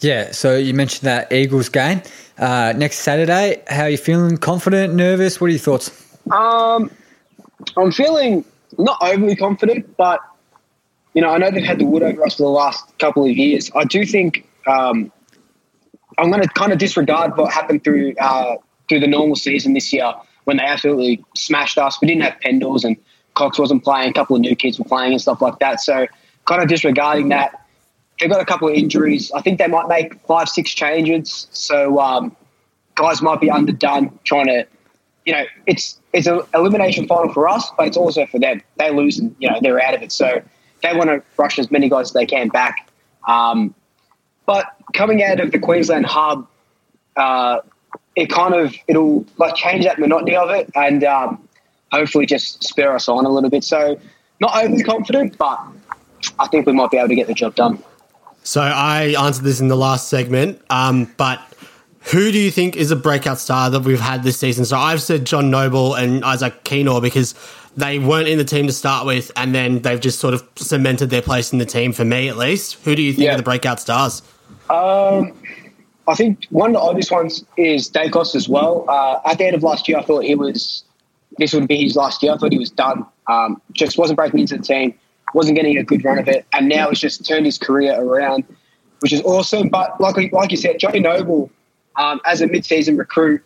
Yeah, 0.00 0.32
so 0.32 0.56
you 0.56 0.74
mentioned 0.74 1.06
that 1.06 1.32
Eagles 1.32 1.68
game 1.68 2.02
uh, 2.38 2.72
next 2.76 3.00
Saturday. 3.00 3.62
How 3.68 3.82
are 3.82 3.90
you 3.90 3.98
feeling? 3.98 4.36
Confident, 4.36 4.94
nervous? 4.94 5.40
What 5.40 5.48
are 5.48 5.50
your 5.50 5.58
thoughts? 5.60 6.18
Um, 6.30 6.90
I'm 7.76 7.92
feeling 7.92 8.44
not 8.78 8.98
overly 9.02 9.36
confident, 9.36 9.96
but 9.96 10.20
you 11.14 11.22
know, 11.22 11.30
I 11.30 11.38
know 11.38 11.50
they've 11.50 11.64
had 11.64 11.78
the 11.78 11.86
wood 11.86 12.02
over 12.02 12.24
us 12.24 12.36
for 12.36 12.42
the 12.42 12.48
last 12.48 12.98
couple 12.98 13.24
of 13.24 13.30
years. 13.30 13.70
I 13.74 13.84
do 13.84 14.04
think 14.04 14.46
um, 14.66 15.12
I'm 16.18 16.30
going 16.30 16.42
to 16.42 16.48
kind 16.48 16.72
of 16.72 16.78
disregard 16.78 17.36
what 17.36 17.52
happened 17.52 17.84
through 17.84 18.14
uh, 18.20 18.56
through 18.88 19.00
the 19.00 19.06
normal 19.06 19.36
season 19.36 19.72
this 19.74 19.92
year 19.92 20.12
when 20.44 20.58
they 20.58 20.64
absolutely 20.64 21.24
smashed 21.36 21.78
us. 21.78 21.98
We 22.00 22.08
didn't 22.08 22.22
have 22.22 22.36
Pendles 22.44 22.84
and 22.84 22.96
Cox 23.34 23.58
wasn't 23.58 23.82
playing. 23.84 24.10
A 24.10 24.12
couple 24.12 24.36
of 24.36 24.42
new 24.42 24.54
kids 24.54 24.78
were 24.78 24.84
playing 24.84 25.12
and 25.12 25.20
stuff 25.20 25.40
like 25.40 25.58
that. 25.60 25.80
So 25.80 26.06
kind 26.46 26.62
of 26.62 26.68
disregarding 26.68 27.28
that. 27.30 27.60
They've 28.20 28.30
got 28.30 28.40
a 28.40 28.44
couple 28.44 28.68
of 28.68 28.74
injuries. 28.74 29.32
I 29.32 29.40
think 29.40 29.58
they 29.58 29.66
might 29.66 29.88
make 29.88 30.20
five, 30.26 30.48
six 30.48 30.72
changes. 30.72 31.48
So 31.52 31.98
um, 31.98 32.36
guys 32.94 33.22
might 33.22 33.40
be 33.40 33.50
underdone 33.50 34.16
trying 34.24 34.46
to, 34.46 34.66
you 35.24 35.32
know, 35.32 35.44
it's 35.66 36.00
it's 36.12 36.26
an 36.26 36.42
elimination 36.54 37.08
final 37.08 37.32
for 37.32 37.48
us, 37.48 37.72
but 37.76 37.86
it's 37.88 37.96
also 37.96 38.26
for 38.26 38.38
them. 38.38 38.62
They 38.78 38.90
lose 38.90 39.18
and 39.18 39.34
you 39.38 39.50
know 39.50 39.58
they're 39.60 39.82
out 39.82 39.94
of 39.94 40.02
it. 40.02 40.12
So 40.12 40.42
they 40.84 40.96
want 40.96 41.10
to 41.10 41.22
rush 41.36 41.58
as 41.58 41.70
many 41.70 41.88
guys 41.88 42.08
as 42.08 42.12
they 42.12 42.26
can 42.26 42.48
back. 42.48 42.88
Um, 43.26 43.74
but 44.46 44.66
coming 44.92 45.22
out 45.22 45.40
of 45.40 45.50
the 45.50 45.58
Queensland 45.58 46.06
hub, 46.06 46.46
uh, 47.16 47.60
it 48.16 48.30
kind 48.30 48.54
of 48.54 48.74
it'll 48.86 49.26
like 49.38 49.54
change 49.54 49.84
that 49.84 49.98
monotony 49.98 50.36
of 50.36 50.50
it 50.50 50.70
and 50.74 51.02
um, 51.04 51.48
hopefully 51.90 52.26
just 52.26 52.62
spur 52.62 52.94
us 52.94 53.08
on 53.08 53.24
a 53.24 53.28
little 53.28 53.50
bit. 53.50 53.64
So 53.64 53.98
not 54.40 54.62
overly 54.62 54.82
confident, 54.82 55.38
but 55.38 55.58
I 56.38 56.46
think 56.48 56.66
we 56.66 56.72
might 56.72 56.90
be 56.90 56.98
able 56.98 57.08
to 57.08 57.14
get 57.14 57.26
the 57.26 57.34
job 57.34 57.54
done. 57.54 57.82
So, 58.42 58.60
I 58.60 59.14
answered 59.18 59.44
this 59.44 59.60
in 59.60 59.68
the 59.68 59.76
last 59.76 60.08
segment, 60.08 60.60
um, 60.68 61.10
but 61.16 61.40
who 62.12 62.30
do 62.30 62.38
you 62.38 62.50
think 62.50 62.76
is 62.76 62.90
a 62.90 62.96
breakout 62.96 63.38
star 63.38 63.70
that 63.70 63.80
we've 63.80 64.00
had 64.00 64.22
this 64.22 64.38
season? 64.38 64.66
So, 64.66 64.76
I've 64.76 65.00
said 65.00 65.24
John 65.24 65.50
Noble 65.50 65.94
and 65.94 66.22
Isaac 66.22 66.62
Quaynor 66.62 67.00
because 67.00 67.34
they 67.76 67.98
weren't 67.98 68.28
in 68.28 68.38
the 68.38 68.44
team 68.44 68.66
to 68.66 68.72
start 68.72 69.06
with, 69.06 69.30
and 69.36 69.54
then 69.54 69.80
they've 69.80 70.00
just 70.00 70.20
sort 70.20 70.34
of 70.34 70.46
cemented 70.56 71.10
their 71.10 71.22
place 71.22 71.52
in 71.52 71.58
the 71.58 71.66
team 71.66 71.92
for 71.92 72.04
me 72.04 72.28
at 72.28 72.36
least. 72.36 72.74
Who 72.84 72.94
do 72.94 73.02
you 73.02 73.12
think 73.12 73.24
Yeah. 73.26 73.34
are 73.34 73.36
the 73.36 73.42
breakout 73.42 73.80
stars? 73.80 74.22
Um, 74.70 75.32
I 76.06 76.14
think 76.14 76.44
one 76.50 76.70
of 76.70 76.74
the 76.74 76.80
obvious 76.80 77.10
ones 77.10 77.44
is 77.56 77.90
Daicos 77.90 78.34
as 78.34 78.48
well. 78.48 78.84
Uh, 78.88 79.20
at 79.26 79.38
the 79.38 79.46
end 79.46 79.56
of 79.56 79.62
last 79.62 79.88
year, 79.88 79.98
I 79.98 80.02
thought 80.02 80.24
he 80.24 80.34
was 80.34 80.84
this 81.38 81.52
would 81.52 81.66
be 81.66 81.82
his 81.82 81.96
last 81.96 82.22
year. 82.22 82.32
I 82.32 82.36
thought 82.36 82.52
he 82.52 82.58
was 82.58 82.70
done. 82.70 83.04
Um, 83.28 83.60
just 83.72 83.98
wasn't 83.98 84.16
breaking 84.18 84.38
into 84.40 84.56
the 84.56 84.62
team, 84.62 84.94
wasn't 85.32 85.56
getting 85.56 85.76
a 85.76 85.82
good 85.82 86.04
run 86.04 86.18
of 86.18 86.28
it, 86.28 86.46
and 86.52 86.68
now 86.68 86.90
he's 86.90 87.00
just 87.00 87.26
turned 87.26 87.44
his 87.46 87.58
career 87.58 88.00
around, 88.00 88.44
which 89.00 89.12
is 89.12 89.20
awesome. 89.22 89.68
But 89.68 90.00
like 90.00 90.32
like 90.32 90.50
you 90.52 90.56
said, 90.56 90.78
Johnny 90.78 91.00
Noble, 91.00 91.50
um, 91.96 92.20
as 92.24 92.40
a 92.40 92.46
mid-season 92.46 92.96
recruit, 92.96 93.42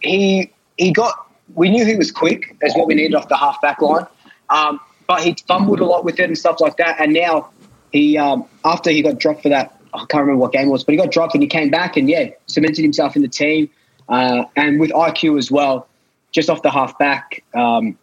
he 0.00 0.50
he 0.76 0.92
got 0.92 1.29
we 1.54 1.68
knew 1.68 1.84
he 1.84 1.96
was 1.96 2.10
quick 2.10 2.56
as 2.62 2.74
what 2.74 2.86
we 2.86 2.94
needed 2.94 3.14
off 3.14 3.28
the 3.28 3.36
half 3.36 3.60
back 3.60 3.80
line, 3.80 4.06
um, 4.50 4.80
but 5.06 5.22
he 5.22 5.36
fumbled 5.46 5.80
a 5.80 5.84
lot 5.84 6.04
with 6.04 6.18
it 6.20 6.24
and 6.24 6.38
stuff 6.38 6.60
like 6.60 6.76
that. 6.76 7.00
And 7.00 7.12
now 7.12 7.50
he 7.92 8.16
um, 8.18 8.44
after 8.64 8.90
he 8.90 9.02
got 9.02 9.18
dropped 9.18 9.42
for 9.42 9.48
that, 9.48 9.76
I 9.92 9.98
can't 9.98 10.22
remember 10.22 10.36
what 10.36 10.52
game 10.52 10.68
it 10.68 10.70
was, 10.70 10.84
but 10.84 10.92
he 10.92 10.98
got 10.98 11.10
dropped 11.10 11.34
and 11.34 11.42
he 11.42 11.48
came 11.48 11.70
back 11.70 11.96
and 11.96 12.08
yeah, 12.08 12.30
cemented 12.46 12.82
himself 12.82 13.16
in 13.16 13.22
the 13.22 13.28
team. 13.28 13.68
Uh, 14.08 14.44
and 14.56 14.80
with 14.80 14.90
IQ 14.90 15.38
as 15.38 15.50
well, 15.50 15.86
just 16.32 16.50
off 16.50 16.62
the 16.62 16.70
half 16.70 16.98
back, 16.98 17.42
um, 17.54 17.96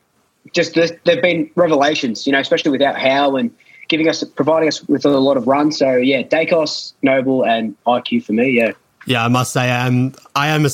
just 0.53 0.73
there- 0.73 0.99
there've 1.03 1.21
been 1.21 1.49
revelations, 1.55 2.25
you 2.25 2.33
know, 2.33 2.39
especially 2.39 2.71
without 2.71 2.97
Howe 2.97 3.35
and 3.35 3.51
giving 3.89 4.07
us, 4.07 4.23
providing 4.23 4.67
us 4.67 4.83
with 4.87 5.05
a 5.05 5.09
lot 5.09 5.37
of 5.37 5.47
runs. 5.47 5.77
So 5.77 5.95
yeah, 5.97 6.23
Daicos, 6.23 6.93
Noble, 7.01 7.45
and 7.45 7.75
IQ 7.85 8.23
for 8.23 8.33
me. 8.33 8.51
Yeah. 8.51 8.71
Yeah, 9.05 9.23
I 9.23 9.29
must 9.29 9.53
say, 9.53 9.69
I 9.69 10.47
am 10.47 10.65
a 10.65 10.69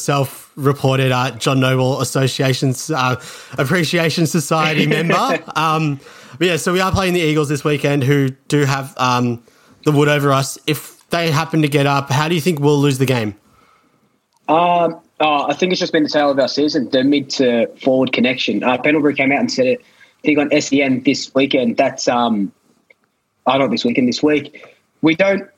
self-reported 0.56 1.12
uh, 1.12 1.32
John 1.32 1.60
Noble 1.60 2.02
Association's 2.02 2.92
uh, 2.92 3.22
Appreciation 3.58 4.28
Society 4.28 4.88
member. 4.88 5.40
um, 5.56 6.00
But 6.38 6.48
yeah, 6.48 6.56
so 6.58 6.74
we 6.74 6.80
are 6.80 6.92
playing 6.92 7.14
the 7.14 7.22
Eagles 7.22 7.50
this 7.50 7.64
weekend, 7.64 8.04
who 8.04 8.30
do 8.48 8.66
have 8.66 8.94
um, 8.98 9.44
the 9.84 9.92
wood 9.92 10.08
over 10.08 10.32
us. 10.32 10.58
If 10.66 11.08
they 11.10 11.32
happen 11.32 11.62
to 11.62 11.68
get 11.68 11.86
up, 11.86 12.10
how 12.10 12.28
do 12.28 12.36
you 12.36 12.42
think 12.42 12.60
we'll 12.60 12.80
lose 12.80 12.98
the 12.98 13.06
game? 13.06 13.36
Um, 14.50 15.00
oh, 15.20 15.48
I 15.50 15.54
think 15.54 15.72
it's 15.72 15.80
just 15.80 15.94
been 15.94 16.04
the 16.04 16.10
tale 16.10 16.32
of 16.32 16.40
our 16.40 16.48
season, 16.48 16.90
the 16.90 17.04
mid 17.04 17.30
to 17.32 17.68
forward 17.84 18.12
connection. 18.14 18.64
Uh, 18.64 18.78
Pendlebury 18.78 19.16
came 19.16 19.32
out 19.32 19.40
and 19.40 19.52
said 19.52 19.68
it, 19.68 19.80
I 19.80 20.22
think 20.28 20.40
on 20.40 20.62
SEN 20.62 21.04
this 21.04 21.34
weekend. 21.36 21.78
That's, 21.78 22.08
um, 22.08 22.52
oh, 23.46 23.58
not 23.58 23.70
this 23.70 23.86
weekend, 23.86 24.08
this 24.08 24.24
week. 24.24 24.76
We 25.02 25.16
don't, 25.16 25.50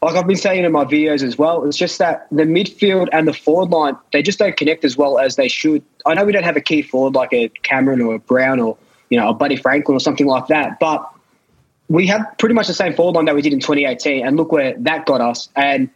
like 0.00 0.14
I've 0.14 0.26
been 0.26 0.36
saying 0.36 0.64
in 0.64 0.72
my 0.72 0.84
videos 0.84 1.22
as 1.22 1.36
well, 1.36 1.64
it's 1.64 1.76
just 1.76 1.98
that 1.98 2.28
the 2.30 2.44
midfield 2.44 3.08
and 3.12 3.26
the 3.26 3.32
forward 3.32 3.70
line, 3.70 3.96
they 4.12 4.22
just 4.22 4.38
don't 4.38 4.56
connect 4.56 4.84
as 4.84 4.96
well 4.96 5.18
as 5.18 5.36
they 5.36 5.48
should. 5.48 5.82
I 6.06 6.14
know 6.14 6.24
we 6.24 6.32
don't 6.32 6.44
have 6.44 6.56
a 6.56 6.60
key 6.60 6.82
forward 6.82 7.14
like 7.14 7.32
a 7.32 7.48
Cameron 7.48 8.00
or 8.00 8.14
a 8.14 8.18
Brown 8.18 8.60
or, 8.60 8.76
you 9.10 9.18
know, 9.18 9.28
a 9.28 9.34
Buddy 9.34 9.56
Franklin 9.56 9.96
or 9.96 10.00
something 10.00 10.26
like 10.26 10.48
that, 10.48 10.78
but 10.78 11.10
we 11.88 12.06
have 12.06 12.34
pretty 12.38 12.54
much 12.54 12.66
the 12.66 12.74
same 12.74 12.94
forward 12.94 13.16
line 13.16 13.24
that 13.24 13.34
we 13.34 13.42
did 13.42 13.52
in 13.52 13.60
2018, 13.60 14.26
and 14.26 14.36
look 14.36 14.52
where 14.52 14.76
that 14.78 15.06
got 15.06 15.20
us. 15.20 15.48
And 15.56 15.90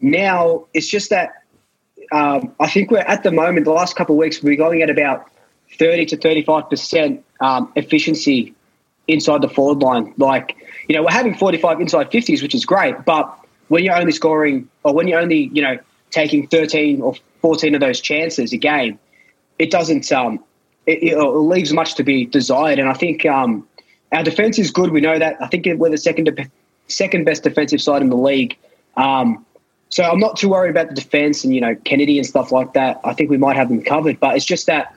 now 0.00 0.66
it's 0.72 0.88
just 0.88 1.10
that 1.10 1.42
um, 2.12 2.54
I 2.58 2.68
think 2.68 2.90
we're 2.90 2.98
at 2.98 3.22
the 3.22 3.30
moment, 3.30 3.64
the 3.64 3.72
last 3.72 3.96
couple 3.96 4.14
of 4.14 4.18
weeks, 4.18 4.42
we're 4.42 4.56
going 4.56 4.82
at 4.82 4.90
about 4.90 5.30
30 5.78 6.06
to 6.06 6.16
35% 6.16 7.22
um, 7.40 7.72
efficiency 7.76 8.54
inside 9.08 9.42
the 9.42 9.48
forward 9.48 9.82
line. 9.82 10.14
Like, 10.16 10.56
you 10.88 10.94
know, 10.94 11.02
we're 11.02 11.10
having 11.10 11.34
45 11.34 11.80
inside 11.80 12.10
50s, 12.10 12.42
which 12.42 12.54
is 12.54 12.64
great, 12.64 13.04
but 13.04 13.38
when 13.68 13.84
you're 13.84 13.96
only 13.96 14.12
scoring, 14.12 14.68
or 14.84 14.94
when 14.94 15.08
you're 15.08 15.20
only, 15.20 15.50
you 15.52 15.62
know, 15.62 15.78
taking 16.10 16.46
13 16.46 17.00
or 17.00 17.14
14 17.42 17.74
of 17.74 17.80
those 17.80 18.00
chances 18.00 18.52
a 18.52 18.56
game, 18.56 18.98
it 19.58 19.70
doesn't, 19.70 20.10
um, 20.12 20.42
it, 20.86 21.02
it 21.02 21.18
leaves 21.18 21.72
much 21.72 21.94
to 21.96 22.04
be 22.04 22.26
desired. 22.26 22.78
And 22.78 22.88
I 22.88 22.92
think 22.92 23.26
um, 23.26 23.66
our 24.12 24.22
defense 24.22 24.58
is 24.58 24.70
good. 24.70 24.90
We 24.90 25.00
know 25.00 25.18
that. 25.18 25.36
I 25.40 25.48
think 25.48 25.66
we're 25.78 25.90
the 25.90 25.98
second, 25.98 26.48
second 26.86 27.24
best 27.24 27.42
defensive 27.42 27.80
side 27.80 28.02
in 28.02 28.08
the 28.08 28.16
league. 28.16 28.56
Um, 28.96 29.44
so 29.88 30.04
I'm 30.04 30.18
not 30.18 30.36
too 30.36 30.48
worried 30.48 30.70
about 30.70 30.88
the 30.88 30.94
defense 30.94 31.44
and 31.44 31.54
you 31.54 31.60
know 31.60 31.74
Kennedy 31.84 32.18
and 32.18 32.26
stuff 32.26 32.52
like 32.52 32.72
that. 32.74 33.00
I 33.04 33.14
think 33.14 33.30
we 33.30 33.38
might 33.38 33.56
have 33.56 33.68
them 33.68 33.82
covered, 33.82 34.18
but 34.18 34.36
it's 34.36 34.44
just 34.44 34.66
that 34.66 34.94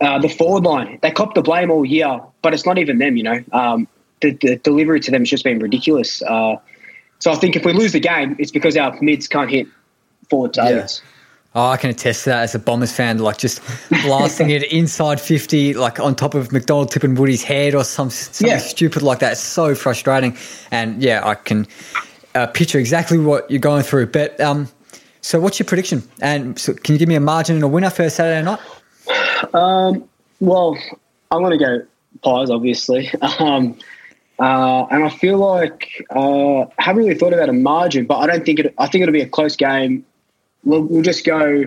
uh, 0.00 0.18
the 0.18 0.28
forward 0.28 0.64
line 0.64 0.98
they 1.02 1.10
cop 1.10 1.34
the 1.34 1.42
blame 1.42 1.70
all 1.70 1.84
year, 1.84 2.20
but 2.42 2.54
it's 2.54 2.64
not 2.64 2.78
even 2.78 2.98
them. 2.98 3.16
You 3.16 3.22
know, 3.24 3.44
um, 3.52 3.88
the, 4.24 4.38
the, 4.40 4.56
delivery 4.56 5.00
to 5.00 5.10
them 5.10 5.22
has 5.22 5.30
just 5.30 5.44
been 5.44 5.58
ridiculous. 5.58 6.22
Uh, 6.22 6.56
so 7.18 7.30
I 7.30 7.36
think 7.36 7.56
if 7.56 7.64
we 7.64 7.72
lose 7.72 7.92
the 7.92 8.00
game, 8.00 8.36
it's 8.38 8.50
because 8.50 8.76
our 8.76 8.98
mids 9.00 9.28
can't 9.28 9.50
hit 9.50 9.66
forward 10.28 10.54
targets. 10.54 11.02
Yeah. 11.02 11.10
Oh, 11.56 11.68
I 11.68 11.76
can 11.76 11.90
attest 11.90 12.24
to 12.24 12.30
that 12.30 12.42
as 12.42 12.54
a 12.56 12.58
Bombers 12.58 12.90
fan, 12.90 13.18
like 13.18 13.38
just 13.38 13.62
blasting 14.02 14.50
it 14.50 14.64
inside 14.72 15.20
50, 15.20 15.74
like 15.74 16.00
on 16.00 16.16
top 16.16 16.34
of 16.34 16.50
McDonald 16.50 16.90
tipping 16.90 17.14
Woody's 17.14 17.44
head 17.44 17.76
or 17.76 17.84
some, 17.84 18.10
something 18.10 18.48
yeah. 18.48 18.58
stupid 18.58 19.02
like 19.02 19.20
that. 19.20 19.32
It's 19.32 19.40
so 19.40 19.76
frustrating. 19.76 20.36
And 20.72 21.00
yeah, 21.00 21.24
I 21.24 21.36
can 21.36 21.68
uh, 22.34 22.48
picture 22.48 22.80
exactly 22.80 23.18
what 23.18 23.48
you're 23.48 23.60
going 23.60 23.84
through. 23.84 24.06
But 24.06 24.40
um, 24.40 24.68
so, 25.20 25.38
what's 25.38 25.60
your 25.60 25.66
prediction? 25.66 26.02
And 26.20 26.58
so 26.58 26.74
can 26.74 26.94
you 26.94 26.98
give 26.98 27.08
me 27.08 27.14
a 27.14 27.20
margin 27.20 27.54
and 27.54 27.64
a 27.64 27.68
winner 27.68 27.90
for 27.90 28.10
Saturday 28.10 28.42
night? 28.42 28.58
Um, 29.54 30.08
well, 30.40 30.76
I'm 31.30 31.40
going 31.40 31.56
to 31.56 31.64
go 31.64 31.86
Pies, 32.22 32.50
obviously. 32.50 33.10
Um, 33.38 33.76
uh, 34.38 34.86
and 34.90 35.04
I 35.04 35.10
feel 35.10 35.38
like 35.38 36.04
uh, 36.14 36.62
I 36.62 36.68
haven't 36.78 37.04
really 37.04 37.18
thought 37.18 37.32
about 37.32 37.48
a 37.48 37.52
margin, 37.52 38.06
but 38.06 38.18
I 38.18 38.26
don't 38.26 38.44
think 38.44 38.58
it. 38.58 38.74
I 38.78 38.86
think 38.86 39.02
it'll 39.02 39.12
be 39.12 39.20
a 39.20 39.28
close 39.28 39.56
game. 39.56 40.04
We'll, 40.64 40.82
we'll 40.82 41.02
just 41.02 41.24
go. 41.24 41.64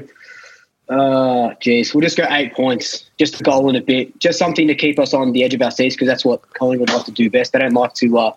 Uh, 0.89 1.53
geez, 1.59 1.93
we'll 1.93 2.01
just 2.01 2.17
go 2.17 2.25
eight 2.29 2.53
points, 2.53 3.09
just 3.17 3.41
a 3.41 3.43
goal 3.43 3.67
and 3.67 3.77
a 3.77 3.81
bit, 3.81 4.17
just 4.19 4.39
something 4.39 4.67
to 4.67 4.75
keep 4.75 4.99
us 4.99 5.13
on 5.13 5.33
the 5.33 5.43
edge 5.43 5.53
of 5.53 5.61
our 5.61 5.71
seats 5.71 5.95
because 5.95 6.07
that's 6.07 6.23
what 6.23 6.41
Collingwood 6.53 6.89
like 6.89 7.05
to 7.05 7.11
do 7.11 7.29
best. 7.29 7.51
They 7.51 7.59
don't 7.59 7.73
like 7.73 7.93
to 7.95 8.17
uh, 8.17 8.33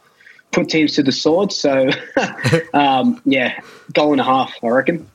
put 0.51 0.69
teams 0.69 0.95
to 0.95 1.03
the 1.03 1.12
sword. 1.12 1.53
So, 1.53 1.90
um, 2.75 3.21
yeah, 3.25 3.61
goal 3.93 4.12
and 4.12 4.21
a 4.21 4.25
half, 4.25 4.53
I 4.62 4.69
reckon. 4.69 5.09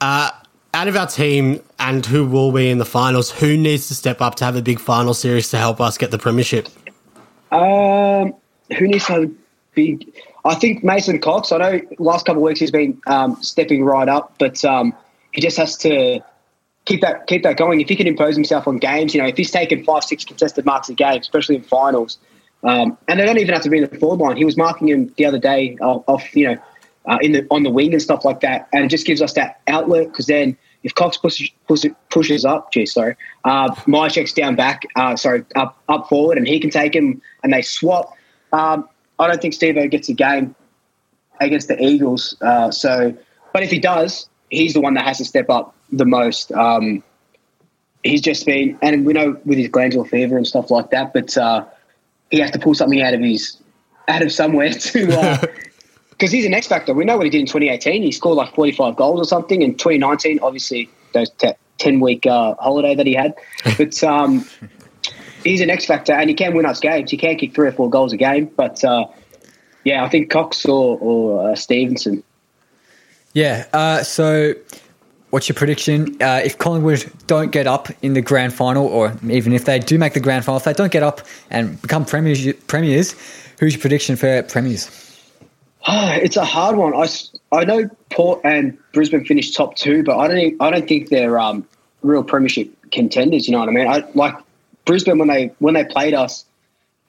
Uh, 0.00 0.30
out 0.74 0.88
of 0.88 0.96
our 0.96 1.06
team 1.06 1.60
and 1.78 2.04
who 2.06 2.26
will 2.26 2.52
be 2.52 2.70
in 2.70 2.78
the 2.78 2.84
finals, 2.84 3.30
who 3.30 3.56
needs 3.56 3.88
to 3.88 3.94
step 3.94 4.20
up 4.20 4.36
to 4.36 4.44
have 4.44 4.56
a 4.56 4.62
big 4.62 4.80
final 4.80 5.14
series 5.14 5.50
to 5.50 5.58
help 5.58 5.80
us 5.80 5.98
get 5.98 6.10
the 6.10 6.18
premiership? 6.18 6.68
Um, 7.50 8.34
who 8.78 8.88
needs 8.88 9.06
to 9.06 9.34
big? 9.74 10.12
I 10.44 10.54
think 10.54 10.82
Mason 10.82 11.18
Cox. 11.20 11.52
I 11.52 11.58
know 11.58 11.80
last 11.98 12.26
couple 12.26 12.42
of 12.42 12.46
weeks 12.46 12.60
he's 12.60 12.70
been 12.70 13.00
um, 13.06 13.40
stepping 13.42 13.84
right 13.84 14.08
up, 14.08 14.34
but 14.38 14.64
um, 14.64 14.94
he 15.32 15.40
just 15.40 15.56
has 15.56 15.76
to 15.78 16.20
keep 16.84 17.00
that 17.02 17.26
keep 17.26 17.42
that 17.42 17.56
going. 17.56 17.80
If 17.80 17.88
he 17.88 17.96
can 17.96 18.06
impose 18.06 18.34
himself 18.34 18.66
on 18.66 18.78
games, 18.78 19.14
you 19.14 19.20
know, 19.20 19.28
if 19.28 19.36
he's 19.36 19.50
taken 19.50 19.84
five, 19.84 20.04
six 20.04 20.24
contested 20.24 20.64
marks 20.64 20.88
a 20.88 20.94
game, 20.94 21.20
especially 21.20 21.56
in 21.56 21.62
finals, 21.62 22.18
um, 22.64 22.96
and 23.08 23.20
they 23.20 23.24
don't 23.24 23.38
even 23.38 23.54
have 23.54 23.62
to 23.62 23.70
be 23.70 23.78
in 23.78 23.88
the 23.90 23.98
forward 23.98 24.20
line. 24.20 24.36
He 24.36 24.44
was 24.44 24.56
marking 24.56 24.88
him 24.88 25.12
the 25.16 25.24
other 25.24 25.38
day 25.38 25.76
off, 25.80 26.04
off 26.06 26.36
you 26.36 26.48
know, 26.48 26.56
uh, 27.06 27.18
in 27.20 27.32
the 27.32 27.46
on 27.50 27.62
the 27.62 27.70
wing 27.70 27.92
and 27.92 28.02
stuff 28.02 28.24
like 28.24 28.40
that, 28.40 28.68
and 28.72 28.84
it 28.84 28.88
just 28.88 29.06
gives 29.06 29.22
us 29.22 29.34
that 29.34 29.60
outlet 29.66 30.08
because 30.08 30.26
then 30.26 30.56
if 30.82 30.94
Cox 30.94 31.16
pushes 31.16 31.50
pushes, 31.68 31.92
pushes 32.10 32.44
up, 32.44 32.72
geez, 32.72 32.92
sorry, 32.92 33.16
uh, 33.44 33.74
Mihocek's 33.86 34.32
down 34.32 34.56
back, 34.56 34.82
uh, 34.96 35.16
sorry, 35.16 35.44
up 35.56 35.80
up 35.88 36.08
forward, 36.08 36.38
and 36.38 36.46
he 36.46 36.60
can 36.60 36.70
take 36.70 36.94
him, 36.94 37.20
and 37.42 37.52
they 37.52 37.62
swap. 37.62 38.16
Um, 38.52 38.88
I 39.18 39.26
don't 39.28 39.40
think 39.40 39.54
Steve 39.54 39.90
gets 39.90 40.08
a 40.08 40.14
game 40.14 40.54
against 41.40 41.68
the 41.68 41.82
Eagles. 41.82 42.36
Uh, 42.40 42.70
so, 42.70 43.14
but 43.52 43.62
if 43.62 43.70
he 43.70 43.78
does, 43.78 44.28
he's 44.50 44.74
the 44.74 44.80
one 44.80 44.94
that 44.94 45.04
has 45.04 45.18
to 45.18 45.24
step 45.24 45.50
up 45.50 45.74
the 45.92 46.04
most. 46.04 46.52
Um, 46.52 47.02
he's 48.02 48.20
just 48.20 48.46
been, 48.46 48.78
and 48.82 49.04
we 49.04 49.12
know 49.12 49.38
with 49.44 49.58
his 49.58 49.68
glandular 49.68 50.04
fever 50.04 50.36
and 50.36 50.46
stuff 50.46 50.70
like 50.70 50.90
that, 50.90 51.12
but 51.12 51.36
uh, 51.36 51.64
he 52.30 52.38
has 52.40 52.50
to 52.52 52.58
pull 52.58 52.74
something 52.74 53.00
out 53.02 53.14
of 53.14 53.20
his 53.20 53.56
out 54.08 54.22
of 54.22 54.32
somewhere 54.32 54.70
to 54.72 55.06
because 56.10 56.30
uh, 56.30 56.32
he's 56.36 56.46
an 56.46 56.54
X 56.54 56.66
factor. 56.66 56.94
We 56.94 57.04
know 57.04 57.16
what 57.16 57.24
he 57.24 57.30
did 57.30 57.40
in 57.40 57.46
2018. 57.46 58.02
He 58.02 58.12
scored 58.12 58.36
like 58.36 58.54
45 58.54 58.96
goals 58.96 59.20
or 59.20 59.24
something. 59.24 59.62
In 59.62 59.74
2019, 59.74 60.40
obviously 60.40 60.88
those 61.12 61.30
10 61.78 62.00
week 62.00 62.26
uh, 62.26 62.54
holiday 62.58 62.94
that 62.94 63.06
he 63.06 63.14
had, 63.14 63.34
but 63.76 64.02
um, 64.04 64.44
he's 65.44 65.60
an 65.60 65.70
X 65.70 65.86
factor 65.86 66.12
and 66.12 66.28
he 66.28 66.34
can 66.34 66.54
win 66.54 66.66
us 66.66 66.80
games. 66.80 67.10
He 67.10 67.16
can 67.16 67.36
kick 67.36 67.54
three 67.54 67.68
or 67.68 67.72
four 67.72 67.90
goals 67.90 68.12
a 68.12 68.16
game, 68.16 68.50
but 68.56 68.82
uh, 68.84 69.06
yeah, 69.84 70.04
I 70.04 70.08
think 70.08 70.30
Cox 70.30 70.64
or, 70.66 70.98
or 70.98 71.50
uh, 71.50 71.54
Stephenson. 71.54 72.22
Yeah. 73.32 73.66
Uh, 73.72 74.02
so 74.02 74.54
What's 75.30 75.48
your 75.48 75.54
prediction? 75.54 76.20
Uh, 76.20 76.40
if 76.44 76.58
Collingwood 76.58 77.08
don't 77.28 77.52
get 77.52 77.68
up 77.68 77.88
in 78.02 78.14
the 78.14 78.20
grand 78.20 78.52
final, 78.52 78.86
or 78.86 79.16
even 79.28 79.52
if 79.52 79.64
they 79.64 79.78
do 79.78 79.96
make 79.96 80.12
the 80.12 80.20
grand 80.20 80.44
final, 80.44 80.58
if 80.58 80.64
they 80.64 80.72
don't 80.72 80.90
get 80.90 81.04
up 81.04 81.20
and 81.50 81.80
become 81.80 82.04
premiers, 82.04 82.52
premiers 82.66 83.14
who's 83.60 83.74
your 83.74 83.80
prediction 83.80 84.16
for 84.16 84.42
premiers? 84.42 84.90
it's 85.86 86.36
a 86.36 86.44
hard 86.44 86.76
one. 86.76 86.94
I, 86.94 87.06
I 87.52 87.64
know 87.64 87.88
Port 88.10 88.40
and 88.42 88.76
Brisbane 88.92 89.24
finished 89.24 89.54
top 89.54 89.76
two, 89.76 90.02
but 90.02 90.18
I 90.18 90.26
don't 90.26 90.60
I 90.60 90.70
don't 90.70 90.88
think 90.88 91.10
they're 91.10 91.38
um, 91.38 91.64
real 92.02 92.24
premiership 92.24 92.68
contenders. 92.90 93.46
You 93.46 93.52
know 93.52 93.60
what 93.60 93.68
I 93.68 93.72
mean? 93.72 93.86
I 93.86 94.04
like 94.14 94.34
Brisbane 94.90 95.18
when 95.18 95.28
they 95.28 95.52
when 95.60 95.74
they 95.74 95.84
played 95.84 96.14
us, 96.14 96.44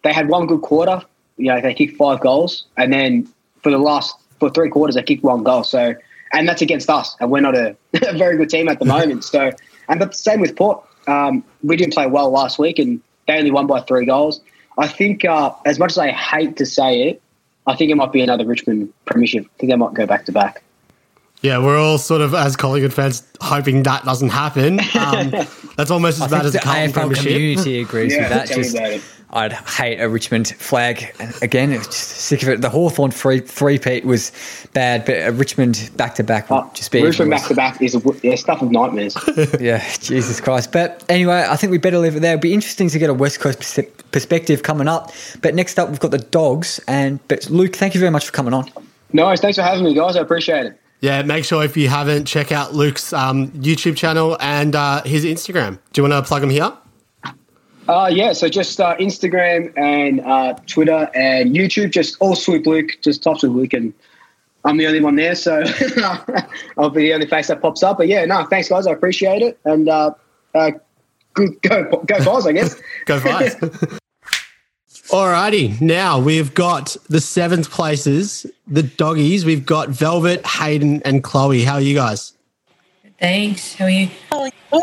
they 0.03 0.13
had 0.13 0.29
one 0.29 0.45
good 0.45 0.61
quarter. 0.61 1.01
You 1.37 1.47
know, 1.47 1.61
they 1.61 1.73
kicked 1.73 1.97
five 1.97 2.19
goals, 2.19 2.65
and 2.77 2.93
then 2.93 3.27
for 3.63 3.71
the 3.71 3.79
last 3.79 4.15
for 4.39 4.51
three 4.51 4.69
quarters 4.69 4.93
they 4.93 5.01
kicked 5.01 5.23
one 5.23 5.41
goal. 5.41 5.63
So 5.63 5.95
and 6.31 6.47
that's 6.47 6.61
against 6.61 6.91
us, 6.91 7.15
and 7.19 7.31
we're 7.31 7.41
not 7.41 7.55
a, 7.55 7.75
a 8.07 8.15
very 8.15 8.37
good 8.37 8.51
team 8.51 8.69
at 8.69 8.77
the 8.77 8.85
moment. 8.85 9.23
So, 9.23 9.49
and 9.89 9.99
but 9.99 10.15
same 10.15 10.41
with 10.41 10.55
Port. 10.55 10.85
Um, 11.07 11.43
we 11.63 11.75
didn't 11.75 11.93
play 11.93 12.05
well 12.05 12.29
last 12.29 12.59
week, 12.59 12.77
and 12.77 13.01
they 13.27 13.39
only 13.39 13.49
won 13.49 13.65
by 13.65 13.81
three 13.81 14.05
goals. 14.05 14.41
I 14.77 14.87
think, 14.87 15.25
uh, 15.25 15.51
as 15.65 15.79
much 15.79 15.93
as 15.93 15.97
I 15.97 16.11
hate 16.11 16.57
to 16.57 16.67
say 16.67 17.09
it, 17.09 17.21
I 17.65 17.75
think 17.75 17.89
it 17.89 17.95
might 17.95 18.11
be 18.11 18.21
another 18.21 18.45
Richmond 18.45 18.93
premiership. 19.05 19.45
I 19.45 19.57
think 19.57 19.71
they 19.71 19.75
might 19.75 19.95
go 19.95 20.05
back 20.05 20.25
to 20.25 20.31
back. 20.31 20.61
Yeah, 21.41 21.57
we're 21.57 21.79
all 21.79 21.97
sort 21.97 22.21
of 22.21 22.35
as 22.35 22.55
Collingwood 22.55 22.93
fans 22.93 23.23
hoping 23.39 23.81
that 23.83 24.05
doesn't 24.05 24.29
happen. 24.29 24.79
Um, 24.79 25.31
that's 25.75 25.89
almost 25.89 26.21
as 26.21 26.29
bad 26.29 26.45
as 26.45 26.53
the 26.53 26.59
Carlton 26.59 26.91
AFL 26.91 27.15
community 27.15 27.81
agrees 27.81 28.13
yeah, 28.13 28.21
with 28.21 28.29
that. 28.29 28.47
Just 28.47 28.77
I'd 29.33 29.53
hate 29.53 29.99
a 29.99 30.09
Richmond 30.09 30.49
flag. 30.49 31.15
again, 31.41 31.71
just 31.71 31.93
sick 31.93 32.43
of 32.43 32.49
it. 32.49 32.61
The 32.61 32.69
Hawthorn 32.69 33.11
free 33.11 33.39
three-peat 33.39 34.03
was 34.03 34.31
bad, 34.73 35.05
but 35.05 35.15
a 35.15 35.31
Richmond 35.31 35.89
back-to-back 35.95 36.49
would 36.49 36.57
oh, 36.57 36.71
just 36.73 36.91
be... 36.91 37.01
Richmond 37.01 37.31
back-to-back 37.31 37.81
is 37.81 37.97
yeah, 38.21 38.35
stuff 38.35 38.61
of 38.61 38.71
nightmares. 38.71 39.15
yeah, 39.59 39.81
Jesus 39.99 40.41
Christ. 40.41 40.73
But 40.73 41.05
anyway, 41.07 41.45
I 41.49 41.55
think 41.55 41.71
we 41.71 41.77
better 41.77 41.97
leave 41.97 42.17
it 42.17 42.19
there. 42.19 42.33
It'll 42.33 42.41
be 42.41 42.53
interesting 42.53 42.89
to 42.89 42.99
get 42.99 43.09
a 43.09 43.13
West 43.13 43.39
Coast 43.39 43.79
perspective 44.11 44.63
coming 44.63 44.89
up. 44.89 45.11
But 45.41 45.55
next 45.55 45.79
up, 45.79 45.89
we've 45.89 45.99
got 45.99 46.11
the 46.11 46.19
Dogs. 46.19 46.81
And 46.87 47.25
But 47.29 47.49
Luke, 47.49 47.77
thank 47.77 47.93
you 47.93 48.01
very 48.01 48.11
much 48.11 48.25
for 48.25 48.33
coming 48.33 48.53
on. 48.53 48.69
No, 49.13 49.33
thanks 49.37 49.57
for 49.57 49.63
having 49.63 49.85
me, 49.85 49.93
guys. 49.93 50.17
I 50.17 50.21
appreciate 50.21 50.65
it. 50.65 50.81
Yeah, 51.01 51.23
make 51.23 51.45
sure 51.45 51.63
if 51.63 51.75
you 51.75 51.89
haven't, 51.89 52.25
check 52.25 52.51
out 52.51 52.75
Luke's 52.75 53.11
um, 53.11 53.49
YouTube 53.51 53.97
channel 53.97 54.37
and 54.39 54.75
uh, 54.75 55.01
his 55.03 55.25
Instagram. 55.25 55.79
Do 55.93 56.01
you 56.01 56.07
want 56.07 56.23
to 56.23 56.27
plug 56.27 56.43
him 56.43 56.51
here? 56.51 56.71
Uh, 57.87 58.07
yeah, 58.11 58.31
so 58.31 58.47
just 58.47 58.79
uh, 58.79 58.95
Instagram 58.97 59.75
and 59.77 60.21
uh, 60.21 60.53
Twitter 60.67 61.09
and 61.15 61.55
YouTube, 61.55 61.91
just 61.91 62.17
all 62.19 62.35
Swoop 62.35 62.67
Luke, 62.67 62.99
just 63.01 63.23
Tops 63.23 63.41
with 63.41 63.51
Luke, 63.51 63.73
and 63.73 63.91
I'm 64.63 64.77
the 64.77 64.85
only 64.85 65.01
one 65.01 65.15
there, 65.15 65.33
so 65.33 65.63
I'll 66.77 66.91
be 66.91 67.01
the 67.01 67.13
only 67.15 67.27
face 67.27 67.47
that 67.47 67.61
pops 67.61 67.81
up. 67.81 67.97
But 67.97 68.07
yeah, 68.07 68.23
no, 68.25 68.45
thanks 68.45 68.69
guys, 68.69 68.85
I 68.85 68.91
appreciate 68.91 69.41
it, 69.41 69.59
and 69.65 69.89
uh, 69.89 70.13
uh, 70.53 70.71
good 71.33 71.59
go 71.63 71.83
go 72.05 72.23
Pies, 72.23 72.45
I 72.45 72.51
guess. 72.51 72.79
go 73.05 73.19
Pies. 73.19 73.55
Alrighty, 75.11 75.81
now 75.81 76.19
we've 76.19 76.53
got 76.53 76.95
the 77.09 77.19
seventh 77.19 77.69
places, 77.69 78.45
the 78.65 78.83
doggies. 78.83 79.43
We've 79.43 79.65
got 79.65 79.89
Velvet, 79.89 80.45
Hayden, 80.47 81.01
and 81.03 81.21
Chloe. 81.21 81.63
How 81.63 81.73
are 81.73 81.81
you 81.81 81.95
guys? 81.95 82.31
Thanks. 83.19 83.75
How 83.75 83.85
are 83.85 83.89
you? 83.89 84.07
Oh, 84.31 84.49
good. 84.71 84.81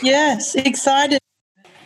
Yes, 0.00 0.54
excited. 0.54 1.18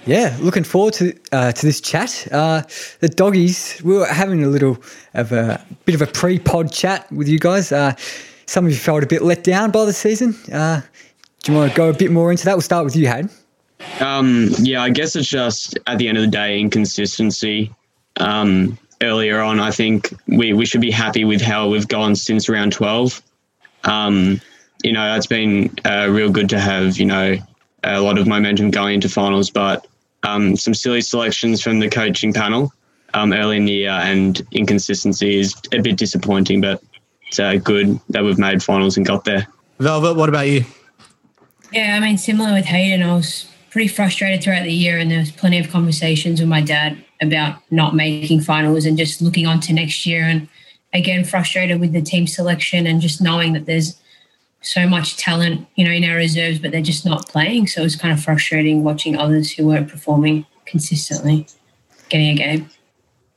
Yeah, 0.07 0.37
looking 0.41 0.63
forward 0.63 0.95
to 0.95 1.19
uh, 1.33 1.51
to 1.51 1.67
this 1.67 1.81
chat. 1.81 2.29
Uh, 2.31 2.63
the 3.01 3.09
doggies, 3.09 3.81
we 3.83 3.97
were 3.97 4.07
having 4.07 4.45
a 4.45 4.49
little 4.49 4.79
of 5.15 5.33
a 5.33 5.61
bit 5.85 5.97
of 5.97 6.03
a 6.03 6.07
pre-pod 6.07 6.71
chat 6.71 7.11
with 7.11 7.27
you 7.27 7.41
guys. 7.41 7.73
Uh, 7.73 7.97
some 8.47 8.65
of 8.65 8.71
you 8.71 8.79
felt 8.79 9.03
a 9.03 9.09
bit 9.09 9.23
let 9.23 9.43
down 9.43 9.73
by 9.73 9.85
the 9.87 9.93
season. 9.93 10.37
Uh, 10.53 10.83
do 11.43 11.51
you 11.51 11.59
want 11.59 11.73
to 11.73 11.77
go 11.77 11.89
a 11.89 11.93
bit 11.93 12.13
more 12.13 12.31
into 12.31 12.45
that? 12.45 12.55
We'll 12.55 12.63
start 12.63 12.85
with 12.85 12.95
you, 12.95 13.09
Hayden. 13.09 13.29
Um, 14.01 14.49
yeah, 14.59 14.83
I 14.83 14.91
guess 14.91 15.17
it's 15.17 15.29
just 15.29 15.79
at 15.87 15.99
the 15.99 16.09
end 16.09 16.19
of 16.19 16.25
the 16.25 16.31
day 16.31 16.59
inconsistency. 16.59 17.73
Um, 18.17 18.79
earlier 19.01 19.41
on, 19.41 19.61
I 19.61 19.71
think 19.71 20.15
we, 20.27 20.53
we 20.53 20.67
should 20.67 20.81
be 20.81 20.91
happy 20.91 21.25
with 21.25 21.41
how 21.41 21.69
we've 21.69 21.89
gone 21.89 22.17
since 22.17 22.49
round 22.49 22.73
12. 22.73 23.23
Um, 23.85 24.41
you 24.83 24.93
know, 24.93 25.13
that's 25.13 25.27
been 25.27 25.75
uh, 25.85 26.09
real 26.11 26.31
good 26.31 26.49
to 26.51 26.61
have, 26.61 26.99
you 26.99 27.07
know, 27.07 27.37
a 27.85 28.01
lot 28.01 28.19
of 28.19 28.27
momentum 28.27 28.71
going 28.71 28.95
into 28.95 29.09
finals, 29.09 29.51
but 29.51 29.87
um, 30.23 30.57
some 30.57 30.75
silly 30.75 31.01
selections 31.01 31.61
from 31.63 31.81
the 31.81 31.89
coaching 31.89 32.33
panel 32.33 32.73
um, 33.15 33.33
early 33.33 33.57
in 33.57 33.65
the 33.65 33.73
year 33.73 33.91
and 33.91 34.47
inconsistency 34.53 35.39
is 35.39 35.55
a 35.73 35.81
bit 35.81 35.97
disappointing, 35.97 36.61
but 36.61 36.83
it's 37.27 37.41
uh, 37.41 37.57
good 37.57 37.99
that 38.11 38.23
we've 38.23 38.39
made 38.39 38.63
finals 38.63 38.97
and 38.97 39.07
got 39.07 39.25
there. 39.25 39.47
Velvet, 39.79 40.15
what 40.15 40.29
about 40.29 40.49
you? 40.49 40.65
Yeah, 41.73 41.97
I 41.97 42.01
mean, 42.01 42.19
similar 42.19 42.53
with 42.53 42.67
Hayden, 42.67 43.03
I 43.03 43.15
was 43.15 43.52
pretty 43.73 43.89
frustrated 43.89 44.45
throughout 44.45 44.65
the 44.65 44.73
year, 44.73 44.99
and 44.99 45.11
there 45.11 45.19
was 45.19 45.33
plenty 45.33 45.59
of 45.59 45.71
conversations 45.71 46.39
with 46.39 46.49
my 46.49 46.61
dad 46.61 47.03
about 47.23 47.59
not 47.71 47.95
making 47.95 48.43
finals 48.43 48.85
and 48.85 48.99
just 48.99 49.23
looking 49.23 49.47
on 49.47 49.61
to 49.61 49.73
next 49.73 50.05
year. 50.05 50.25
And 50.25 50.47
again, 50.93 51.25
frustrated 51.25 51.81
with 51.81 51.93
the 51.93 52.03
team 52.03 52.27
selection 52.27 52.87
and 52.87 53.01
just 53.01 53.23
knowing 53.23 53.55
that 53.55 53.65
there's 53.65 53.99
so 54.61 54.87
much 54.87 55.17
talent, 55.17 55.67
you 55.75 55.87
know, 55.87 55.91
in 55.91 56.05
our 56.05 56.17
reserves, 56.17 56.59
but 56.59 56.71
they're 56.71 56.83
just 56.83 57.07
not 57.07 57.29
playing. 57.29 57.67
So 57.67 57.81
it 57.81 57.85
was 57.85 57.97
kind 57.97 58.13
of 58.13 58.23
frustrating 58.23 58.85
watching 58.85 59.17
others 59.17 59.51
who 59.51 59.67
weren't 59.67 59.89
performing 59.89 60.45
consistently 60.67 61.47
getting 62.11 62.29
a 62.29 62.35
game. 62.35 62.71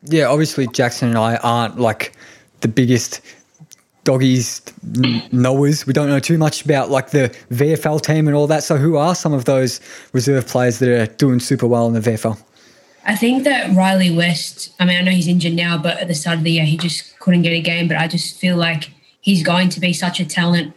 Yeah, 0.03 0.25
obviously 0.25 0.67
Jackson 0.67 1.09
and 1.09 1.17
I 1.17 1.37
aren't 1.37 1.79
like 1.79 2.13
the 2.59 2.67
biggest 2.67 3.21
doggies 4.05 4.61
knowers. 5.31 5.85
We 5.85 5.91
don't 5.91 6.07
know 6.07 6.19
too 6.19 6.37
much 6.37 6.63
about 6.63 6.89
like 6.89 7.09
the 7.09 7.35
VFL 7.51 8.01
team 8.01 8.27
and 8.27 8.35
all 8.35 8.47
that. 8.47 8.63
So 8.63 8.77
who 8.77 8.95
are 8.95 9.13
some 9.13 9.33
of 9.33 9.43
those 9.43 9.81
reserve 10.13 10.47
players 10.47 10.79
that 10.79 10.89
are 10.89 11.07
doing 11.15 11.41
super 11.41 11.67
well 11.67 11.87
in 11.87 11.93
the 11.93 11.99
VFL? 11.99 12.41
I 13.05 13.15
think 13.15 13.43
that 13.43 13.75
Riley 13.75 14.15
West, 14.15 14.73
I 14.79 14.85
mean, 14.85 14.97
I 14.97 15.01
know 15.01 15.11
he's 15.11 15.27
injured 15.27 15.53
now, 15.53 15.77
but 15.77 15.97
at 15.99 16.07
the 16.07 16.15
start 16.15 16.37
of 16.37 16.43
the 16.43 16.51
year, 16.51 16.65
he 16.65 16.77
just 16.77 17.19
couldn't 17.19 17.41
get 17.41 17.51
a 17.51 17.61
game. 17.61 17.87
But 17.87 17.97
I 17.97 18.07
just 18.07 18.37
feel 18.37 18.55
like 18.55 18.91
he's 19.21 19.43
going 19.43 19.69
to 19.69 19.79
be 19.79 19.91
such 19.91 20.19
a 20.19 20.25
talent. 20.25 20.73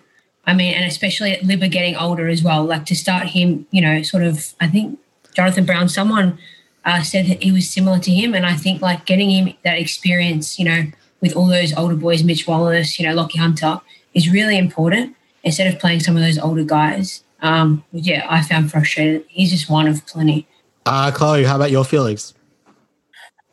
I 0.47 0.55
mean, 0.55 0.75
and 0.75 0.85
especially 0.85 1.33
at 1.33 1.43
Libba 1.43 1.71
getting 1.71 1.97
older 1.97 2.29
as 2.29 2.43
well. 2.43 2.65
Like 2.65 2.87
to 2.87 2.97
start 2.97 3.29
him, 3.29 3.67
you 3.71 3.81
know, 3.81 4.03
sort 4.03 4.25
of, 4.25 4.55
I 4.61 4.67
think 4.67 4.99
Jonathan 5.35 5.65
Brown, 5.65 5.89
someone 5.89 6.39
uh, 6.85 7.03
said 7.03 7.27
that 7.27 7.43
he 7.43 7.53
was 7.53 7.69
similar 7.69 7.99
to 7.99 8.11
him. 8.11 8.35
And 8.35 8.47
I 8.47 8.55
think 8.55 8.81
like 8.81 9.05
getting 9.05 9.31
him 9.31 9.55
that 9.65 9.79
experience, 9.79 10.59
you 10.59 10.65
know, 10.65 10.85
with 11.21 11.35
all 11.37 11.47
those 11.47 11.75
older 11.77 11.97
boys, 11.97 12.23
Mitch 12.23 12.47
Wallace, 12.47 12.99
you 12.99 13.07
know, 13.07 13.15
Lachie 13.15 13.39
Hunter, 13.39 13.81
is 14.15 14.31
really 14.31 14.57
important 14.57 15.17
instead 15.45 15.73
of 15.73 15.81
playing 15.81 16.01
some 16.01 16.17
of 16.17 16.23
those 16.23 16.39
older 16.39 16.65
guys. 16.65 17.23
Um, 17.41 17.85
yeah, 17.93 18.27
I 18.29 18.43
found 18.43 18.71
frustrated. 18.71 19.25
He's 19.29 19.51
just 19.51 19.71
one 19.71 19.87
of 19.87 20.05
plenty. 20.07 20.47
Uh, 20.87 21.11
Chloe, 21.11 21.45
how 21.45 21.57
about 21.57 21.71
your 21.71 21.85
feelings? 21.85 22.35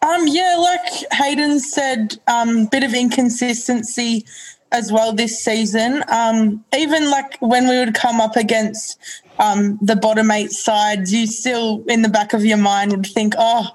Um, 0.02 0.28
yeah, 0.28 0.56
like 0.58 1.14
Hayden 1.14 1.60
said, 1.60 2.20
um, 2.28 2.68
bit 2.68 2.84
of 2.84 2.94
inconsistency 2.94 4.26
as 4.72 4.92
well 4.92 5.14
this 5.14 5.44
season. 5.44 6.04
Um, 6.10 6.64
even 6.78 7.10
like 7.10 7.38
when 7.40 7.68
we 7.68 7.80
would 7.80 7.96
come 7.96 8.22
up 8.22 8.36
against 8.36 9.00
um, 9.40 9.80
the 9.82 9.96
bottom 9.96 10.30
eight 10.32 10.52
sides, 10.52 11.14
you 11.14 11.28
still 11.28 11.84
in 11.88 12.02
the 12.02 12.10
back 12.10 12.34
of 12.34 12.46
your 12.46 12.58
mind 12.58 12.92
would 12.92 13.06
think, 13.06 13.34
oh, 13.38 13.68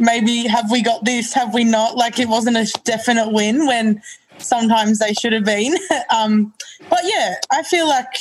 maybe 0.00 0.46
have 0.48 0.70
we 0.70 0.82
got 0.82 1.04
this? 1.04 1.32
Have 1.34 1.54
we 1.54 1.64
not? 1.64 1.96
Like 1.96 2.18
it 2.18 2.28
wasn't 2.28 2.56
a 2.56 2.66
definite 2.84 3.32
win 3.32 3.66
when 3.66 4.02
sometimes 4.38 4.98
they 4.98 5.12
should 5.12 5.32
have 5.32 5.44
been. 5.44 5.74
um, 6.14 6.52
but 6.88 7.00
yeah, 7.04 7.34
I 7.52 7.62
feel 7.62 7.88
like 7.88 8.12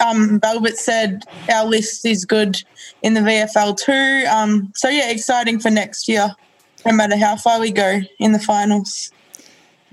um, 0.00 0.40
Velvet 0.40 0.76
said 0.76 1.24
our 1.52 1.66
list 1.66 2.04
is 2.04 2.24
good 2.24 2.62
in 3.02 3.14
the 3.14 3.20
VFL 3.20 3.76
too. 3.76 4.26
Um, 4.30 4.72
so 4.74 4.88
yeah, 4.88 5.10
exciting 5.10 5.60
for 5.60 5.70
next 5.70 6.08
year, 6.08 6.34
no 6.84 6.92
matter 6.92 7.16
how 7.16 7.36
far 7.36 7.60
we 7.60 7.70
go 7.70 8.00
in 8.18 8.32
the 8.32 8.38
finals. 8.38 9.12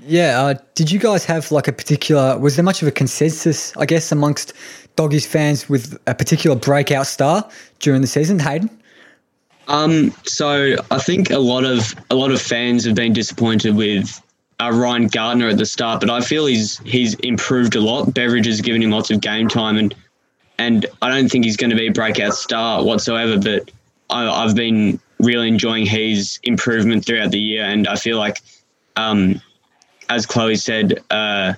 Yeah, 0.05 0.41
uh, 0.41 0.55
did 0.75 0.91
you 0.91 0.99
guys 0.99 1.23
have 1.25 1.51
like 1.51 1.67
a 1.67 1.73
particular? 1.73 2.37
Was 2.37 2.55
there 2.55 2.63
much 2.63 2.81
of 2.81 2.87
a 2.87 2.91
consensus, 2.91 3.75
I 3.77 3.85
guess, 3.85 4.11
amongst 4.11 4.53
doggies 4.95 5.25
fans 5.25 5.69
with 5.69 5.97
a 6.07 6.15
particular 6.15 6.55
breakout 6.55 7.07
star 7.07 7.47
during 7.79 8.01
the 8.01 8.07
season, 8.07 8.39
Hayden? 8.39 8.69
Um, 9.67 10.13
so 10.25 10.75
I 10.91 10.99
think 10.99 11.31
a 11.31 11.39
lot 11.39 11.63
of 11.63 11.95
a 12.09 12.15
lot 12.15 12.31
of 12.31 12.41
fans 12.41 12.85
have 12.85 12.95
been 12.95 13.13
disappointed 13.13 13.75
with 13.75 14.21
uh, 14.59 14.71
Ryan 14.73 15.07
Gardner 15.07 15.49
at 15.49 15.57
the 15.57 15.65
start, 15.65 15.99
but 16.01 16.09
I 16.09 16.21
feel 16.21 16.45
he's 16.45 16.79
he's 16.79 17.15
improved 17.15 17.75
a 17.75 17.79
lot. 17.81 18.13
Beveridge 18.13 18.45
has 18.45 18.61
given 18.61 18.81
him 18.81 18.91
lots 18.91 19.09
of 19.09 19.21
game 19.21 19.47
time, 19.47 19.77
and 19.77 19.95
and 20.57 20.85
I 21.01 21.09
don't 21.09 21.29
think 21.29 21.45
he's 21.45 21.57
going 21.57 21.69
to 21.69 21.75
be 21.75 21.87
a 21.87 21.91
breakout 21.91 22.33
star 22.33 22.83
whatsoever. 22.83 23.39
But 23.39 23.71
I, 24.09 24.27
I've 24.27 24.55
been 24.55 24.99
really 25.19 25.47
enjoying 25.47 25.85
his 25.85 26.39
improvement 26.43 27.05
throughout 27.05 27.31
the 27.31 27.39
year, 27.39 27.63
and 27.63 27.87
I 27.87 27.95
feel 27.95 28.17
like, 28.17 28.41
um, 28.97 29.41
as 30.09 30.25
Chloe 30.25 30.55
said, 30.55 31.01
uh, 31.09 31.53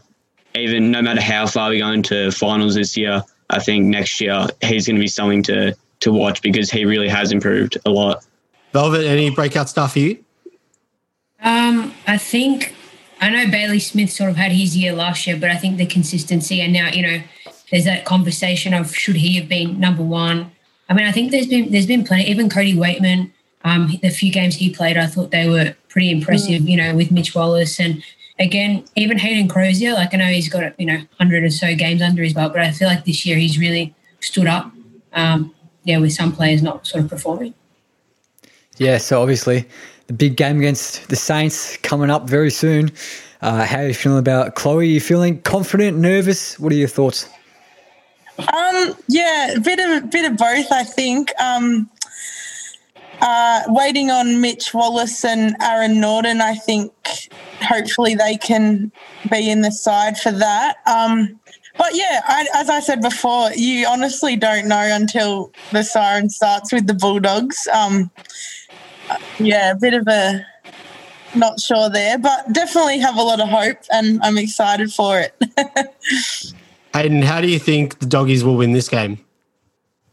even 0.54 0.92
no 0.92 1.02
matter 1.02 1.22
how 1.22 1.48
far 1.48 1.72
we 1.72 1.80
go 1.80 1.90
into 1.90 2.32
finals 2.32 2.76
this 2.76 2.96
year, 2.96 3.24
I 3.50 3.60
think 3.60 3.86
next 3.86 4.22
year 4.22 4.48
he's 4.62 4.88
going 4.88 4.96
to 4.96 5.02
be 5.02 5.08
something 5.08 5.44
to 5.44 5.76
to 6.02 6.12
watch 6.12 6.42
because 6.42 6.70
he 6.70 6.86
really 6.86 7.08
has 7.08 7.32
improved 7.32 7.78
a 7.86 7.90
lot. 7.90 8.26
Velvet, 8.74 9.06
any 9.06 9.30
breakout 9.30 9.70
stuff 9.70 9.94
for 9.94 10.00
you? 10.00 10.24
Um, 11.42 11.94
I 12.08 12.18
think 12.18 12.76
I 13.22 13.30
know 13.30 13.50
Bailey 13.50 13.80
Smith 13.80 14.12
sort 14.12 14.30
of 14.30 14.36
had 14.36 14.52
his 14.52 14.76
year 14.76 14.94
last 14.94 15.26
year, 15.28 15.38
but 15.38 15.50
I 15.50 15.56
think 15.56 15.78
the 15.78 15.86
consistency 15.86 16.62
and 16.62 16.74
now 16.74 16.90
you 16.90 17.02
know 17.02 17.22
there's 17.72 17.86
that 17.86 18.06
conversation 18.06 18.74
of 18.74 18.96
should 18.96 19.16
he 19.16 19.40
have 19.40 19.50
been 19.50 19.80
number 19.80 20.04
one. 20.04 20.52
I 20.90 20.94
mean, 20.94 21.06
I 21.06 21.12
think 21.12 21.32
there's 21.32 21.48
been 21.48 21.72
there's 21.72 21.88
been 21.88 22.04
plenty. 22.04 22.30
Even 22.30 22.50
Cody 22.50 22.74
Weightman, 22.74 23.32
um, 23.64 23.92
the 24.02 24.10
few 24.10 24.32
games 24.32 24.56
he 24.56 24.70
played, 24.70 24.98
I 24.98 25.08
thought 25.08 25.32
they 25.32 25.50
were 25.50 25.76
pretty 25.90 26.12
impressive. 26.12 26.62
Mm. 26.62 26.70
You 26.70 26.78
know, 26.78 26.96
with 26.96 27.12
Mitch 27.12 27.34
Wallace 27.34 27.80
and 27.80 28.04
again, 28.40 28.84
even 28.96 29.18
Hayden 29.18 29.48
Crozier. 29.48 29.94
Like 29.94 30.14
I 30.14 30.18
know 30.18 30.26
he's 30.26 30.50
got 30.50 30.78
you 30.80 30.86
know 30.86 31.02
hundred 31.18 31.44
or 31.44 31.50
so 31.50 31.76
games 31.76 32.02
under 32.02 32.24
his 32.24 32.34
belt, 32.34 32.54
but 32.54 32.62
I 32.62 32.72
feel 32.72 32.88
like 32.88 33.06
this 33.06 33.26
year 33.26 33.38
he's 33.38 33.58
really 33.58 33.96
stood 34.20 34.48
up. 34.48 34.72
Um, 35.14 35.55
yeah, 35.86 35.98
with 35.98 36.12
some 36.12 36.32
players 36.32 36.62
not 36.62 36.86
sort 36.86 37.06
of 37.06 37.10
performing. 37.10 37.54
Yeah, 38.78 38.98
so 38.98 39.22
obviously 39.22 39.66
the 40.08 40.14
big 40.14 40.36
game 40.36 40.58
against 40.58 41.08
the 41.08 41.16
Saints 41.16 41.78
coming 41.78 42.10
up 42.10 42.30
very 42.30 42.52
soon. 42.52 42.92
Uh, 43.42 43.66
how 43.66 43.80
are 43.80 43.88
you 43.88 43.94
feeling 43.94 44.20
about 44.20 44.56
Chloe? 44.56 44.80
Are 44.80 44.84
you 44.84 45.00
feeling 45.00 45.42
confident, 45.42 45.98
nervous? 45.98 46.60
What 46.60 46.72
are 46.74 46.76
your 46.76 46.88
thoughts? 46.88 47.30
Um, 48.38 48.96
yeah, 49.08 49.54
a 49.54 49.60
bit 49.60 49.80
of 49.80 50.10
bit 50.10 50.30
of 50.30 50.38
both, 50.38 50.72
I 50.72 50.84
think. 50.84 51.32
Um, 51.40 51.90
uh, 53.22 53.64
waiting 53.68 54.12
on 54.12 54.42
Mitch 54.42 54.74
Wallace 54.74 55.24
and 55.24 55.56
Aaron 55.62 56.02
Naughton, 56.02 56.42
I 56.42 56.56
think 56.56 56.92
hopefully 57.62 58.14
they 58.14 58.36
can 58.38 58.92
be 59.32 59.50
in 59.50 59.62
the 59.62 59.72
side 59.72 60.18
for 60.18 60.32
that. 60.32 60.78
Um, 60.86 61.40
but 61.78 61.96
yeah, 61.96 62.22
I, 62.26 62.48
as 62.56 62.70
I 62.70 62.80
said 62.80 63.02
before, 63.02 63.52
you 63.54 63.88
honestly 63.88 64.36
don't 64.36 64.68
know 64.68 64.90
until 64.92 65.52
the 65.72 65.84
siren 65.84 66.30
starts 66.30 66.72
with 66.72 66.88
the 66.88 66.94
Bulldogs. 66.94 67.68
Um, 67.74 68.10
yeah, 69.40 69.72
a 69.72 69.76
bit 69.76 69.94
of 69.94 70.08
a 70.08 70.46
not 71.36 71.60
sure 71.60 71.90
there, 71.90 72.18
but 72.18 72.52
definitely 72.54 73.00
have 73.00 73.18
a 73.18 73.22
lot 73.22 73.42
of 73.42 73.50
hope 73.50 73.78
and 73.92 74.22
I'm 74.24 74.38
excited 74.38 74.94
for 74.94 75.20
it. 75.20 75.36
Hayden, 76.94 77.22
how 77.22 77.42
do 77.42 77.48
you 77.48 77.60
think 77.60 78.00
the 78.00 78.06
doggies 78.06 78.44
will 78.44 78.56
win 78.56 78.72
this 78.72 78.88
game? 78.88 79.20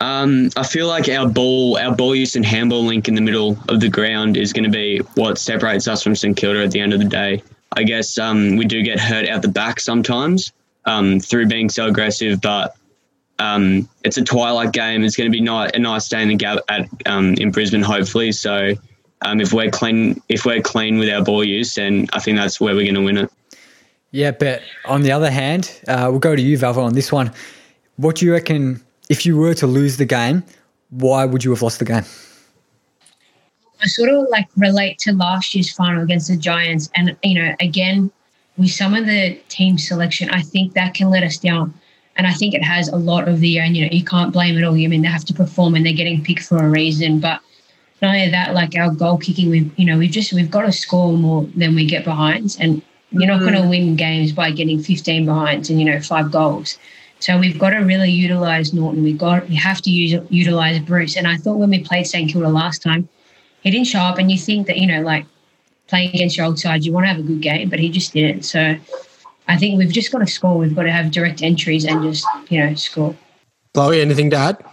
Um, 0.01 0.51
I 0.57 0.65
feel 0.65 0.89
like 0.89 1.09
our 1.09 1.29
ball, 1.29 1.79
our 1.79 1.95
ball 1.95 2.17
use 2.17 2.35
and 2.35 2.45
handball 2.45 2.85
link 2.85 3.07
in 3.07 3.15
the 3.15 3.21
middle 3.21 3.57
of 3.69 3.79
the 3.79 3.89
ground 3.89 4.37
is 4.37 4.53
going 4.53 4.65
to 4.65 4.71
be 4.71 4.99
what 5.15 5.39
separates 5.39 5.87
us 5.87 6.03
from 6.03 6.17
St 6.17 6.37
Kilda 6.37 6.65
at 6.65 6.73
the 6.73 6.81
end 6.81 6.93
of 6.93 6.99
the 6.99 7.05
day. 7.05 7.41
I 7.77 7.85
guess 7.85 8.19
um, 8.19 8.57
we 8.57 8.65
do 8.65 8.83
get 8.83 8.99
hurt 8.99 9.29
out 9.29 9.43
the 9.43 9.49
back 9.49 9.79
sometimes 9.79 10.53
um, 10.85 11.21
through 11.21 11.47
being 11.47 11.69
so 11.69 11.87
aggressive, 11.87 12.41
but 12.41 12.77
um, 13.39 13.89
it's 14.05 14.17
a 14.17 14.25
twilight 14.25 14.73
game. 14.73 15.05
It's 15.05 15.17
going 15.17 15.31
to 15.31 15.33
be 15.33 15.41
not 15.41 15.75
a 15.75 15.79
nice 15.79 16.09
day 16.09 16.23
in 16.23 16.29
the 16.29 16.37
gap 16.37 16.59
at 16.69 16.89
um, 17.07 17.35
in 17.35 17.51
Brisbane, 17.51 17.83
hopefully. 17.83 18.33
So 18.33 18.75
um, 19.23 19.41
if 19.41 19.53
we're 19.53 19.71
clean, 19.71 20.21
if 20.29 20.45
we're 20.45 20.61
clean 20.61 20.99
with 20.99 21.09
our 21.09 21.23
ball 21.23 21.45
use, 21.45 21.75
then 21.75 22.07
I 22.13 22.21
think 22.21 22.39
that's 22.39 22.61
where 22.61 22.75
we're 22.75 22.85
going 22.85 22.95
to 22.95 23.03
win 23.03 23.19
it. 23.19 23.31
Yeah, 24.11 24.31
but 24.31 24.63
on 24.85 25.03
the 25.03 25.13
other 25.13 25.31
hand, 25.31 25.81
uh, 25.89 26.09
we'll 26.11 26.19
go 26.19 26.37
to 26.37 26.43
you, 26.43 26.59
Valvo, 26.59 26.85
on 26.85 26.93
this 26.93 27.11
one. 27.11 27.33
What 27.97 28.17
do 28.17 28.27
you 28.27 28.33
reckon? 28.33 28.83
If 29.09 29.27
you 29.27 29.37
were 29.37 29.55
to 29.55 29.67
lose 29.67 29.97
the 29.97 30.05
game, 30.05 30.45
why 30.91 31.25
would 31.25 31.45
you 31.45 31.51
have 31.51 31.63
lost 31.63 31.79
the 31.79 31.85
game? 31.85 32.05
I 33.83 33.87
sort 33.87 34.11
of 34.11 34.29
like 34.31 34.47
relate 34.57 34.99
to 35.01 35.13
last 35.13 35.55
year's 35.55 35.73
final 35.73 36.03
against 36.03 36.29
the 36.29 36.37
Giants, 36.37 36.91
and 36.95 37.17
you 37.23 37.43
know, 37.43 37.55
again, 37.61 38.13
with 38.63 38.71
some 38.71 38.95
of 38.95 39.07
the 39.07 39.35
team 39.49 39.77
selection, 39.77 40.31
I 40.31 40.43
think 40.43 40.73
that 40.75 40.95
can 40.95 41.11
let 41.11 41.23
us 41.23 41.37
down. 41.37 41.75
And 42.17 42.27
I 42.27 42.33
think 42.33 42.55
it 42.55 42.63
has 42.63 42.89
a 42.89 42.97
lot 42.97 43.29
of 43.29 43.41
the, 43.41 43.59
and 43.59 43.77
you 43.77 43.85
know, 43.85 43.93
you 43.93 44.05
can't 44.05 44.33
blame 44.33 44.57
it 44.57 44.65
all. 44.65 44.75
I 44.75 44.87
mean, 44.87 45.03
they 45.03 45.09
have 45.09 45.25
to 45.27 45.35
perform 45.35 45.75
and 45.75 45.85
they're 45.85 45.93
getting 45.93 46.23
picked 46.23 46.45
for 46.45 46.59
a 46.59 46.69
reason. 46.69 47.21
But 47.21 47.41
not 48.01 48.15
only 48.15 48.31
that, 48.31 48.55
like 48.55 48.77
our 48.77 48.91
goal 48.91 49.19
kicking, 49.19 49.51
we've, 49.51 49.79
you 49.79 49.87
know, 49.87 49.99
we've 49.99 50.11
just, 50.11 50.33
we've 50.33 50.51
got 50.51 50.63
to 50.63 50.73
score 50.73 51.13
more 51.13 51.45
than 51.57 51.75
we 51.75 51.87
get 51.87 52.05
behinds. 52.05 52.59
And 52.59 52.83
you're 53.11 53.27
not 53.27 53.41
going 53.41 53.55
to 53.55 53.61
mm. 53.61 53.71
win 53.71 53.97
games 53.97 54.33
by 54.33 54.51
getting 54.51 54.83
15 54.83 55.27
behinds 55.27 55.71
and, 55.71 55.79
you 55.79 55.87
know, 55.87 56.01
five 56.01 56.31
goals. 56.31 56.79
So 57.21 57.39
we've 57.39 57.59
got 57.59 57.71
to 57.71 57.79
really 57.79 58.11
utilize 58.11 58.73
Naughton. 58.75 59.03
We've 59.03 59.19
got, 59.19 59.49
we 59.49 59.55
have 59.55 59.81
to 59.83 59.91
use, 59.91 60.21
utilize 60.29 60.81
Bruce. 60.81 61.17
And 61.17 61.27
I 61.27 61.37
thought 61.37 61.59
when 61.59 61.71
we 61.71 61.83
played 61.83 62.07
St 62.07 62.31
Kilda 62.31 62.49
last 62.49 62.83
time, 62.83 63.09
he 63.63 63.71
didn't 63.71 63.87
show 63.87 64.01
up. 64.01 64.19
And 64.19 64.31
you 64.31 64.39
think 64.39 64.67
that, 64.67 64.77
you 64.77 64.87
know, 64.87 65.03
like 65.03 65.25
playing 65.89 66.11
against 66.15 66.37
your 66.37 66.47
old 66.47 66.59
side, 66.59 66.85
you 66.85 66.93
want 66.93 67.05
to 67.05 67.09
have 67.09 67.19
a 67.19 67.23
good 67.23 67.41
game, 67.41 67.69
but 67.69 67.79
he 67.79 67.89
just 67.89 68.13
didn't. 68.13 68.43
So 68.43 68.77
I 69.49 69.57
think 69.57 69.79
we've 69.79 69.93
just 69.93 70.13
got 70.13 70.19
to 70.19 70.27
score. 70.27 70.57
We've 70.57 70.75
got 70.75 70.85
to 70.85 70.93
have 70.93 71.11
direct 71.11 71.43
entries 71.43 71.85
and 71.85 72.03
just, 72.03 72.27
you 72.49 72.65
know, 72.65 72.75
score. 72.75 73.17
Chloe, 73.75 74.01
anything 74.01 74.31
to 74.31 74.37
add? 74.37 74.65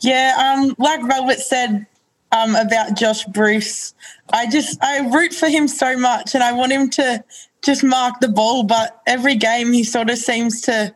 Yeah, 0.00 0.56
um, 0.58 0.74
like 0.78 1.02
Robert 1.02 1.38
said 1.38 1.86
um, 2.32 2.56
about 2.56 2.96
Josh 2.96 3.24
Bruce, 3.24 3.94
I 4.32 4.48
just 4.48 4.82
I 4.82 5.00
root 5.08 5.32
for 5.32 5.48
him 5.48 5.68
so 5.68 5.96
much, 5.96 6.34
and 6.34 6.42
I 6.42 6.52
want 6.52 6.72
him 6.72 6.90
to 6.90 7.24
just 7.64 7.84
mark 7.84 8.20
the 8.20 8.28
ball. 8.28 8.64
But 8.64 9.00
every 9.06 9.36
game, 9.36 9.72
he 9.72 9.84
sort 9.84 10.10
of 10.10 10.18
seems 10.18 10.60
to 10.62 10.94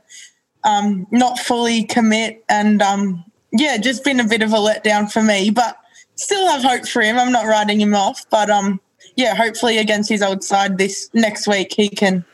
um, 0.65 1.07
not 1.11 1.39
fully 1.39 1.85
commit, 1.85 2.45
and 2.49 2.83
um, 2.83 3.25
yeah, 3.53 3.77
just 3.77 4.05
been 4.05 4.21
a 4.21 4.27
bit 4.27 4.43
of 4.43 4.53
a 4.53 4.57
letdown 4.57 5.11
for 5.11 5.23
me. 5.23 5.51
But 5.51 5.79
still 6.17 6.47
have 6.49 6.63
hope 6.63 6.87
for 6.87 7.01
him. 7.01 7.19
I'm 7.19 7.33
not 7.33 7.47
writing 7.47 7.81
him 7.81 7.95
off, 7.95 8.27
but 8.31 8.51
um, 8.51 8.81
yeah, 9.19 9.35
hopefully 9.35 9.79
against 9.79 10.09
his 10.09 10.23
old 10.23 10.45
side 10.45 10.79
this 10.79 11.11
next 11.13 11.49
week, 11.49 11.73
he 11.73 11.89
can 11.89 12.25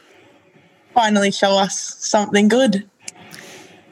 finally 0.93 1.33
show 1.33 1.53
us 1.53 1.97
something 1.99 2.47
good. 2.47 2.87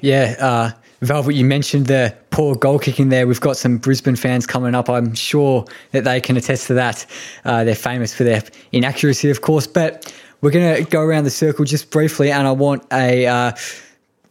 Yeah, 0.02 0.36
uh, 0.38 0.70
Velvet, 1.00 1.34
you 1.34 1.46
mentioned 1.46 1.86
the 1.86 2.14
poor 2.28 2.54
goal 2.54 2.78
kicking 2.78 3.08
there. 3.08 3.26
We've 3.26 3.40
got 3.40 3.56
some 3.56 3.78
Brisbane 3.78 4.14
fans 4.14 4.46
coming 4.46 4.74
up. 4.74 4.90
I'm 4.90 5.14
sure 5.14 5.64
that 5.92 6.04
they 6.04 6.20
can 6.20 6.36
attest 6.36 6.66
to 6.66 6.74
that. 6.74 7.06
Uh, 7.46 7.64
they're 7.64 7.74
famous 7.74 8.14
for 8.14 8.24
their 8.24 8.42
inaccuracy, 8.72 9.30
of 9.30 9.40
course. 9.40 9.66
But 9.66 10.14
we're 10.42 10.50
going 10.50 10.84
to 10.84 10.90
go 10.90 11.00
around 11.00 11.24
the 11.24 11.30
circle 11.30 11.64
just 11.64 11.90
briefly, 11.90 12.30
and 12.30 12.46
I 12.46 12.52
want 12.52 12.84
a 12.92 13.26
uh, 13.26 13.52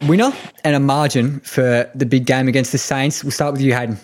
winner 0.06 0.32
and 0.62 0.76
a 0.76 0.80
margin 0.80 1.40
for 1.40 1.90
the 1.96 2.06
big 2.06 2.26
game 2.26 2.46
against 2.46 2.70
the 2.70 2.78
Saints. 2.78 3.24
We'll 3.24 3.32
start 3.32 3.54
with 3.54 3.60
you, 3.60 3.74
Hayden. 3.74 3.98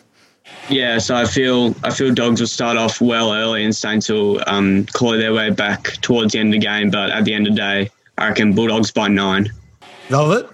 Yeah, 0.68 0.98
so 0.98 1.16
I 1.16 1.24
feel 1.24 1.74
I 1.82 1.90
feel 1.90 2.12
Dogs 2.12 2.40
will 2.40 2.46
start 2.46 2.76
off 2.76 3.00
well 3.00 3.32
early 3.32 3.64
and 3.64 3.74
Saints 3.74 4.08
will 4.08 4.42
um, 4.46 4.84
claw 4.86 5.12
their 5.12 5.32
way 5.32 5.50
back 5.50 5.92
towards 6.02 6.32
the 6.32 6.40
end 6.40 6.54
of 6.54 6.60
the 6.60 6.66
game. 6.66 6.90
But 6.90 7.10
at 7.10 7.24
the 7.24 7.32
end 7.32 7.46
of 7.46 7.54
the 7.54 7.58
day, 7.58 7.90
I 8.18 8.28
reckon 8.28 8.52
Bulldogs 8.52 8.90
by 8.90 9.08
nine. 9.08 9.50
Velvet? 10.08 10.48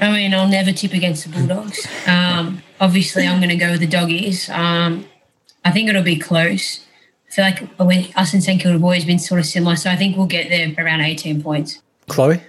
I 0.00 0.12
mean, 0.12 0.32
I'll 0.32 0.48
never 0.48 0.72
tip 0.72 0.92
against 0.92 1.24
the 1.24 1.30
Bulldogs. 1.30 1.86
Um, 2.06 2.62
obviously, 2.80 3.26
I'm 3.26 3.38
going 3.38 3.50
to 3.50 3.56
go 3.56 3.72
with 3.72 3.80
the 3.80 3.86
doggies. 3.86 4.48
Um, 4.48 5.06
I 5.64 5.70
think 5.72 5.88
it'll 5.88 6.02
be 6.02 6.18
close. 6.18 6.84
I 7.28 7.32
feel 7.32 7.44
like 7.44 7.78
when 7.78 8.06
us 8.16 8.32
and 8.32 8.42
St 8.42 8.60
Kilda 8.60 8.78
boys 8.78 8.98
have 8.98 9.06
been 9.06 9.18
sort 9.18 9.40
of 9.40 9.46
similar, 9.46 9.76
so 9.76 9.90
I 9.90 9.96
think 9.96 10.16
we'll 10.16 10.26
get 10.26 10.48
there 10.48 10.72
around 10.84 11.02
18 11.02 11.42
points. 11.42 11.80
Chloe? 12.08 12.40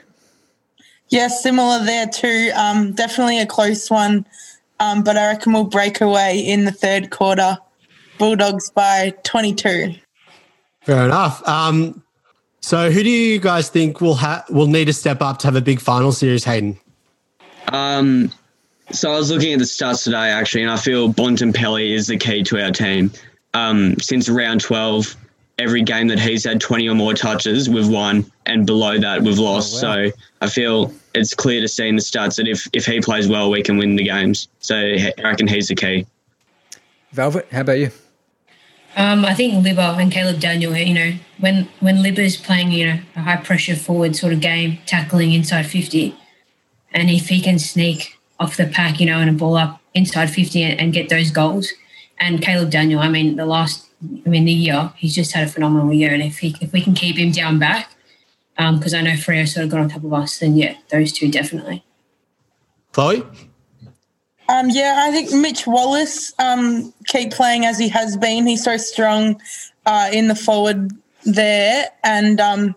Yeah, 1.09 1.27
similar 1.27 1.83
there 1.83 2.07
too. 2.07 2.51
Um, 2.55 2.93
definitely 2.93 3.39
a 3.39 3.45
close 3.45 3.91
one, 3.91 4.25
um, 4.81 5.03
but 5.03 5.15
I 5.15 5.27
reckon 5.27 5.53
we'll 5.53 5.63
break 5.63 6.01
away 6.01 6.39
in 6.39 6.65
the 6.65 6.71
third 6.71 7.11
quarter. 7.11 7.57
Bulldogs 8.17 8.71
by 8.71 9.13
22. 9.23 9.93
Fair 10.81 11.05
enough. 11.05 11.47
Um, 11.47 12.03
so, 12.61 12.91
who 12.91 13.03
do 13.03 13.09
you 13.09 13.39
guys 13.39 13.69
think 13.69 14.01
will 14.01 14.15
ha- 14.15 14.43
will 14.49 14.67
need 14.67 14.85
to 14.85 14.93
step 14.93 15.21
up 15.21 15.37
to 15.39 15.47
have 15.47 15.55
a 15.55 15.61
big 15.61 15.79
final 15.79 16.11
series, 16.11 16.43
Hayden? 16.43 16.79
Um, 17.69 18.31
so 18.91 19.11
I 19.11 19.17
was 19.17 19.31
looking 19.31 19.53
at 19.53 19.59
the 19.59 19.65
stats 19.65 20.03
today 20.03 20.29
actually, 20.29 20.63
and 20.63 20.71
I 20.71 20.77
feel 20.77 21.13
Bontempelli 21.13 21.93
is 21.93 22.07
the 22.07 22.17
key 22.17 22.43
to 22.43 22.61
our 22.61 22.71
team. 22.71 23.11
Um, 23.53 23.99
since 23.99 24.29
round 24.29 24.61
12, 24.61 25.15
every 25.61 25.83
game 25.83 26.07
that 26.07 26.19
he's 26.19 26.43
had 26.43 26.59
20 26.59 26.89
or 26.89 26.95
more 26.95 27.13
touches, 27.13 27.69
we've 27.69 27.87
won, 27.87 28.29
and 28.45 28.65
below 28.65 28.97
that, 28.97 29.21
we've 29.21 29.39
lost. 29.39 29.79
So 29.79 30.09
I 30.41 30.49
feel 30.49 30.93
it's 31.13 31.33
clear 31.33 31.61
to 31.61 31.67
see 31.67 31.87
in 31.87 31.95
the 31.95 32.01
stats 32.01 32.35
that 32.37 32.47
if, 32.47 32.67
if 32.73 32.85
he 32.85 32.99
plays 32.99 33.27
well, 33.27 33.49
we 33.49 33.61
can 33.61 33.77
win 33.77 33.95
the 33.95 34.03
games. 34.03 34.47
So 34.59 34.75
I 34.75 35.13
reckon 35.23 35.47
he's 35.47 35.67
the 35.67 35.75
key. 35.75 36.05
Velvet, 37.11 37.47
how 37.51 37.61
about 37.61 37.79
you? 37.79 37.91
Um, 38.95 39.23
I 39.23 39.33
think 39.33 39.53
Libba 39.65 39.97
and 40.01 40.11
Caleb 40.11 40.39
Daniel, 40.39 40.75
you 40.75 40.93
know, 40.93 41.13
when 41.39 41.69
when 41.79 41.97
Libba's 41.97 42.35
playing, 42.35 42.71
you 42.71 42.87
know, 42.87 42.99
a 43.15 43.21
high 43.21 43.37
pressure 43.37 43.75
forward 43.75 44.15
sort 44.15 44.33
of 44.33 44.41
game, 44.41 44.79
tackling 44.85 45.31
inside 45.31 45.65
50, 45.65 46.13
and 46.93 47.09
if 47.09 47.29
he 47.29 47.39
can 47.39 47.57
sneak 47.57 48.17
off 48.39 48.57
the 48.57 48.65
pack, 48.65 48.99
you 48.99 49.05
know, 49.05 49.19
and 49.19 49.29
a 49.29 49.33
ball 49.33 49.55
up 49.55 49.79
inside 49.93 50.29
50 50.29 50.63
and, 50.63 50.79
and 50.79 50.93
get 50.93 51.07
those 51.07 51.31
goals, 51.31 51.71
and 52.19 52.41
Caleb 52.41 52.69
Daniel, 52.69 52.99
I 52.99 53.07
mean, 53.07 53.37
the 53.37 53.45
last, 53.45 53.87
I 54.25 54.29
mean, 54.29 54.45
the 54.45 54.51
year, 54.51 54.91
he's 54.95 55.13
just 55.13 55.33
had 55.33 55.47
a 55.47 55.51
phenomenal 55.51 55.93
year, 55.93 56.11
and 56.11 56.23
if 56.23 56.39
he 56.39 56.55
if 56.61 56.73
we 56.73 56.81
can 56.81 56.93
keep 56.93 57.17
him 57.17 57.31
down 57.31 57.59
back, 57.59 57.91
because 58.57 58.93
um, 58.93 58.99
I 58.99 59.03
know 59.03 59.11
Freo 59.11 59.47
sort 59.47 59.65
of 59.65 59.71
got 59.71 59.79
on 59.79 59.89
top 59.89 60.03
of 60.03 60.13
us, 60.13 60.39
then 60.39 60.55
yeah, 60.57 60.75
those 60.89 61.11
two 61.11 61.29
definitely. 61.29 61.83
Chloe? 62.91 63.23
Um, 64.49 64.69
yeah, 64.69 64.99
I 65.03 65.11
think 65.11 65.31
Mitch 65.31 65.65
Wallis 65.65 66.33
um, 66.37 66.93
keep 67.07 67.31
playing 67.31 67.65
as 67.65 67.79
he 67.79 67.87
has 67.89 68.17
been. 68.17 68.45
He's 68.45 68.63
so 68.63 68.75
strong 68.75 69.41
uh, 69.85 70.09
in 70.11 70.27
the 70.27 70.35
forward 70.35 70.91
there, 71.23 71.85
and 72.03 72.41
um, 72.41 72.75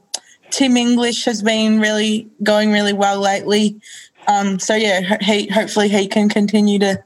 Tim 0.51 0.77
English 0.77 1.25
has 1.25 1.43
been 1.43 1.81
really 1.81 2.29
going 2.43 2.71
really 2.71 2.93
well 2.93 3.19
lately. 3.19 3.81
Um, 4.29 4.59
so 4.59 4.75
yeah, 4.75 5.19
he 5.21 5.49
hopefully 5.49 5.89
he 5.89 6.07
can 6.07 6.29
continue 6.29 6.79
to 6.79 7.03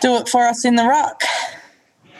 do 0.00 0.16
it 0.16 0.28
for 0.28 0.44
us 0.46 0.64
in 0.64 0.74
the 0.74 0.84
ruck. 0.84 1.22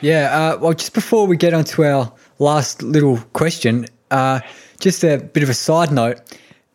Yeah. 0.04 0.36
Uh, 0.36 0.58
well, 0.58 0.74
just 0.74 0.92
before 0.92 1.26
we 1.26 1.38
get 1.38 1.54
on 1.54 1.64
to 1.64 1.84
our 1.84 2.12
last 2.38 2.82
little 2.82 3.16
question, 3.32 3.86
uh, 4.10 4.40
just 4.78 5.02
a 5.02 5.16
bit 5.16 5.42
of 5.42 5.48
a 5.48 5.54
side 5.54 5.92
note. 5.92 6.20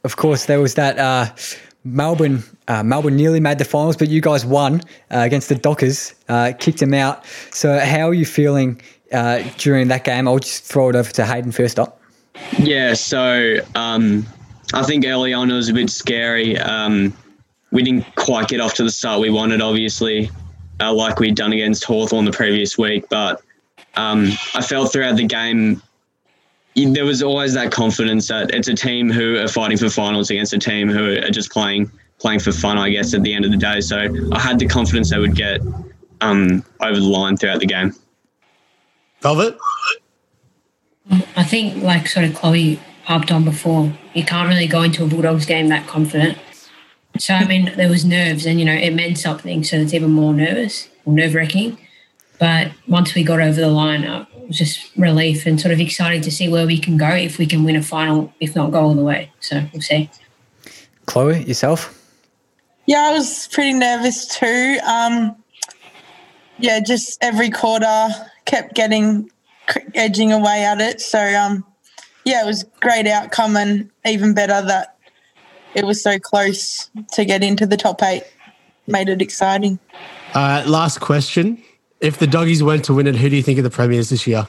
Of 0.03 0.15
course, 0.15 0.47
there 0.47 0.59
was 0.59 0.73
that 0.73 0.97
uh, 0.97 1.27
Melbourne. 1.83 2.43
Uh, 2.67 2.81
Melbourne 2.81 3.15
nearly 3.15 3.39
made 3.39 3.59
the 3.59 3.65
finals, 3.65 3.97
but 3.97 4.09
you 4.09 4.19
guys 4.19 4.47
won 4.47 4.81
uh, 5.11 5.19
against 5.19 5.47
the 5.47 5.55
Dockers, 5.55 6.15
uh, 6.27 6.53
kicked 6.57 6.79
them 6.79 6.95
out. 6.95 7.23
So, 7.51 7.79
how 7.79 8.09
are 8.09 8.15
you 8.15 8.25
feeling 8.25 8.81
during 9.57 9.89
that 9.89 10.05
game? 10.05 10.27
I'll 10.27 10.39
just 10.39 10.63
throw 10.63 10.89
it 10.89 10.95
over 10.95 11.11
to 11.11 11.25
Hayden 11.25 11.51
first 11.51 11.77
up. 11.77 12.01
Yeah, 12.57 12.95
so 12.95 13.57
um, 13.75 14.25
I 14.73 14.81
think 14.83 15.05
early 15.05 15.33
on 15.33 15.51
it 15.51 15.53
was 15.53 15.69
a 15.69 15.73
bit 15.73 15.91
scary. 15.91 16.57
Um, 16.57 17.15
we 17.71 17.83
didn't 17.83 18.05
quite 18.15 18.47
get 18.47 18.59
off 18.59 18.73
to 18.75 18.83
the 18.83 18.91
start 18.91 19.21
we 19.21 19.29
wanted, 19.29 19.61
obviously, 19.61 20.31
uh, 20.79 20.93
like 20.93 21.19
we'd 21.19 21.35
done 21.35 21.53
against 21.53 21.83
Hawthorn 21.83 22.25
the 22.25 22.31
previous 22.31 22.77
week. 22.77 23.07
But 23.09 23.41
um, 23.95 24.31
I 24.53 24.61
felt 24.61 24.91
throughout 24.91 25.17
the 25.17 25.25
game 25.25 25.81
there 26.75 27.05
was 27.05 27.21
always 27.21 27.53
that 27.53 27.71
confidence 27.71 28.27
that 28.27 28.53
it's 28.53 28.67
a 28.67 28.73
team 28.73 29.09
who 29.09 29.37
are 29.37 29.47
fighting 29.47 29.77
for 29.77 29.89
finals 29.89 30.29
against 30.29 30.53
a 30.53 30.59
team 30.59 30.87
who 30.87 31.17
are 31.17 31.31
just 31.31 31.51
playing 31.51 31.91
playing 32.19 32.39
for 32.39 32.51
fun, 32.51 32.77
I 32.77 32.89
guess, 32.89 33.13
at 33.13 33.23
the 33.23 33.33
end 33.33 33.45
of 33.45 33.51
the 33.51 33.57
day. 33.57 33.81
So 33.81 34.07
I 34.31 34.39
had 34.39 34.59
the 34.59 34.67
confidence 34.67 35.09
they 35.09 35.19
would 35.19 35.35
get 35.35 35.61
um, 36.21 36.63
over 36.81 36.95
the 36.95 37.05
line 37.05 37.37
throughout 37.37 37.59
the 37.59 37.65
game. 37.65 37.95
Velvet? 39.21 39.57
I 41.35 41.43
think, 41.43 41.81
like 41.81 42.07
sort 42.07 42.25
of 42.25 42.35
Chloe 42.35 42.79
harped 43.05 43.31
on 43.31 43.43
before, 43.43 43.93
you 44.13 44.23
can't 44.23 44.49
really 44.49 44.67
go 44.67 44.83
into 44.83 45.03
a 45.03 45.07
Bulldogs 45.07 45.45
game 45.45 45.69
that 45.69 45.87
confident. 45.87 46.37
So, 47.19 47.33
I 47.33 47.45
mean, 47.45 47.73
there 47.75 47.89
was 47.89 48.05
nerves 48.05 48.45
and, 48.45 48.59
you 48.59 48.65
know, 48.65 48.73
it 48.73 48.93
meant 48.93 49.17
something. 49.17 49.63
So 49.63 49.77
it's 49.77 49.93
even 49.93 50.11
more 50.11 50.33
nervous 50.33 50.89
or 51.05 51.13
nerve 51.13 51.35
wracking. 51.35 51.77
But 52.39 52.71
once 52.87 53.13
we 53.13 53.23
got 53.23 53.41
over 53.41 53.59
the 53.59 53.67
line, 53.67 54.05
uh, 54.05 54.25
it 54.37 54.47
was 54.47 54.57
just 54.57 54.95
relief 54.95 55.45
and 55.45 55.59
sort 55.59 55.73
of 55.73 55.79
exciting 55.81 56.21
to 56.21 56.31
see 56.31 56.47
where 56.47 56.65
we 56.65 56.79
can 56.79 56.95
go 56.95 57.09
if 57.09 57.37
we 57.37 57.45
can 57.45 57.65
win 57.65 57.75
a 57.75 57.83
final, 57.83 58.33
if 58.39 58.55
not 58.55 58.71
go 58.71 58.79
all 58.79 58.95
the 58.95 59.03
way. 59.03 59.31
So 59.41 59.65
we'll 59.73 59.81
see. 59.81 60.09
Chloe, 61.05 61.43
yourself? 61.43 61.95
Yeah, 62.85 63.09
I 63.09 63.11
was 63.11 63.49
pretty 63.51 63.73
nervous 63.73 64.25
too. 64.25 64.77
Um, 64.87 65.35
yeah, 66.57 66.79
just 66.79 67.21
every 67.21 67.49
quarter 67.49 68.07
kept 68.45 68.73
getting 68.73 69.29
edging 69.93 70.31
away 70.31 70.63
at 70.63 70.79
it. 70.81 71.01
So 71.01 71.19
um, 71.19 71.65
yeah, 72.25 72.43
it 72.43 72.47
was 72.47 72.63
great 72.79 73.07
outcome 73.07 73.57
and 73.57 73.89
even 74.05 74.33
better 74.33 74.61
that 74.61 74.97
it 75.75 75.85
was 75.85 76.01
so 76.01 76.19
close 76.19 76.89
to 77.13 77.25
get 77.25 77.43
into 77.43 77.65
the 77.65 77.77
top 77.77 78.01
eight. 78.03 78.23
Made 78.87 79.09
it 79.09 79.21
exciting. 79.21 79.79
Uh, 80.33 80.63
last 80.65 80.99
question. 80.99 81.61
If 82.01 82.17
the 82.17 82.27
doggies 82.27 82.63
went 82.63 82.85
to 82.85 82.93
win 82.93 83.07
it, 83.07 83.15
who 83.15 83.29
do 83.29 83.35
you 83.35 83.43
think 83.43 83.57
of 83.57 83.63
the 83.63 83.69
premiers 83.69 84.09
this 84.09 84.25
year? 84.25 84.47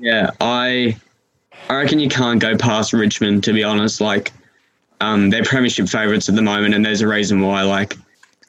Yeah, 0.00 0.30
I 0.40 0.96
I 1.68 1.76
reckon 1.76 1.98
you 1.98 2.08
can't 2.08 2.40
go 2.40 2.56
past 2.56 2.92
Richmond, 2.92 3.44
to 3.44 3.52
be 3.52 3.64
honest. 3.64 4.00
Like, 4.00 4.32
um, 5.00 5.30
they're 5.30 5.44
premiership 5.44 5.88
favourites 5.88 6.28
at 6.28 6.34
the 6.34 6.42
moment, 6.42 6.74
and 6.74 6.84
there's 6.84 7.00
a 7.00 7.08
reason 7.08 7.40
why. 7.40 7.62
Like, 7.62 7.96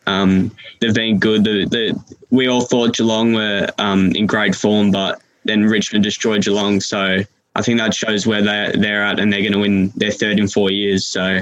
Um, 0.08 0.52
they've 0.80 0.94
been 0.94 1.20
good. 1.20 1.44
The, 1.44 1.66
the, 1.66 2.16
we 2.30 2.48
all 2.48 2.62
thought 2.62 2.96
Geelong 2.96 3.34
were 3.34 3.68
um, 3.78 4.12
in 4.16 4.26
great 4.26 4.56
form, 4.56 4.90
but 4.92 5.22
then 5.44 5.66
Richmond 5.66 6.04
destroyed 6.04 6.44
Geelong. 6.44 6.80
So 6.80 7.20
I 7.56 7.62
think 7.62 7.80
that 7.80 7.94
shows 7.94 8.26
where 8.26 8.42
they 8.42 8.72
they're 8.78 9.04
at, 9.04 9.20
and 9.20 9.34
they're 9.34 9.42
going 9.42 9.54
to 9.54 9.60
win 9.60 9.92
their 9.96 10.12
third 10.12 10.40
in 10.40 10.48
four 10.48 10.72
years. 10.72 11.06
So 11.06 11.42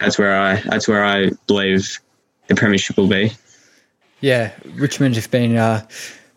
that's 0.00 0.18
where 0.18 0.38
I 0.38 0.60
that's 0.62 0.88
where 0.88 1.04
I 1.04 1.30
believe 1.46 1.98
the 2.46 2.54
premiership 2.54 2.96
will 2.96 3.08
be. 3.08 3.32
Yeah, 4.20 4.52
Richmond 4.74 5.14
have 5.16 5.30
been 5.30 5.56
uh, 5.56 5.86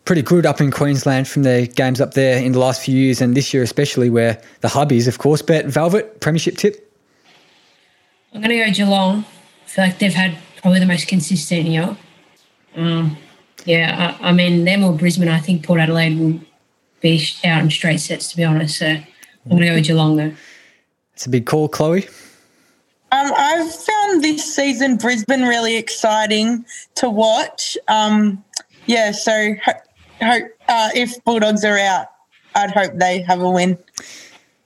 pretty 0.04 0.22
good 0.22 0.46
up 0.46 0.60
in 0.60 0.70
Queensland 0.70 1.26
from 1.26 1.42
their 1.42 1.66
games 1.66 2.00
up 2.00 2.14
there 2.14 2.38
in 2.42 2.52
the 2.52 2.58
last 2.58 2.82
few 2.82 2.96
years, 2.96 3.20
and 3.20 3.36
this 3.36 3.52
year 3.52 3.62
especially, 3.62 4.10
where 4.10 4.40
the 4.60 4.68
hub 4.68 4.92
is, 4.92 5.08
of 5.08 5.18
course. 5.18 5.42
But 5.42 5.66
Velvet 5.66 6.20
premiership 6.20 6.56
tip. 6.56 6.88
I'm 8.34 8.40
going 8.40 8.50
to 8.50 8.64
go 8.64 8.72
Geelong. 8.72 9.24
I 9.64 9.68
feel 9.68 9.84
like 9.84 9.98
they've 9.98 10.14
had 10.14 10.38
probably 10.60 10.80
the 10.80 10.86
most 10.86 11.08
consistent 11.08 11.66
year. 11.66 11.96
Um, 12.76 13.16
yeah, 13.64 14.16
I, 14.20 14.30
I 14.30 14.32
mean, 14.32 14.64
them 14.64 14.84
or 14.84 14.92
Brisbane, 14.92 15.28
I 15.28 15.38
think 15.38 15.64
Port 15.64 15.80
Adelaide 15.80 16.18
will 16.18 16.40
be 17.00 17.26
out 17.44 17.62
in 17.62 17.70
straight 17.70 18.00
sets, 18.00 18.30
to 18.30 18.36
be 18.36 18.44
honest. 18.44 18.78
So 18.78 18.86
I'm 18.86 19.04
going 19.48 19.60
to 19.60 19.66
go 19.66 19.74
with 19.74 19.84
Geelong, 19.84 20.16
though. 20.16 20.32
It's 21.12 21.26
a 21.26 21.30
big 21.30 21.46
call, 21.46 21.68
Chloe. 21.68 22.08
Um, 23.12 23.30
I've 23.36 23.74
found 23.74 24.24
this 24.24 24.54
season 24.56 24.96
Brisbane 24.96 25.42
really 25.42 25.76
exciting 25.76 26.64
to 26.96 27.10
watch. 27.10 27.76
Um, 27.88 28.42
yeah, 28.86 29.12
so 29.12 29.54
ho- 29.64 29.72
ho- 30.22 30.48
uh, 30.68 30.88
if 30.94 31.22
Bulldogs 31.24 31.64
are 31.64 31.78
out, 31.78 32.06
I'd 32.54 32.70
hope 32.70 32.92
they 32.94 33.20
have 33.20 33.40
a 33.40 33.50
win. 33.50 33.78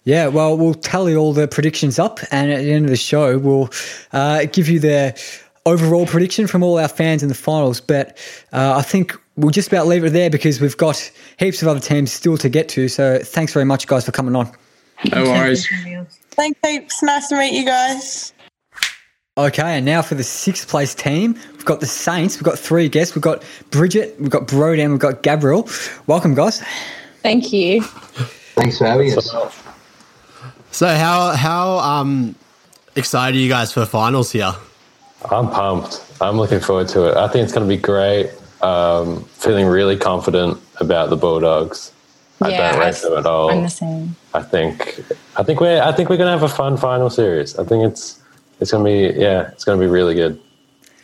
Yeah, 0.04 0.28
well, 0.28 0.56
we'll 0.56 0.74
tally 0.74 1.16
all 1.16 1.32
the 1.32 1.48
predictions 1.48 1.98
up, 1.98 2.20
and 2.30 2.52
at 2.52 2.62
the 2.62 2.72
end 2.72 2.84
of 2.84 2.90
the 2.90 2.96
show, 2.96 3.36
we'll 3.38 3.68
uh, 4.12 4.46
give 4.52 4.68
you 4.68 4.78
the 4.78 5.20
overall 5.66 6.06
prediction 6.06 6.46
from 6.46 6.62
all 6.62 6.78
our 6.78 6.86
fans 6.86 7.24
in 7.24 7.28
the 7.28 7.34
finals. 7.34 7.80
But 7.80 8.16
uh, 8.52 8.74
I 8.76 8.82
think 8.82 9.16
we'll 9.36 9.50
just 9.50 9.66
about 9.66 9.88
leave 9.88 10.04
it 10.04 10.10
there 10.10 10.30
because 10.30 10.60
we've 10.60 10.76
got 10.76 11.10
heaps 11.40 11.60
of 11.62 11.66
other 11.68 11.80
teams 11.80 12.12
still 12.12 12.36
to 12.38 12.48
get 12.48 12.68
to. 12.70 12.86
So 12.86 13.18
thanks 13.18 13.52
very 13.52 13.64
much, 13.64 13.88
guys, 13.88 14.06
for 14.06 14.12
coming 14.12 14.36
on. 14.36 14.52
No 15.12 15.24
worries. 15.24 15.68
Thanks 16.30 16.60
heaps. 16.64 17.02
Nice 17.02 17.28
to 17.28 17.36
meet 17.36 17.52
you 17.58 17.64
guys. 17.64 18.32
Okay, 19.38 19.76
and 19.76 19.84
now 19.84 20.00
for 20.00 20.14
the 20.14 20.24
sixth 20.24 20.66
place 20.66 20.94
team, 20.94 21.34
we've 21.52 21.64
got 21.66 21.80
the 21.80 21.86
Saints. 21.86 22.38
We've 22.38 22.44
got 22.44 22.58
three 22.58 22.88
guests. 22.88 23.14
We've 23.14 23.20
got 23.20 23.44
Bridget, 23.70 24.18
we've 24.18 24.30
got 24.30 24.48
Broden, 24.48 24.92
we've 24.92 24.98
got 24.98 25.22
Gabriel. 25.22 25.68
Welcome, 26.06 26.34
guys. 26.34 26.62
Thank 27.22 27.52
you. 27.52 27.82
Thanks 27.82 28.78
for 28.78 28.86
having 28.86 29.12
us. 29.14 29.30
So 30.70 30.88
how 30.88 31.32
how 31.32 31.78
um 31.80 32.34
excited 32.94 33.36
are 33.36 33.40
you 33.40 33.50
guys 33.50 33.72
for 33.72 33.80
the 33.80 33.86
finals 33.86 34.32
here? 34.32 34.54
I'm 35.30 35.50
pumped. 35.50 36.02
I'm 36.22 36.38
looking 36.38 36.60
forward 36.60 36.88
to 36.88 37.10
it. 37.10 37.18
I 37.18 37.28
think 37.28 37.44
it's 37.44 37.52
going 37.52 37.68
to 37.68 37.74
be 37.74 37.80
great. 37.80 38.30
Um, 38.62 39.22
feeling 39.24 39.66
really 39.66 39.98
confident 39.98 40.58
about 40.80 41.10
the 41.10 41.16
Bulldogs. 41.16 41.92
I 42.40 42.56
don't 42.56 42.80
rate 42.80 42.94
them 42.96 43.18
at 43.18 43.26
all. 43.26 43.50
I'm 43.50 43.64
the 43.64 43.68
same. 43.68 44.16
I 44.32 44.40
think 44.40 44.98
I 45.36 45.42
think 45.42 45.60
we're 45.60 45.82
I 45.82 45.92
think 45.92 46.08
we're 46.08 46.16
going 46.16 46.28
to 46.28 46.38
have 46.38 46.42
a 46.42 46.48
fun 46.48 46.78
final 46.78 47.10
series. 47.10 47.58
I 47.58 47.64
think 47.64 47.84
it's 47.84 48.18
it's 48.60 48.70
going 48.70 48.84
to 48.84 49.14
be 49.14 49.20
yeah, 49.20 49.48
it's 49.48 49.64
going 49.64 49.78
to 49.78 49.84
be 49.84 49.90
really 49.90 50.14
good. 50.14 50.40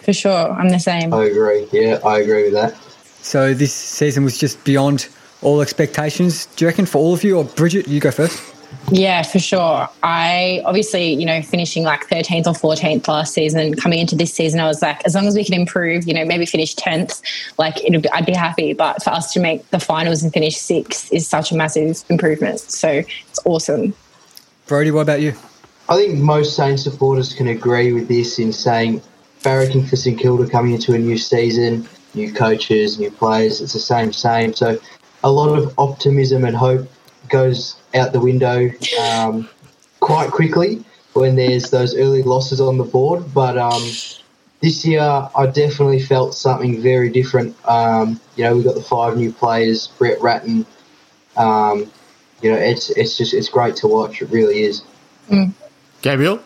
For 0.00 0.12
sure. 0.12 0.50
I'm 0.52 0.70
the 0.70 0.80
same. 0.80 1.14
I 1.14 1.24
agree. 1.24 1.68
Yeah, 1.72 2.00
I 2.04 2.18
agree 2.18 2.44
with 2.44 2.54
that. 2.54 2.76
So 3.22 3.54
this 3.54 3.72
season 3.72 4.24
was 4.24 4.36
just 4.36 4.62
beyond 4.64 5.08
all 5.42 5.60
expectations. 5.60 6.46
Do 6.46 6.64
you 6.64 6.68
reckon 6.68 6.86
for 6.86 6.98
all 6.98 7.14
of 7.14 7.22
you, 7.22 7.38
or 7.38 7.44
Bridget, 7.44 7.86
you 7.86 8.00
go 8.00 8.10
first? 8.10 8.52
Yeah, 8.90 9.22
for 9.22 9.38
sure. 9.38 9.88
I 10.02 10.62
obviously, 10.64 11.12
you 11.12 11.26
know, 11.26 11.42
finishing 11.42 11.84
like 11.84 12.08
13th 12.08 12.46
or 12.46 12.74
14th 12.74 13.06
last 13.06 13.34
season, 13.34 13.74
coming 13.74 13.98
into 13.98 14.16
this 14.16 14.32
season, 14.34 14.60
I 14.60 14.66
was 14.66 14.82
like, 14.82 15.04
as 15.04 15.14
long 15.14 15.26
as 15.26 15.34
we 15.34 15.44
can 15.44 15.54
improve, 15.54 16.06
you 16.06 16.14
know, 16.14 16.24
maybe 16.24 16.46
finish 16.46 16.74
10th, 16.74 17.22
like 17.58 17.84
it'd 17.84 18.02
be, 18.02 18.10
I'd 18.10 18.26
be 18.26 18.32
happy. 18.32 18.72
But 18.72 19.02
for 19.02 19.10
us 19.10 19.32
to 19.34 19.40
make 19.40 19.68
the 19.70 19.78
finals 19.78 20.22
and 20.22 20.32
finish 20.32 20.56
sixth 20.56 21.12
is 21.12 21.28
such 21.28 21.52
a 21.52 21.54
massive 21.54 22.02
improvement. 22.08 22.60
So 22.60 22.88
it's 22.88 23.38
awesome. 23.44 23.94
Brody, 24.66 24.90
what 24.90 25.02
about 25.02 25.20
you? 25.20 25.34
I 25.92 25.96
think 25.96 26.18
most 26.18 26.56
Saints 26.56 26.84
supporters 26.84 27.34
can 27.34 27.48
agree 27.48 27.92
with 27.92 28.08
this 28.08 28.38
in 28.38 28.50
saying 28.50 29.02
barracking 29.42 29.86
for 29.86 29.96
St 29.96 30.18
Kilda 30.18 30.48
coming 30.48 30.72
into 30.72 30.94
a 30.94 30.98
new 30.98 31.18
season, 31.18 31.86
new 32.14 32.32
coaches, 32.32 32.98
new 32.98 33.10
players. 33.10 33.60
It's 33.60 33.74
the 33.74 33.78
same, 33.78 34.10
same. 34.10 34.54
So 34.54 34.80
a 35.22 35.30
lot 35.30 35.54
of 35.54 35.78
optimism 35.78 36.46
and 36.46 36.56
hope 36.56 36.90
goes 37.28 37.76
out 37.94 38.14
the 38.14 38.20
window 38.20 38.70
um, 39.02 39.50
quite 40.00 40.30
quickly 40.30 40.82
when 41.12 41.36
there's 41.36 41.68
those 41.68 41.94
early 41.94 42.22
losses 42.22 42.58
on 42.58 42.78
the 42.78 42.84
board. 42.84 43.34
But 43.34 43.58
um, 43.58 43.82
this 44.60 44.86
year, 44.86 45.02
I 45.02 45.44
definitely 45.44 46.00
felt 46.00 46.34
something 46.34 46.80
very 46.80 47.10
different. 47.10 47.54
Um, 47.68 48.18
you 48.36 48.44
know, 48.44 48.56
we've 48.56 48.64
got 48.64 48.76
the 48.76 48.82
five 48.82 49.18
new 49.18 49.30
players, 49.30 49.88
Brett 49.98 50.18
Ratten. 50.22 50.64
Um, 51.36 51.92
you 52.40 52.50
know, 52.50 52.56
it's 52.56 52.88
it's 52.88 53.18
just 53.18 53.34
it's 53.34 53.50
great 53.50 53.76
to 53.76 53.88
watch. 53.88 54.22
It 54.22 54.30
really 54.30 54.62
is. 54.62 54.84
Gabriel? 56.02 56.40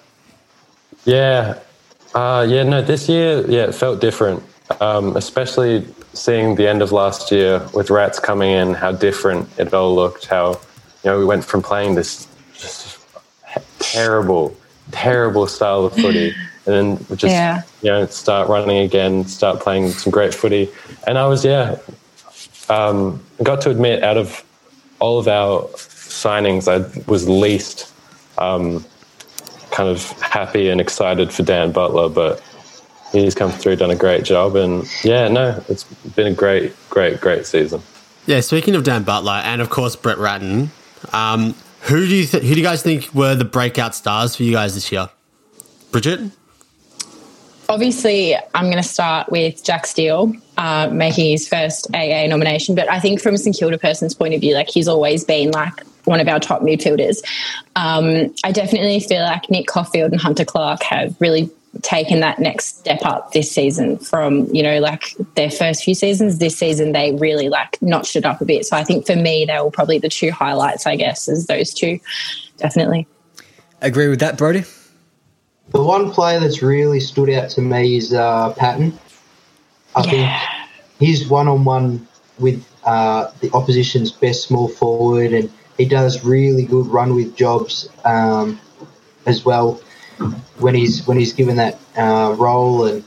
Yeah, 1.05 1.59
uh, 2.15 2.47
yeah. 2.49 2.63
No, 2.63 2.83
this 2.83 3.09
year, 3.09 3.45
yeah, 3.49 3.65
it 3.65 3.75
felt 3.75 4.01
different. 4.01 4.43
Um, 4.81 5.17
especially 5.17 5.87
seeing 6.13 6.57
the 6.57 6.69
end 6.69 6.83
of 6.83 6.93
last 6.93 7.31
year 7.31 7.67
with 7.73 7.89
Rats 7.91 8.19
coming 8.19 8.51
in, 8.51 8.75
how 8.75 8.93
different 8.93 9.49
it 9.59 9.73
all 9.73 9.95
looked. 9.95 10.27
How 10.27 10.61
you 11.05 11.11
know 11.11 11.19
we 11.19 11.25
went 11.25 11.45
from 11.45 11.63
playing 11.63 11.95
this 11.95 12.27
just 12.55 12.99
terrible, 13.79 14.57
terrible 14.91 15.47
style 15.47 15.85
of 15.87 15.95
footy, 15.95 16.35
and 16.67 16.75
then 16.75 17.07
we 17.09 17.17
just 17.17 17.33
Yeah. 17.33 17.63
you 17.83 17.91
know 17.91 18.07
start 18.07 18.49
running 18.49 18.79
again, 18.79 19.25
start 19.27 19.61
playing 19.61 19.91
some 19.91 20.11
great 20.11 20.35
footy. 20.35 20.69
And 21.07 21.17
I 21.17 21.27
was 21.27 21.45
yeah, 21.45 21.77
um, 22.69 23.23
got 23.43 23.61
to 23.63 23.71
admit 23.71 24.03
out 24.03 24.17
of 24.17 24.43
all 24.99 25.19
of 25.19 25.29
our 25.29 25.63
signings, 25.77 26.67
I 26.69 26.79
was 27.11 27.29
least 27.29 27.93
um, 28.39 28.85
kind 29.77 29.91
of 29.91 30.11
happy 30.22 30.70
and 30.70 30.81
excited 30.81 31.31
for 31.31 31.43
Dan 31.43 31.70
Butler, 31.70 32.09
but 32.09 32.43
he's 33.12 33.35
come 33.35 33.51
through, 33.51 33.77
done 33.77 33.91
a 33.91 33.97
great 33.97 34.24
job, 34.24 34.57
and 34.57 34.89
yeah, 35.05 35.29
no, 35.29 35.62
it's 35.68 35.85
been 35.85 36.29
a 36.29 36.33
great, 36.33 36.74
great, 36.89 37.20
great 37.20 37.45
season. 37.45 37.83
Yeah, 38.24 38.41
speaking 38.41 38.74
of 38.74 38.85
Dan 38.85 39.03
Butler 39.03 39.41
and 39.45 39.61
of 39.61 39.68
course 39.68 39.95
Brett 39.95 40.16
Ratten, 40.16 40.70
um, 41.12 41.55
who 41.83 42.07
do 42.07 42.14
you 42.14 42.27
th- 42.27 42.43
who 42.43 42.55
do 42.55 42.59
you 42.59 42.64
guys 42.64 42.83
think 42.83 43.12
were 43.14 43.35
the 43.35 43.45
breakout 43.45 43.95
stars 43.95 44.35
for 44.35 44.45
you 44.45 44.53
guys 44.53 44.74
this 44.74 44.91
year? 44.91 45.11
Bridget? 45.93 46.20
Obviously, 47.68 48.35
I'm 48.55 48.64
going 48.70 48.83
to 48.83 48.89
start 48.89 49.31
with 49.31 49.62
Jack 49.62 49.87
Steele 49.87 50.33
uh, 50.57 50.89
making 50.91 51.33
his 51.33 51.49
first 51.49 51.89
AA 51.93 52.27
nomination. 52.29 52.77
But 52.77 52.89
I 52.89 53.01
think 53.01 53.20
from 53.20 53.35
a 53.35 53.39
St 53.39 53.57
Kilda 53.57 53.77
person's 53.77 54.14
point 54.14 54.35
of 54.35 54.41
view, 54.41 54.55
like 54.55 54.70
he's 54.70 54.87
always 54.87 55.24
been 55.24 55.51
like 55.51 55.74
one 56.07 56.21
of 56.21 56.29
our 56.29 56.41
top 56.41 56.63
midfielders. 56.63 57.19
Um, 57.77 58.35
I 58.45 58.53
definitely 58.53 59.01
feel 59.01 59.23
like 59.23 59.51
Nick 59.51 59.67
Coffield 59.67 60.13
and 60.13 60.21
Hunter 60.21 60.45
Clark 60.45 60.83
have 60.85 61.15
really 61.21 61.51
taken 61.83 62.21
that 62.21 62.39
next 62.39 62.79
step 62.79 63.01
up 63.05 63.33
this 63.33 63.53
season 63.53 63.99
from 63.99 64.47
you 64.47 64.63
know 64.63 64.79
like 64.79 65.15
their 65.35 65.51
first 65.51 65.85
few 65.85 65.95
seasons 65.95 66.39
this 66.39 66.57
season 66.57 66.93
they 66.93 67.13
really 67.17 67.51
like 67.51 67.77
notched 67.83 68.17
it 68.17 68.25
up 68.25 68.41
a 68.41 68.47
bit 68.47 68.65
so 68.65 68.75
i 68.75 68.83
think 68.83 69.05
for 69.07 69.15
me 69.15 69.45
they 69.45 69.61
were 69.61 69.71
probably 69.71 69.99
the 69.99 70.09
two 70.09 70.31
highlights 70.31 70.87
i 70.87 70.97
guess 70.97 71.29
as 71.29 71.49
those 71.49 71.75
two 71.75 72.01
definitely 72.57 73.07
Agree 73.83 74.09
with 74.09 74.21
that, 74.21 74.39
Brody? 74.39 74.65
The 75.71 75.83
one 75.83 76.11
player 76.11 76.41
that's 76.41 76.63
really 76.63 77.01
stood 77.01 77.29
out 77.31 77.51
to 77.51 77.61
me 77.61 77.97
is 77.97 78.15
uh, 78.15 78.53
Paton. 78.55 78.99
I 79.95 80.03
think 80.03 80.31
he's 80.99 81.29
one 81.29 81.49
on 81.49 81.65
one 81.65 82.07
with 82.39 82.65
uh, 82.85 83.31
the 83.41 83.51
opposition's 83.53 84.13
best 84.13 84.45
small 84.45 84.69
forward, 84.69 85.33
and 85.33 85.51
he 85.77 85.85
does 85.85 86.24
really 86.24 86.64
good 86.64 86.87
run 86.87 87.14
with 87.14 87.37
jobs 87.37 87.89
um, 88.05 88.61
as 89.27 89.45
well 89.45 89.81
when 90.59 90.74
he's 90.74 91.07
when 91.07 91.18
he's 91.18 91.33
given 91.33 91.57
that 91.57 91.79
uh, 91.97 92.35
role. 92.39 92.87
And 92.87 93.05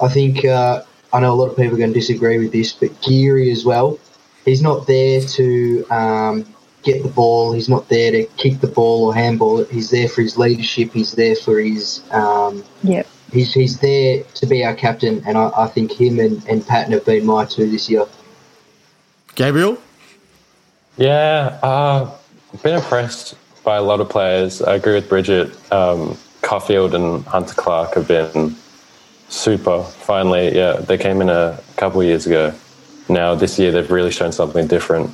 I 0.00 0.08
think 0.08 0.44
uh, 0.44 0.82
I 1.12 1.20
know 1.20 1.32
a 1.32 1.36
lot 1.36 1.50
of 1.50 1.56
people 1.56 1.74
are 1.74 1.78
going 1.78 1.92
to 1.92 1.98
disagree 1.98 2.38
with 2.38 2.52
this, 2.52 2.72
but 2.72 3.00
Geary 3.02 3.50
as 3.50 3.64
well. 3.64 3.98
He's 4.44 4.62
not 4.62 4.86
there 4.86 5.20
to 5.20 5.86
um, 5.90 6.54
get 6.82 7.02
the 7.02 7.08
ball. 7.08 7.52
He's 7.52 7.68
not 7.68 7.88
there 7.88 8.10
to 8.10 8.24
kick 8.36 8.60
the 8.60 8.66
ball 8.66 9.06
or 9.06 9.14
handball 9.14 9.60
it. 9.60 9.70
He's 9.70 9.90
there 9.90 10.08
for 10.08 10.22
his 10.22 10.36
leadership. 10.36 10.92
He's 10.92 11.12
there 11.12 11.36
for 11.36 11.60
his. 11.60 12.02
Um, 12.10 12.64
Yep. 12.82 13.06
He's, 13.32 13.54
he's 13.54 13.78
there 13.78 14.24
to 14.24 14.46
be 14.46 14.62
our 14.62 14.74
captain, 14.74 15.22
and 15.26 15.38
I, 15.38 15.50
I 15.56 15.66
think 15.66 15.90
him 15.90 16.20
and, 16.20 16.46
and 16.46 16.66
Paton 16.66 16.92
have 16.92 17.06
been 17.06 17.24
my 17.24 17.46
two 17.46 17.70
this 17.70 17.88
year. 17.88 18.04
Gabriel? 19.36 19.78
Yeah, 20.96 21.58
uh, 21.62 22.10
been 22.62 22.74
impressed 22.74 23.34
by 23.64 23.76
a 23.76 23.82
lot 23.82 24.00
of 24.00 24.08
players. 24.08 24.60
I 24.60 24.74
agree 24.74 24.94
with 24.94 25.08
Bridget. 25.08 25.50
Um, 25.72 26.18
Coffield 26.42 26.94
and 26.94 27.24
Hunter 27.24 27.54
Clark 27.54 27.94
have 27.94 28.08
been 28.08 28.56
super. 29.28 29.82
Finally, 29.82 30.54
yeah, 30.54 30.74
they 30.74 30.98
came 30.98 31.22
in 31.22 31.30
a 31.30 31.58
couple 31.76 32.00
of 32.00 32.06
years 32.06 32.26
ago. 32.26 32.52
Now 33.08 33.34
this 33.34 33.58
year 33.58 33.72
they've 33.72 33.90
really 33.90 34.10
shown 34.10 34.32
something 34.32 34.66
different. 34.66 35.10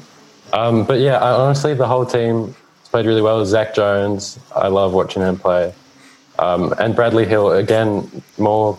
Um, 0.52 0.84
but 0.84 0.98
yeah, 0.98 1.18
I, 1.18 1.30
honestly, 1.30 1.74
the 1.74 1.86
whole 1.86 2.06
team 2.06 2.54
has 2.80 2.88
played 2.90 3.06
really 3.06 3.22
well. 3.22 3.44
Zach 3.44 3.74
Jones, 3.74 4.38
I 4.56 4.68
love 4.68 4.94
watching 4.94 5.22
him 5.22 5.38
play, 5.38 5.72
um, 6.38 6.74
and 6.78 6.96
Bradley 6.96 7.26
Hill 7.26 7.52
again. 7.52 8.22
More 8.38 8.78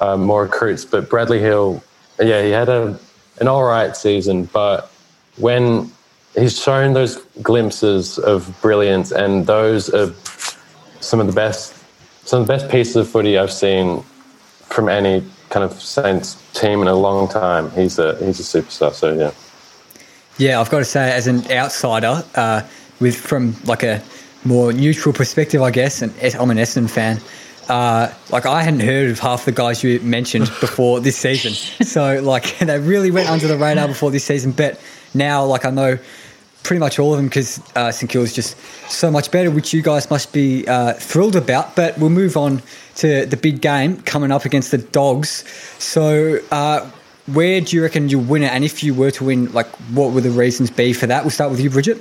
um, 0.00 0.24
more 0.24 0.42
recruits. 0.42 0.84
But 0.84 1.08
Bradley 1.08 1.40
Hill, 1.40 1.82
yeah, 2.20 2.42
he 2.42 2.50
had 2.50 2.68
a 2.68 2.98
an 3.40 3.48
all 3.48 3.64
right 3.64 3.96
season, 3.96 4.44
but 4.46 4.90
when 5.36 5.92
he's 6.36 6.60
shown 6.60 6.94
those 6.94 7.16
glimpses 7.42 8.18
of 8.18 8.54
brilliance, 8.60 9.12
and 9.12 9.46
those 9.46 9.88
are 9.90 10.12
some 11.00 11.20
of 11.20 11.26
the 11.26 11.32
best 11.32 11.74
some 12.24 12.42
of 12.42 12.46
the 12.46 12.52
best 12.52 12.70
pieces 12.70 12.96
of 12.96 13.08
footy 13.08 13.38
I've 13.38 13.52
seen 13.52 14.02
from 14.66 14.88
any 14.90 15.24
kind 15.48 15.64
of 15.64 15.72
Saints 15.80 16.36
team 16.52 16.82
in 16.82 16.88
a 16.88 16.94
long 16.94 17.28
time. 17.28 17.70
He's 17.70 17.98
a 17.98 18.16
he's 18.24 18.38
a 18.40 18.62
superstar. 18.62 18.92
So 18.92 19.14
yeah. 19.14 19.30
Yeah, 20.36 20.60
I've 20.60 20.70
got 20.70 20.78
to 20.78 20.84
say, 20.84 21.10
as 21.10 21.26
an 21.26 21.50
outsider, 21.50 22.22
uh, 22.36 22.62
with 23.00 23.16
from 23.16 23.56
like 23.64 23.82
a 23.82 24.02
more 24.44 24.72
neutral 24.72 25.12
perspective, 25.12 25.62
I 25.62 25.72
guess, 25.72 26.00
and 26.00 26.12
I'm 26.36 26.50
an 26.50 26.58
Essendon 26.58 26.88
fan. 26.88 27.20
Uh, 27.68 28.12
like 28.30 28.46
I 28.46 28.62
hadn't 28.62 28.80
heard 28.80 29.10
of 29.10 29.18
half 29.18 29.44
the 29.44 29.52
guys 29.52 29.82
you 29.82 30.00
mentioned 30.00 30.46
before 30.60 31.00
this 31.00 31.16
season, 31.16 31.52
so 31.86 32.20
like 32.20 32.58
they 32.60 32.78
really 32.78 33.10
went 33.10 33.28
under 33.28 33.48
the 33.48 33.56
radar 33.56 33.88
before 33.88 34.10
this 34.10 34.24
season. 34.24 34.52
But 34.52 34.80
now, 35.14 35.44
like 35.44 35.64
I 35.64 35.70
know 35.70 35.98
pretty 36.62 36.80
much 36.80 36.98
all 36.98 37.12
of 37.14 37.18
them 37.18 37.26
because 37.26 37.62
uh, 37.76 37.90
St 37.90 38.10
Kilda 38.10 38.24
is 38.24 38.34
just 38.34 38.56
so 38.90 39.10
much 39.10 39.30
better, 39.30 39.50
which 39.50 39.72
you 39.72 39.80
guys 39.80 40.10
must 40.10 40.32
be 40.32 40.66
uh, 40.68 40.92
thrilled 40.94 41.36
about. 41.36 41.74
But 41.74 41.96
we'll 41.98 42.10
move 42.10 42.36
on 42.36 42.62
to 42.96 43.26
the 43.26 43.36
big 43.36 43.60
game 43.60 44.02
coming 44.02 44.30
up 44.30 44.44
against 44.44 44.70
the 44.70 44.78
Dogs. 44.78 45.44
So, 45.78 46.38
uh, 46.50 46.90
where 47.26 47.60
do 47.60 47.76
you 47.76 47.82
reckon 47.82 48.08
you'll 48.08 48.22
win 48.22 48.42
it? 48.42 48.52
And 48.52 48.64
if 48.64 48.82
you 48.82 48.94
were 48.94 49.10
to 49.12 49.24
win, 49.24 49.52
like, 49.52 49.68
what 49.92 50.12
would 50.12 50.24
the 50.24 50.30
reasons 50.30 50.70
be 50.70 50.92
for 50.92 51.06
that? 51.06 51.24
We'll 51.24 51.30
start 51.30 51.50
with 51.50 51.60
you, 51.60 51.70
Bridget. 51.70 51.98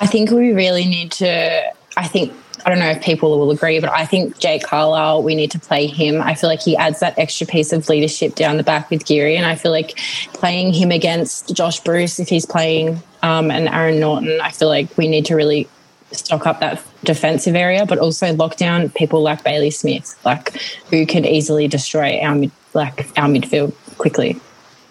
I 0.00 0.06
think 0.06 0.30
we 0.30 0.52
really 0.52 0.86
need 0.86 1.12
to. 1.12 1.72
I 1.96 2.08
think 2.08 2.32
I 2.64 2.70
don't 2.70 2.78
know 2.78 2.90
if 2.90 3.02
people 3.02 3.38
will 3.38 3.50
agree, 3.50 3.80
but 3.80 3.90
I 3.90 4.04
think 4.04 4.38
Jake 4.38 4.62
Carlisle, 4.62 5.22
we 5.22 5.34
need 5.34 5.50
to 5.50 5.58
play 5.58 5.86
him. 5.86 6.22
I 6.22 6.34
feel 6.34 6.48
like 6.48 6.62
he 6.62 6.76
adds 6.76 7.00
that 7.00 7.18
extra 7.18 7.46
piece 7.46 7.72
of 7.72 7.88
leadership 7.88 8.34
down 8.34 8.56
the 8.56 8.62
back 8.62 8.90
with 8.90 9.04
Geary. 9.04 9.36
And 9.36 9.46
I 9.46 9.56
feel 9.56 9.72
like 9.72 9.98
playing 10.32 10.72
him 10.72 10.92
against 10.92 11.54
Josh 11.54 11.80
Bruce, 11.80 12.20
if 12.20 12.28
he's 12.28 12.46
playing, 12.46 13.02
um, 13.22 13.50
and 13.50 13.68
Aaron 13.68 13.98
Naughton, 13.98 14.40
I 14.40 14.50
feel 14.50 14.68
like 14.68 14.96
we 14.96 15.08
need 15.08 15.26
to 15.26 15.34
really 15.34 15.68
stock 16.12 16.46
up 16.46 16.60
that 16.60 16.82
defensive 17.04 17.56
area, 17.56 17.86
but 17.86 17.98
also 17.98 18.32
lock 18.34 18.56
down 18.56 18.90
people 18.90 19.22
like 19.22 19.42
Bailey 19.44 19.70
Smith, 19.70 20.18
like 20.24 20.56
who 20.90 21.06
could 21.06 21.26
easily 21.26 21.68
destroy 21.68 22.20
our 22.20 22.34
mid, 22.34 22.52
like 22.74 23.00
our 23.18 23.28
midfield 23.28 23.74
quickly. 23.98 24.38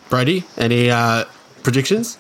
Brady, 0.10 0.44
any 0.58 0.90
uh, 0.90 1.26
predictions? 1.64 2.18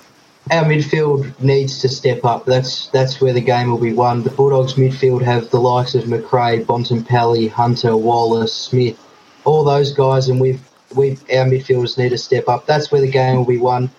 Our 0.50 0.64
midfield 0.66 1.39
needs 1.39 1.80
to 1.80 1.89
step 1.89 2.26
up. 2.26 2.46
That's 2.46 2.88
that's 2.88 3.22
where 3.22 3.32
the 3.32 3.42
game 3.42 3.70
will 3.70 3.78
be 3.78 3.94
won. 3.94 4.24
The 4.24 4.32
Bulldogs 4.32 4.74
midfield 4.74 5.22
have 5.22 5.50
the 5.50 5.60
likes 5.60 5.94
of 5.94 6.08
Macrae, 6.08 6.66
Bontempelli, 6.66 7.50
Hunter, 7.50 7.96
Wallis, 7.96 8.54
Smith, 8.54 8.98
all 9.46 9.64
those 9.64 9.94
guys, 9.94 10.30
and 10.30 10.42
we've 10.42 10.62
we 10.96 11.12
our 11.12 11.46
midfielders 11.46 11.98
need 11.98 12.10
to 12.10 12.18
step 12.18 12.50
up. 12.50 12.66
That's 12.66 12.92
where 12.92 13.02
the 13.02 13.12
game 13.12 13.38
will 13.38 13.46
be 13.46 13.60
won. 13.60 13.92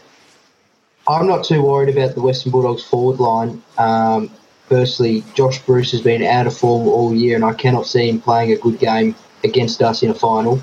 I'm 1.07 1.27
not 1.27 1.45
too 1.45 1.63
worried 1.63 1.97
about 1.97 2.15
the 2.15 2.23
Western 2.23 2.53
Bulldogs 2.53 2.85
forward 2.85 3.19
line. 3.19 3.63
Um, 3.79 4.31
firstly, 4.69 5.25
Josh 5.35 5.61
Bruce 5.61 5.93
has 5.93 6.01
been 6.01 6.23
out 6.23 6.47
of 6.47 6.57
form 6.57 6.87
all 6.87 7.15
year, 7.15 7.37
and 7.37 7.45
I 7.45 7.55
cannot 7.55 7.87
see 7.87 8.09
him 8.09 8.21
playing 8.21 8.53
a 8.53 8.57
good 8.57 8.79
game 8.79 9.15
against 9.43 9.83
us 9.83 10.03
in 10.03 10.11
a 10.11 10.15
final. 10.15 10.63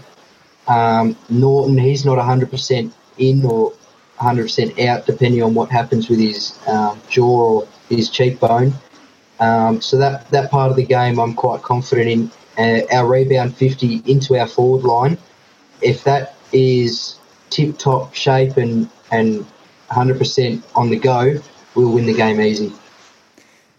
Um, 0.67 1.17
Naughton, 1.29 1.77
he's 1.77 2.05
not 2.05 2.17
100% 2.17 2.91
in 3.17 3.45
or 3.45 3.73
100% 4.19 4.85
out, 4.85 5.05
depending 5.05 5.41
on 5.43 5.53
what 5.53 5.69
happens 5.69 6.09
with 6.09 6.19
his 6.19 6.57
um, 6.67 6.99
jaw 7.09 7.61
or 7.61 7.67
his 7.89 8.09
cheekbone. 8.09 8.73
Um, 9.39 9.81
so 9.81 9.97
that, 9.97 10.29
that 10.31 10.51
part 10.51 10.69
of 10.69 10.77
the 10.77 10.85
game, 10.85 11.19
I'm 11.19 11.33
quite 11.33 11.61
confident 11.61 12.09
in. 12.09 12.31
Uh, 12.57 12.81
our 12.91 13.07
rebound 13.07 13.55
50 13.55 14.03
into 14.05 14.37
our 14.37 14.45
forward 14.45 14.83
line, 14.83 15.17
if 15.81 16.03
that 16.03 16.35
is 16.51 17.17
tip 17.49 17.77
top 17.77 18.13
shape 18.13 18.57
and, 18.57 18.89
and 19.11 19.45
100% 19.91 20.61
on 20.75 20.89
the 20.89 20.97
go, 20.97 21.39
we'll 21.73 21.91
win 21.91 22.05
the 22.05 22.13
game 22.13 22.41
easy. 22.41 22.73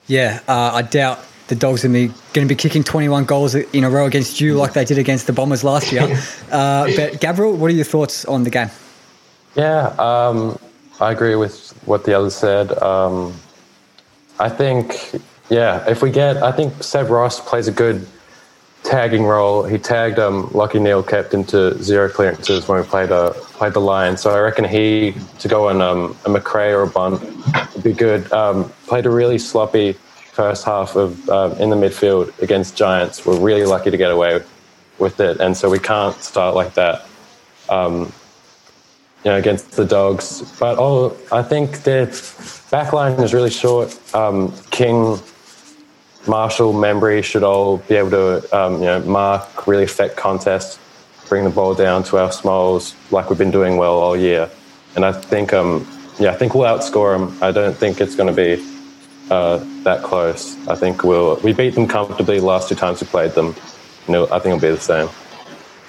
Yeah, 0.07 0.41
uh, 0.49 0.71
I 0.73 0.83
doubt 0.83 1.23
the 1.49 1.57
Dogs 1.57 1.85
are 1.85 1.89
going 1.89 2.13
to 2.33 2.47
be 2.47 2.55
kicking 2.55 2.83
21 2.83 3.27
goals 3.27 3.55
in 3.55 3.85
a 3.85 3.91
row 3.91 4.07
against 4.07 4.41
you 4.41 4.55
like 4.55 4.73
they 4.73 4.85
did 4.85 4.99
against 4.99 5.27
the 5.27 5.33
Bombers 5.33 5.63
last 5.63 5.93
year. 5.93 6.17
Uh, 6.51 6.91
but 6.97 7.21
Gabriel, 7.21 7.53
what 7.53 7.71
are 7.71 7.75
your 7.75 7.85
thoughts 7.85 8.25
on 8.25 8.43
the 8.43 8.51
game? 8.51 8.69
Yeah, 9.55 9.95
um, 9.99 10.59
I 11.01 11.13
agree 11.13 11.35
with 11.35 11.71
what 11.85 12.05
the 12.05 12.15
others 12.15 12.35
said. 12.35 12.73
Um, 12.83 13.35
I 14.39 14.49
think, 14.49 15.21
yeah, 15.49 15.89
if 15.89 16.03
we 16.03 16.11
get, 16.11 16.43
I 16.43 16.53
think 16.53 16.83
Seb 16.83 17.11
Ross 17.11 17.41
plays 17.41 17.69
a 17.69 17.73
good 17.73 18.07
tagging 18.83 19.25
role. 19.25 19.65
He 19.65 19.79
tagged 19.79 20.19
um, 20.19 20.49
Lachie 20.49 20.81
Neale 20.81 21.03
kept 21.03 21.35
into 21.35 21.81
zero 21.83 22.09
clearances 22.09 22.67
when 22.67 22.81
we 22.81 22.87
played 22.87 23.13
uh, 23.13 23.33
played 23.33 23.75
the 23.75 23.81
Lions. 23.81 24.23
So 24.23 24.31
I 24.31 24.41
reckon 24.41 24.65
he 24.65 25.15
to 25.39 25.49
go 25.49 25.69
on 25.69 25.83
um, 25.83 26.17
a 26.25 26.29
Macrae 26.29 26.73
or 26.73 26.83
a 26.83 26.87
Bunt 26.87 27.21
would 27.75 27.85
be 27.85 27.93
good. 27.93 28.31
Um, 28.33 28.71
played 28.87 29.07
a 29.07 29.11
really 29.11 29.39
sloppy 29.39 29.93
first 29.93 30.65
half 30.65 30.97
of 30.97 31.29
uh, 31.29 31.55
in 31.59 31.71
the 31.71 31.77
midfield 31.77 32.37
against 32.41 32.77
Giants. 32.77 33.27
We're 33.27 33.39
really 33.39 33.67
lucky 33.67 33.91
to 33.91 33.97
get 33.97 34.11
away 34.11 34.43
with 34.99 35.21
it, 35.21 35.41
and 35.41 35.57
so 35.57 35.69
we 35.69 35.79
can't 35.79 36.17
start 36.23 36.55
like 36.55 36.75
that. 36.75 37.07
Um, 37.69 38.13
you 39.25 39.31
know, 39.31 39.37
against 39.37 39.73
the 39.73 39.85
Dogs. 39.85 40.43
But 40.59 40.79
oh, 40.79 41.17
I 41.31 41.43
think 41.43 41.83
their 41.83 42.07
backline 42.07 43.21
is 43.23 43.35
really 43.35 43.51
short. 43.51 43.99
Um, 44.15 44.55
King, 44.71 45.19
Marshall, 46.27 46.73
Membrey 46.73 47.23
should 47.23 47.43
all 47.43 47.79
be 47.79 47.97
able 47.97 48.11
to, 48.11 48.57
um, 48.57 48.75
you 48.75 48.87
know, 48.87 49.01
mark, 49.01 49.67
really 49.67 49.85
affect 49.85 50.17
contests, 50.17 50.79
bring 51.29 51.45
the 51.45 51.51
ball 51.51 51.75
down 51.75 52.03
to 52.05 52.19
our 52.19 52.33
smalls 52.33 52.95
like 53.11 53.29
we've 53.31 53.39
been 53.39 53.51
doing 53.51 53.77
well 53.77 53.99
all 53.99 54.17
year. 54.17 54.51
And 54.97 55.05
I 55.05 55.13
think, 55.13 55.53
um, 55.53 55.87
yeah, 56.19 56.31
I 56.31 56.37
think 56.37 56.55
we'll 56.55 56.65
outscore 56.65 57.19
them. 57.19 57.39
I 57.43 57.53
don't 57.53 57.77
think 57.77 58.01
it's 58.01 58.17
going 58.17 58.35
to 58.35 58.37
be 58.37 58.65
uh, 59.31 59.59
that 59.85 60.03
close. 60.03 60.57
I 60.69 60.75
think 60.75 61.05
we'll 61.05 61.37
we 61.37 61.53
beat 61.53 61.75
them 61.75 61.87
comfortably 61.87 62.41
the 62.41 62.47
last 62.47 62.69
two 62.69 62.75
times 62.75 63.01
we 63.01 63.07
played 63.07 63.33
them. 63.33 63.55
You 64.07 64.13
know, 64.13 64.25
I 64.27 64.41
think 64.41 64.57
it'll 64.57 64.61
be 64.61 64.71
the 64.71 64.79
same. 64.79 65.09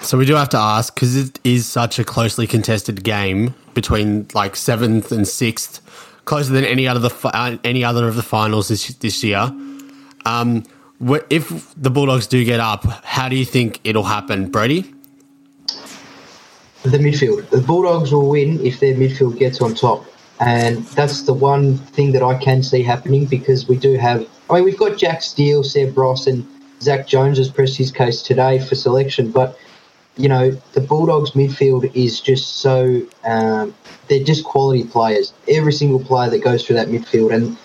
So 0.02 0.18
we 0.18 0.26
do 0.26 0.34
have 0.34 0.49
to 0.49 0.58
ask 0.58 0.93
because 0.95 1.16
it 1.16 1.39
is 1.43 1.68
such 1.68 1.99
a 1.99 2.04
closely 2.04 2.47
contested 2.47 3.04
game 3.04 3.54
between 3.76 4.28
like 4.34 4.56
seventh 4.56 5.12
and 5.12 5.28
sixth, 5.28 5.80
closer 6.26 6.52
than 6.52 6.66
any 6.66 6.88
other 6.88 7.08
the 7.08 7.28
uh, 7.28 7.58
any 7.64 7.84
other 7.84 8.08
of 8.08 8.16
the 8.16 8.24
finals 8.24 8.68
this 8.68 8.88
this 8.95 9.24
year. 9.24 9.52
Um, 10.26 10.64
if 11.30 11.74
the 11.76 11.89
Bulldogs 11.89 12.28
do 12.28 12.43
get 12.43 12.60
up, 12.60 12.84
how 13.04 13.30
do 13.30 13.36
you 13.36 13.45
think 13.45 13.80
it'll 13.84 14.04
happen, 14.04 14.49
Brady? 14.49 14.93
The 16.84 16.97
midfield. 16.97 17.49
The 17.49 17.62
Bulldogs 17.62 18.12
will 18.12 18.28
win 18.28 18.60
if 18.66 18.80
their 18.80 18.95
midfield 18.95 19.38
gets 19.38 19.62
on 19.62 19.76
top, 19.76 20.04
and 20.39 20.84
that's 20.97 21.24
the 21.24 21.34
one 21.34 21.78
thing 21.78 22.12
that 22.14 22.24
I 22.24 22.36
can 22.39 22.64
see 22.64 22.82
happening 22.82 23.26
because 23.26 23.68
we 23.68 23.78
do 23.78 23.97
have. 23.97 24.28
I 24.49 24.56
mean, 24.56 24.64
we've 24.64 24.80
got 24.80 24.97
Jack 24.97 25.22
Steele, 25.22 25.64
Seb 25.64 25.95
Ross, 25.95 26.26
and 26.26 26.45
Zach 26.82 27.08
Jones 27.08 27.38
has 27.38 27.49
pressed 27.49 27.78
his 27.78 27.91
case 27.91 28.24
today 28.24 28.58
for 28.58 28.74
selection, 28.74 29.32
but 29.32 29.58
you 30.18 30.28
know, 30.28 30.51
the 30.74 30.82
Bulldogs 30.82 31.32
midfield 31.32 31.93
is 31.95 32.20
just 32.20 32.57
so 32.57 33.01
um, 33.24 33.74
they're 34.07 34.24
just 34.24 34.43
quality 34.43 34.84
players. 34.84 35.34
Every 35.47 35.74
single 35.74 36.03
player 36.03 36.30
that 36.30 36.43
goes 36.43 36.66
through 36.66 36.76
that 36.76 36.89
midfield, 36.89 37.34
and 37.34 37.57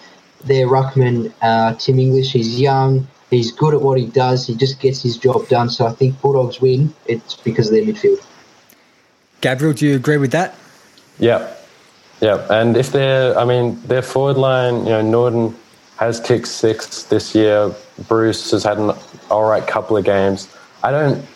their 0.44 0.66
ruckman 0.66 1.32
uh, 1.42 1.74
Tim 1.74 1.99
English, 1.99 2.32
he's 2.32 2.61
young, 2.61 3.07
he's 3.30 3.51
good 3.53 3.74
at 3.74 3.82
what 3.82 3.99
he 3.99 4.07
does, 4.07 4.47
he 4.47 4.55
just 4.55 4.80
gets 4.80 5.03
his 5.03 5.16
job 5.16 5.49
done. 5.49 5.68
So 5.68 5.86
I 5.86 5.92
think 5.92 6.20
Bulldogs 6.20 6.61
win. 6.61 6.94
It's 7.07 7.34
because 7.34 7.68
of 7.68 7.74
their 7.74 7.84
midfield. 7.84 8.24
Gabriel, 9.40 9.74
do 9.74 9.86
you 9.86 9.97
agree 9.97 10.16
with 10.16 10.32
that? 10.32 10.55
Yeah, 11.18 11.53
yeah. 12.20 12.47
And 12.51 12.76
if 12.76 12.92
they're, 12.92 13.36
I 13.38 13.44
mean, 13.44 13.80
their 13.82 14.03
forward 14.03 14.36
line, 14.36 14.78
you 14.80 14.90
know, 14.90 15.03
Naughton 15.03 15.57
has 15.97 16.20
kicked 16.20 16.49
six 16.49 17.05
this 17.05 17.34
year. 17.34 17.74
Bruce 18.07 18.51
has 18.51 18.62
had 18.62 18.78
an 18.78 18.92
all 19.30 19.44
right 19.44 19.66
couple 19.66 19.97
of 19.97 20.05
games. 20.05 20.49
I 20.82 20.90
don't 20.90 21.26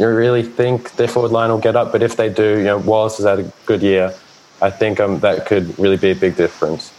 you 0.00 0.08
really 0.08 0.42
think 0.42 0.96
their 0.96 1.08
forward 1.08 1.30
line 1.30 1.50
will 1.50 1.58
get 1.58 1.76
up. 1.76 1.92
But 1.92 2.02
if 2.02 2.16
they 2.16 2.30
do, 2.30 2.58
you 2.58 2.64
know, 2.64 2.78
Wallis 2.78 3.18
has 3.18 3.26
had 3.26 3.38
a 3.38 3.52
good 3.66 3.82
year. 3.82 4.14
I 4.62 4.70
think 4.70 4.98
um, 4.98 5.20
that 5.20 5.46
could 5.46 5.78
really 5.78 5.96
be 5.96 6.10
a 6.10 6.14
big 6.14 6.36
difference. 6.36 6.92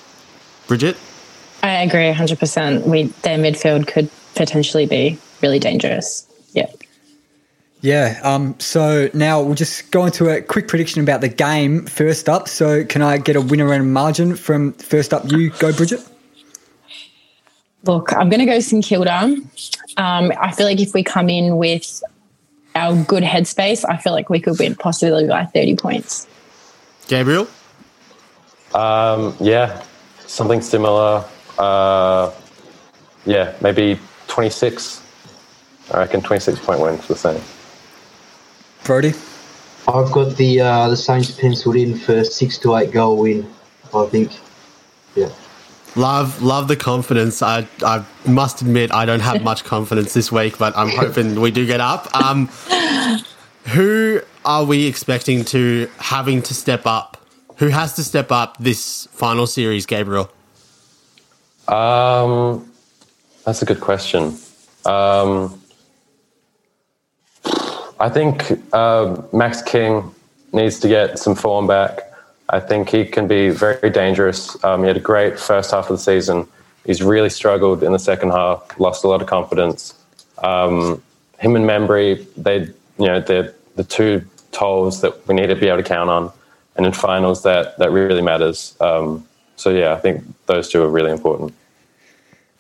Bridget? 0.68 0.97
I 1.64 1.82
agree 1.82 2.12
100%. 2.12 2.86
We, 2.86 3.04
their 3.24 3.38
midfield 3.38 3.88
could 3.88 4.10
potentially 4.36 4.86
be 4.86 5.18
really 5.41 5.60
dangerous. 5.60 6.28
Yeah. 6.54 6.72
Yeah. 7.82 8.20
Um, 8.24 8.60
so 8.60 9.10
now 9.14 9.41
we'll 9.41 9.56
just 9.56 9.89
go 9.89 10.06
into 10.06 10.30
a 10.30 10.41
quick 10.41 10.68
prediction 10.68 11.02
about 11.02 11.22
the 11.22 11.30
game 11.30 11.88
first 11.88 12.30
up. 12.30 12.47
So 12.47 12.86
can 12.86 13.02
I 13.02 13.18
get 13.18 13.36
a 13.36 13.41
winner 13.41 13.74
and 13.74 13.91
margin 13.91 14.36
from 14.36 14.74
first 14.74 15.14
up? 15.14 15.30
You 15.32 15.49
go, 15.52 15.74
Bridget. 15.74 16.08
Look, 17.84 18.14
I'm 18.14 18.30
going 18.30 18.39
to 18.39 18.45
go 18.45 18.60
St 18.60 18.86
Kilda. 18.86 19.36
Um, 19.97 20.32
I 20.39 20.52
feel 20.52 20.68
like 20.68 20.80
if 20.80 20.93
we 20.93 21.04
come 21.04 21.30
in 21.30 21.58
with 21.58 22.04
our 22.76 22.95
good 23.03 23.24
headspace, 23.24 23.86
I 23.88 23.97
feel 23.97 24.13
like 24.13 24.30
we 24.30 24.39
could 24.39 24.57
win 24.59 24.76
possibly 24.76 25.28
by 25.28 25.45
30 25.45 25.76
points. 25.76 26.28
Gabriel? 27.07 27.47
Um, 28.74 29.36
yeah, 29.39 29.84
something 30.26 30.61
similar. 30.61 31.26
Uh, 31.57 32.32
yeah, 33.26 33.53
maybe 33.61 33.99
26. 34.28 35.01
I 35.93 35.97
reckon 35.99 36.22
26 36.22 36.59
point 36.59 36.80
win 36.80 36.97
for 36.97 37.13
the 37.13 37.19
same. 37.19 37.41
Brody? 38.84 39.13
I've 39.88 40.11
got 40.11 40.38
the 40.38 40.61
uh, 40.61 40.89
the 40.89 40.95
Saints 40.95 41.32
penciled 41.32 41.76
in 41.76 41.97
for 41.97 42.24
six 42.24 42.57
to 42.59 42.76
eight 42.78 42.91
goal 42.91 43.17
win. 43.17 43.51
I 43.93 44.05
think. 44.05 44.32
Yeah. 45.15 45.30
Love, 45.96 46.42
love 46.42 46.68
the 46.68 46.78
confidence. 46.78 47.42
I, 47.42 47.68
I 47.84 48.06
must 48.26 48.62
admit, 48.62 48.94
I 48.94 49.06
don't 49.06 49.20
have 49.20 49.44
much 49.44 49.66
confidence 49.66 50.14
this 50.14 50.32
week, 50.32 50.58
but 50.58 50.76
I'm 50.78 50.89
hoping 50.89 51.39
we 51.39 51.52
do 51.52 51.66
get 51.66 51.82
up. 51.82 52.14
Um, 52.16 52.48
who 53.68 54.22
are 54.46 54.64
we 54.64 54.88
expecting 54.88 55.44
to 55.46 55.89
having 55.98 56.42
to 56.44 56.54
step 56.54 56.86
up? 56.86 57.18
Who 57.58 57.68
has 57.68 57.94
to 57.96 58.04
step 58.04 58.32
up 58.32 58.58
this 58.58 59.08
final 59.12 59.46
series, 59.46 59.86
Gabriel? 59.86 60.32
Um, 61.68 62.72
that's 63.46 63.62
a 63.62 63.66
good 63.66 63.82
question. 63.82 64.38
Um, 64.86 65.62
I 68.00 68.10
think 68.10 68.60
uh, 68.74 69.22
Max 69.32 69.62
King 69.62 70.16
needs 70.54 70.80
to 70.80 70.88
get 70.88 71.20
some 71.20 71.36
form 71.36 71.68
back. 71.68 72.11
I 72.52 72.60
think 72.60 72.89
he 72.89 73.06
can 73.06 73.28
be 73.28 73.49
very 73.49 73.89
dangerous. 73.89 74.62
Um, 74.64 74.82
he 74.82 74.88
had 74.88 74.97
a 74.97 75.02
great 75.02 75.39
first 75.39 75.72
half 75.72 75.89
of 75.89 75.97
the 75.97 76.04
season. 76.04 76.47
He's 76.86 77.02
really 77.02 77.30
struggled 77.30 77.82
in 77.82 77.93
the 77.93 77.99
second 77.99 78.32
half, 78.32 78.78
lost 78.78 79.06
a 79.06 79.08
lot 79.08 79.22
of 79.22 79.28
confidence. 79.28 79.93
Um, 80.43 81.02
him 81.39 81.56
and 81.56 81.66
Membrey, 81.66 82.26
they, 82.36 82.60
you 82.99 83.08
know, 83.08 83.22
they're 83.22 83.54
the 83.78 83.86
two 83.86 84.26
tolls 84.52 84.99
that 85.02 85.26
we 85.28 85.34
need 85.34 85.47
to 85.47 85.56
be 85.56 85.68
able 85.68 85.78
to 85.78 85.84
count 85.84 86.10
on, 86.10 86.32
and 86.76 86.86
in 86.86 86.91
finals 86.91 87.43
that 87.43 87.78
that 87.78 87.89
really 87.91 88.22
matters. 88.22 88.76
Um, 88.82 89.26
so 89.56 89.70
yeah, 89.70 89.93
I 89.93 89.97
think 89.97 90.24
those 90.47 90.70
two 90.70 90.84
are 90.84 90.89
really 90.89 91.12
important. 91.12 91.54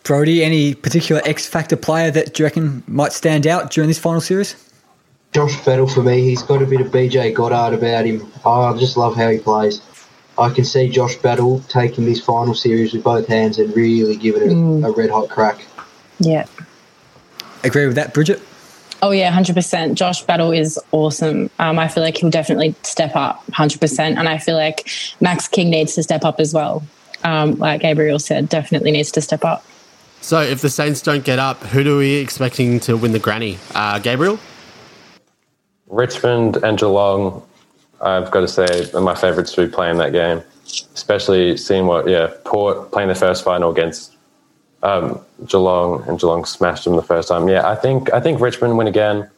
Brody, 0.03 0.43
any 0.43 0.73
particular 0.73 1.21
X 1.25 1.47
factor 1.47 1.75
player 1.75 2.11
that 2.11 2.39
you 2.39 2.45
reckon 2.45 2.83
might 2.87 3.11
stand 3.11 3.45
out 3.45 3.71
during 3.71 3.87
this 3.87 3.99
final 3.99 4.21
series? 4.21 4.55
Josh 5.31 5.63
Battle 5.63 5.87
for 5.87 6.03
me, 6.03 6.21
he's 6.21 6.43
got 6.43 6.61
a 6.61 6.65
bit 6.65 6.81
of 6.81 6.87
BJ 6.87 7.33
Goddard 7.33 7.75
about 7.75 8.05
him. 8.05 8.29
Oh, 8.43 8.61
I 8.61 8.77
just 8.77 8.97
love 8.97 9.15
how 9.15 9.29
he 9.29 9.37
plays. 9.37 9.81
I 10.37 10.49
can 10.49 10.65
see 10.65 10.89
Josh 10.89 11.15
Battle 11.15 11.61
taking 11.69 12.05
this 12.05 12.19
final 12.19 12.53
series 12.53 12.93
with 12.93 13.03
both 13.03 13.27
hands 13.27 13.57
and 13.57 13.75
really 13.75 14.17
giving 14.17 14.41
it 14.43 14.53
mm. 14.53 14.85
a 14.85 14.91
red 14.91 15.09
hot 15.09 15.29
crack. 15.29 15.65
Yeah. 16.19 16.45
Agree 17.63 17.85
with 17.85 17.95
that, 17.95 18.13
Bridget? 18.13 18.41
Oh 19.03 19.11
yeah, 19.11 19.31
hundred 19.31 19.55
percent. 19.55 19.97
Josh 19.97 20.21
Battle 20.23 20.51
is 20.51 20.79
awesome. 20.91 21.49
Um, 21.59 21.79
I 21.79 21.87
feel 21.87 22.03
like 22.03 22.17
he'll 22.17 22.29
definitely 22.29 22.75
step 22.83 23.15
up, 23.15 23.43
hundred 23.51 23.81
percent, 23.81 24.19
and 24.19 24.29
I 24.29 24.37
feel 24.37 24.55
like 24.55 24.87
Max 25.19 25.47
King 25.47 25.71
needs 25.71 25.95
to 25.95 26.03
step 26.03 26.23
up 26.23 26.39
as 26.39 26.53
well. 26.53 26.83
Um, 27.23 27.55
like 27.55 27.81
Gabriel 27.81 28.19
said, 28.19 28.49
definitely 28.49 28.91
needs 28.91 29.11
to 29.13 29.21
step 29.21 29.43
up. 29.43 29.65
So, 30.21 30.39
if 30.41 30.61
the 30.61 30.69
Saints 30.69 31.01
don't 31.01 31.23
get 31.23 31.39
up, 31.39 31.63
who 31.63 31.83
do 31.83 31.97
we 31.97 32.15
expecting 32.15 32.79
to 32.81 32.95
win 32.95 33.11
the 33.11 33.19
granny? 33.19 33.57
Uh, 33.73 33.97
Gabriel. 33.97 34.39
Richmond 35.91 36.57
and 36.63 36.77
Geelong, 36.77 37.43
I've 38.01 38.31
got 38.31 38.41
to 38.41 38.47
say, 38.47 38.89
are 38.93 39.01
my 39.01 39.13
favourites 39.13 39.53
to 39.53 39.67
be 39.67 39.71
playing 39.71 39.97
that 39.97 40.13
game. 40.13 40.41
Especially 40.95 41.57
seeing 41.57 41.85
what, 41.85 42.07
yeah, 42.07 42.31
Port 42.45 42.91
playing 42.91 43.09
the 43.09 43.15
first 43.15 43.43
final 43.43 43.69
against 43.69 44.15
um, 44.83 45.19
Geelong, 45.45 46.07
and 46.07 46.17
Geelong 46.19 46.45
smashed 46.45 46.85
them 46.85 46.95
the 46.95 47.01
first 47.03 47.27
time. 47.27 47.47
Yeah, 47.49 47.67
I 47.69 47.75
think 47.75 48.11
I 48.13 48.19
think 48.21 48.39
Richmond 48.39 48.77
win 48.77 48.87
again. 48.87 49.29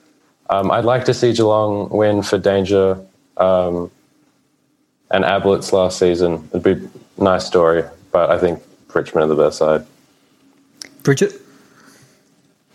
Um, 0.49 0.71
I'd 0.71 0.85
like 0.85 1.05
to 1.05 1.13
see 1.13 1.33
Geelong 1.33 1.89
win 1.89 2.21
for 2.21 2.37
Danger 2.37 2.99
um, 3.37 3.89
and 5.09 5.23
Ablett's 5.25 5.73
last 5.73 5.97
season. 5.97 6.47
It'd 6.51 6.63
be 6.63 6.87
a 7.17 7.23
nice 7.23 7.45
story, 7.45 7.83
but 8.11 8.29
I 8.29 8.37
think 8.37 8.61
Richmond 8.93 9.31
are 9.31 9.35
the 9.35 9.43
best 9.43 9.57
side. 9.57 9.85
Bridget? 11.01 11.42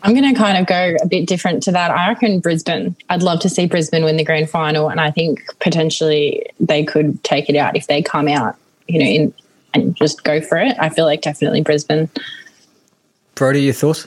I'm 0.09 0.14
going 0.14 0.34
to 0.34 0.40
kind 0.40 0.56
of 0.56 0.66
go 0.66 0.96
a 1.02 1.06
bit 1.06 1.26
different 1.26 1.62
to 1.64 1.72
that. 1.72 1.90
I 1.90 2.09
reckon 2.09 2.40
Brisbane. 2.40 2.96
I'd 3.11 3.22
love 3.22 3.40
to 3.40 3.50
see 3.50 3.66
Brisbane 3.66 4.04
win 4.04 4.16
the 4.16 4.24
grand 4.24 4.48
final, 4.48 4.88
and 4.88 5.02
I 5.02 5.11
think 5.11 5.44
potentially 5.61 6.46
they 6.59 6.82
could 6.82 7.22
take 7.24 7.50
it 7.50 7.56
out 7.56 7.76
if 7.76 7.88
they 7.88 8.00
come 8.00 8.26
out, 8.26 8.56
you 8.86 9.00
know, 9.00 9.04
in, 9.04 9.34
and 9.74 9.94
just 9.94 10.24
go 10.24 10.40
for 10.40 10.56
it. 10.56 10.74
I 10.80 10.88
feel 10.88 11.04
like 11.04 11.20
definitely 11.20 11.61
Brisbane. 11.61 12.09
Brody, 13.34 13.61
your 13.61 13.74
thoughts? 13.74 14.06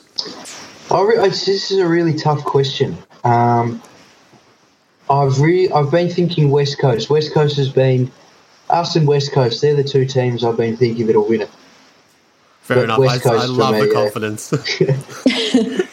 I 0.90 1.04
re- 1.04 1.18
this 1.30 1.70
is 1.70 1.78
a 1.78 1.88
really 1.88 2.16
tough 2.16 2.44
question. 2.46 2.98
Um, 3.24 3.80
I've 5.08 5.40
re- 5.40 5.70
I've 5.70 5.92
been 5.92 6.10
thinking 6.10 6.50
West 6.50 6.80
Coast. 6.80 7.12
West 7.12 7.32
Coast 7.32 7.58
has 7.58 7.70
been 7.70 8.12
us 8.72 8.96
and 8.96 9.08
West 9.08 9.34
Coast. 9.34 9.62
They're 9.62 9.76
the 9.76 9.84
two 9.84 10.08
teams 10.08 10.44
I've 10.44 10.58
been 10.58 10.78
thinking 10.78 11.06
that'll 11.06 11.28
win 11.28 11.42
it. 11.42 11.50
Fair 12.62 12.86
enough. 12.86 13.00
I, 13.00 13.30
I, 13.30 13.46
love 13.46 13.76
me, 13.76 13.82
the 13.82 13.94
confidence. 13.94 14.52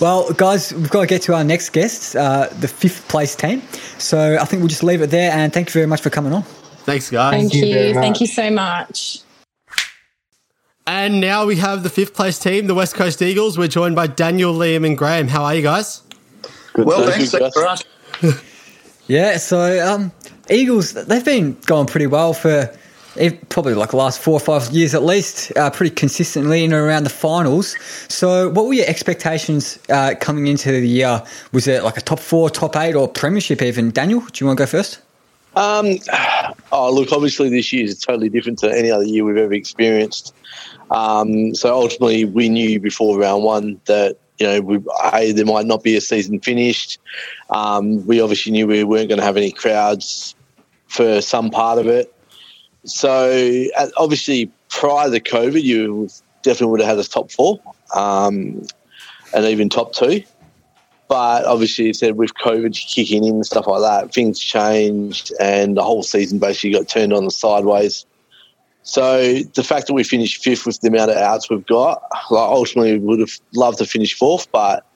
well, 0.00 0.32
guys, 0.32 0.72
we've 0.72 0.90
got 0.90 1.02
to 1.02 1.06
get 1.06 1.22
to 1.22 1.34
our 1.34 1.44
next 1.44 1.70
guest, 1.70 2.16
uh, 2.16 2.48
the 2.60 2.68
fifth 2.68 3.08
place 3.08 3.34
team. 3.34 3.62
So 3.98 4.38
I 4.40 4.44
think 4.44 4.60
we'll 4.60 4.68
just 4.68 4.82
leave 4.82 5.02
it 5.02 5.10
there. 5.10 5.30
And 5.32 5.52
thank 5.52 5.68
you 5.68 5.72
very 5.72 5.86
much 5.86 6.00
for 6.00 6.10
coming 6.10 6.32
on. 6.32 6.42
Thanks, 6.84 7.10
guys. 7.10 7.32
Thank, 7.32 7.52
thank 7.52 7.64
you. 7.64 7.76
you 7.76 7.94
thank 7.94 8.20
you 8.20 8.26
so 8.26 8.50
much. 8.50 9.20
And 10.86 11.20
now 11.20 11.46
we 11.46 11.56
have 11.56 11.84
the 11.84 11.88
fifth 11.88 12.12
place 12.12 12.38
team, 12.38 12.66
the 12.66 12.74
West 12.74 12.94
Coast 12.94 13.22
Eagles. 13.22 13.56
We're 13.56 13.68
joined 13.68 13.94
by 13.94 14.08
Daniel, 14.08 14.52
Liam, 14.52 14.84
and 14.84 14.98
Graham. 14.98 15.28
How 15.28 15.44
are 15.44 15.54
you 15.54 15.62
guys? 15.62 16.02
Good. 16.72 16.86
Well, 16.86 17.08
thanks, 17.08 17.30
thanks 17.30 17.54
for 17.54 17.66
us. 17.66 17.84
yeah, 19.06 19.36
so 19.36 19.86
um, 19.86 20.12
Eagles, 20.50 20.92
they've 20.92 21.24
been 21.24 21.56
going 21.66 21.86
pretty 21.86 22.08
well 22.08 22.34
for 22.34 22.74
probably 23.48 23.74
like 23.74 23.90
the 23.90 23.96
last 23.96 24.20
four 24.20 24.34
or 24.34 24.40
five 24.40 24.70
years 24.70 24.94
at 24.94 25.02
least, 25.02 25.56
uh, 25.56 25.70
pretty 25.70 25.94
consistently 25.94 26.64
in 26.64 26.72
and 26.72 26.82
around 26.82 27.04
the 27.04 27.10
finals. 27.10 27.76
So, 28.08 28.48
what 28.50 28.66
were 28.66 28.72
your 28.72 28.86
expectations 28.86 29.78
uh, 29.88 30.14
coming 30.20 30.46
into 30.46 30.72
the 30.72 30.86
year? 30.86 31.22
Was 31.52 31.68
it 31.68 31.84
like 31.84 31.96
a 31.96 32.00
top 32.00 32.20
four, 32.20 32.50
top 32.50 32.76
eight, 32.76 32.94
or 32.94 33.08
premiership 33.08 33.62
even? 33.62 33.90
Daniel, 33.90 34.20
do 34.20 34.44
you 34.44 34.46
want 34.46 34.58
to 34.58 34.62
go 34.62 34.66
first? 34.66 35.00
Um, 35.56 35.98
oh, 36.72 36.92
look, 36.92 37.12
obviously 37.12 37.50
this 37.50 37.72
year 37.72 37.84
is 37.84 37.98
totally 37.98 38.28
different 38.28 38.58
to 38.60 38.76
any 38.76 38.90
other 38.90 39.04
year 39.04 39.24
we've 39.24 39.36
ever 39.36 39.52
experienced. 39.52 40.34
Um, 40.90 41.54
so 41.54 41.74
ultimately, 41.74 42.24
we 42.24 42.48
knew 42.48 42.80
before 42.80 43.18
round 43.18 43.44
one 43.44 43.80
that 43.86 44.18
you 44.38 44.46
know 44.46 44.60
we, 44.60 44.78
there 45.32 45.46
might 45.46 45.66
not 45.66 45.82
be 45.82 45.96
a 45.96 46.00
season 46.00 46.40
finished. 46.40 46.98
Um, 47.50 48.06
we 48.06 48.20
obviously 48.20 48.52
knew 48.52 48.66
we 48.66 48.84
weren't 48.84 49.08
going 49.08 49.18
to 49.18 49.24
have 49.24 49.36
any 49.36 49.52
crowds 49.52 50.34
for 50.86 51.20
some 51.22 51.50
part 51.50 51.78
of 51.78 51.86
it. 51.86 52.11
So 52.84 53.66
obviously, 53.96 54.50
prior 54.68 55.10
to 55.10 55.20
COVID, 55.20 55.62
you 55.62 56.08
definitely 56.42 56.72
would 56.72 56.80
have 56.80 56.88
had 56.88 56.98
a 56.98 57.08
top 57.08 57.30
four 57.30 57.60
um, 57.94 58.66
and 59.34 59.44
even 59.46 59.68
top 59.68 59.92
two. 59.92 60.22
But 61.08 61.44
obviously, 61.44 61.86
you 61.86 61.94
said 61.94 62.16
with 62.16 62.34
COVID 62.34 62.74
kicking 62.74 63.24
in 63.24 63.34
and 63.34 63.46
stuff 63.46 63.66
like 63.66 63.82
that, 63.82 64.14
things 64.14 64.40
changed, 64.40 65.32
and 65.38 65.76
the 65.76 65.82
whole 65.82 66.02
season 66.02 66.38
basically 66.38 66.72
got 66.72 66.88
turned 66.88 67.12
on 67.12 67.24
the 67.24 67.30
sideways. 67.30 68.06
So 68.82 69.40
the 69.54 69.62
fact 69.62 69.86
that 69.86 69.92
we 69.92 70.04
finished 70.04 70.42
fifth 70.42 70.66
with 70.66 70.80
the 70.80 70.88
amount 70.88 71.10
of 71.10 71.18
outs 71.18 71.50
we've 71.50 71.66
got, 71.66 72.02
like 72.30 72.48
ultimately 72.48 72.98
we 72.98 73.06
would 73.06 73.20
have 73.20 73.38
loved 73.54 73.78
to 73.78 73.84
finish 73.84 74.14
fourth, 74.14 74.50
but 74.50 74.86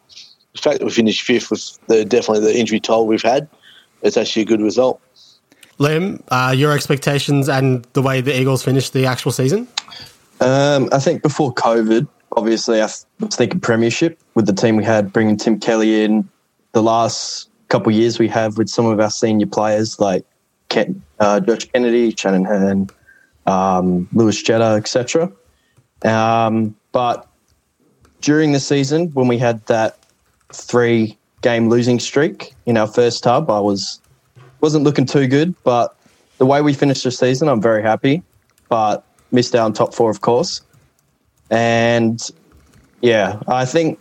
the 0.55 0.61
fact 0.61 0.79
that 0.79 0.87
we 0.87 0.91
finished 0.91 1.23
fifth 1.23 1.51
with 1.51 1.79
the 1.87 2.05
definitely 2.05 2.45
the 2.45 2.59
injury 2.59 2.81
toll 2.81 3.07
we've 3.07 3.23
had, 3.23 3.49
it's 4.03 4.17
actually 4.17 4.43
a 4.43 4.47
good 4.47 4.61
result. 4.61 5.01
Liam, 5.79 6.23
uh, 6.29 6.53
your 6.57 6.73
expectations 6.73 7.49
and 7.49 7.85
the 7.93 8.03
way 8.03 8.21
the 8.21 8.39
Eagles 8.39 8.63
finished 8.63 8.93
the 8.93 9.07
actual 9.07 9.33
season? 9.33 9.69
Um, 10.41 10.89
I 10.93 10.99
think 10.99 11.23
before 11.23 11.53
COVID, 11.55 12.09
obviously, 12.37 12.81
I 12.81 12.85
was 12.85 13.07
thinking 13.31 13.61
premiership 13.61 14.19
with 14.35 14.47
the 14.47 14.53
team 14.53 14.77
we 14.77 14.85
had, 14.85 15.13
bringing 15.13 15.37
Tim 15.37 15.59
Kelly 15.59 16.05
in. 16.05 16.29
The 16.73 16.83
last 16.83 17.51
couple 17.69 17.93
years 17.93 18.19
we 18.19 18.29
have 18.29 18.59
with 18.59 18.69
some 18.69 18.87
of 18.87 19.01
our 19.01 19.11
senior 19.11 19.47
players 19.47 19.99
like 19.99 20.25
Ken, 20.69 21.03
uh, 21.21 21.41
Josh 21.41 21.65
Kennedy, 21.73 22.15
Shannon 22.15 22.45
Hurn, 22.45 22.91
um, 23.47 24.09
Lewis 24.13 24.43
Jetta, 24.43 24.77
etc. 24.77 25.31
Um, 26.05 26.75
but 26.93 27.27
during 28.21 28.53
the 28.53 28.61
season, 28.61 29.09
when 29.13 29.29
we 29.29 29.39
had 29.39 29.65
that 29.67 29.99
three 30.53 31.17
game 31.43 31.69
losing 31.69 31.99
streak 31.99 32.55
in 32.67 32.77
our 32.77 32.87
first 32.87 33.25
hub, 33.25 33.51
I 33.51 33.61
was 33.61 34.01
wasn't 34.67 34.83
looking 34.83 35.07
too 35.07 35.29
good, 35.29 35.55
but 35.63 35.97
the 36.39 36.47
way 36.47 36.61
we 36.61 36.75
finished 36.75 37.05
the 37.05 37.13
season, 37.13 37.47
I'm 37.47 37.63
very 37.63 37.83
happy. 37.83 38.25
But 38.69 39.05
missed 39.31 39.55
out 39.55 39.65
on 39.65 39.73
top 39.73 39.95
four, 39.95 40.11
of 40.11 40.23
course. 40.23 40.61
And 41.51 42.21
yeah, 43.01 43.41
I 43.47 43.65
think 43.65 44.01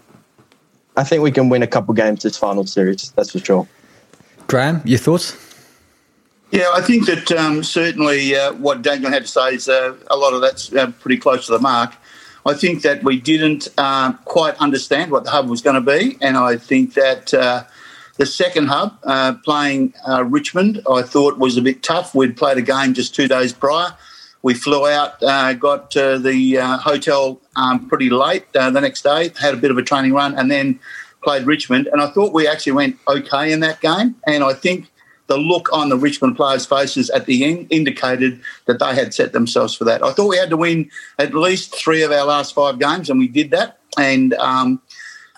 I 0.98 1.04
think 1.04 1.22
we 1.22 1.32
can 1.32 1.50
win 1.50 1.62
a 1.62 1.68
couple 1.68 1.94
games 1.94 2.24
this 2.24 2.36
final 2.36 2.66
series. 2.66 3.12
That's 3.12 3.32
for 3.32 3.38
sure. 3.38 3.68
Graham, 4.48 4.82
your 4.86 4.98
thoughts? 4.98 5.38
Yeah, 6.50 6.72
I 6.74 6.82
think 6.82 7.06
that 7.06 7.32
um, 7.32 7.64
certainly 7.64 8.36
uh, 8.36 8.54
what 8.54 8.82
Daniel 8.82 9.12
had 9.12 9.24
to 9.24 9.28
say 9.28 9.54
is 9.54 9.70
uh, 9.70 9.96
a 10.10 10.18
lot 10.18 10.34
of 10.34 10.42
that's 10.42 10.74
uh, 10.74 10.92
pretty 11.00 11.18
close 11.18 11.46
to 11.46 11.52
the 11.52 11.60
mark. 11.60 11.94
I 12.44 12.56
think 12.56 12.82
that 12.82 13.04
we 13.04 13.20
didn't 13.20 13.68
uh, 13.78 14.14
quite 14.26 14.56
understand 14.56 15.12
what 15.12 15.26
the 15.26 15.30
hub 15.30 15.48
was 15.48 15.62
going 15.62 15.76
to 15.76 15.92
be, 15.98 16.18
and 16.22 16.38
I 16.38 16.58
think 16.58 16.96
that 16.96 17.34
uh, 17.36 17.66
the 18.18 18.26
second 18.26 18.68
hub, 18.68 18.98
uh, 19.04 19.34
playing 19.44 19.94
uh, 20.08 20.24
Richmond, 20.24 20.82
I 20.90 21.02
thought 21.02 21.38
was 21.38 21.58
a 21.58 21.62
bit 21.62 21.84
tough. 21.84 22.16
We'd 22.16 22.38
played 22.38 22.58
a 22.58 22.62
game 22.62 22.94
just 22.94 23.14
two 23.14 23.28
days 23.28 23.52
prior. 23.52 23.96
We 24.42 24.54
flew 24.54 24.88
out, 24.88 25.22
uh, 25.24 25.54
got 25.54 25.92
to 25.92 26.20
the 26.20 26.60
uh, 26.60 26.78
hotel 26.78 27.42
um, 27.56 27.88
pretty 27.88 28.10
late 28.10 28.46
uh, 28.56 28.70
the 28.70 28.80
next 28.80 29.02
day, 29.02 29.32
had 29.40 29.54
a 29.54 29.58
bit 29.58 29.72
of 29.72 29.78
a 29.78 29.84
training 29.84 30.14
run, 30.14 30.36
and 30.38 30.52
then 30.52 30.80
played 31.24 31.46
Richmond, 31.48 31.88
and 31.92 32.00
I 32.00 32.08
thought 32.12 32.32
we 32.32 32.48
actually 32.48 32.74
went 32.74 32.98
okay 33.08 33.52
in 33.52 33.60
that 33.62 33.82
game. 33.82 34.16
And 34.28 34.44
I 34.44 34.54
think 34.54 34.92
the 35.28 35.38
look 35.38 35.74
on 35.74 35.90
the 35.90 35.98
Richmond 35.98 36.38
players' 36.38 36.66
faces 36.66 37.10
at 37.10 37.26
the 37.26 37.44
end 37.44 37.68
indicated 37.72 38.40
that 38.68 38.80
they 38.80 38.94
had 38.94 39.14
set 39.14 39.34
themselves 39.34 39.76
for 39.76 39.84
that. 39.86 40.04
I 40.04 40.14
thought 40.14 40.28
we 40.28 40.38
had 40.38 40.52
to 40.52 40.58
win 40.58 40.90
at 41.18 41.34
least 41.34 41.76
three 41.76 42.04
of 42.04 42.12
our 42.12 42.26
last 42.26 42.54
five 42.54 42.80
games, 42.80 43.10
and 43.10 43.20
we 43.20 43.28
did 43.28 43.52
that. 43.52 43.80
And 43.98 44.36
um, 44.36 44.82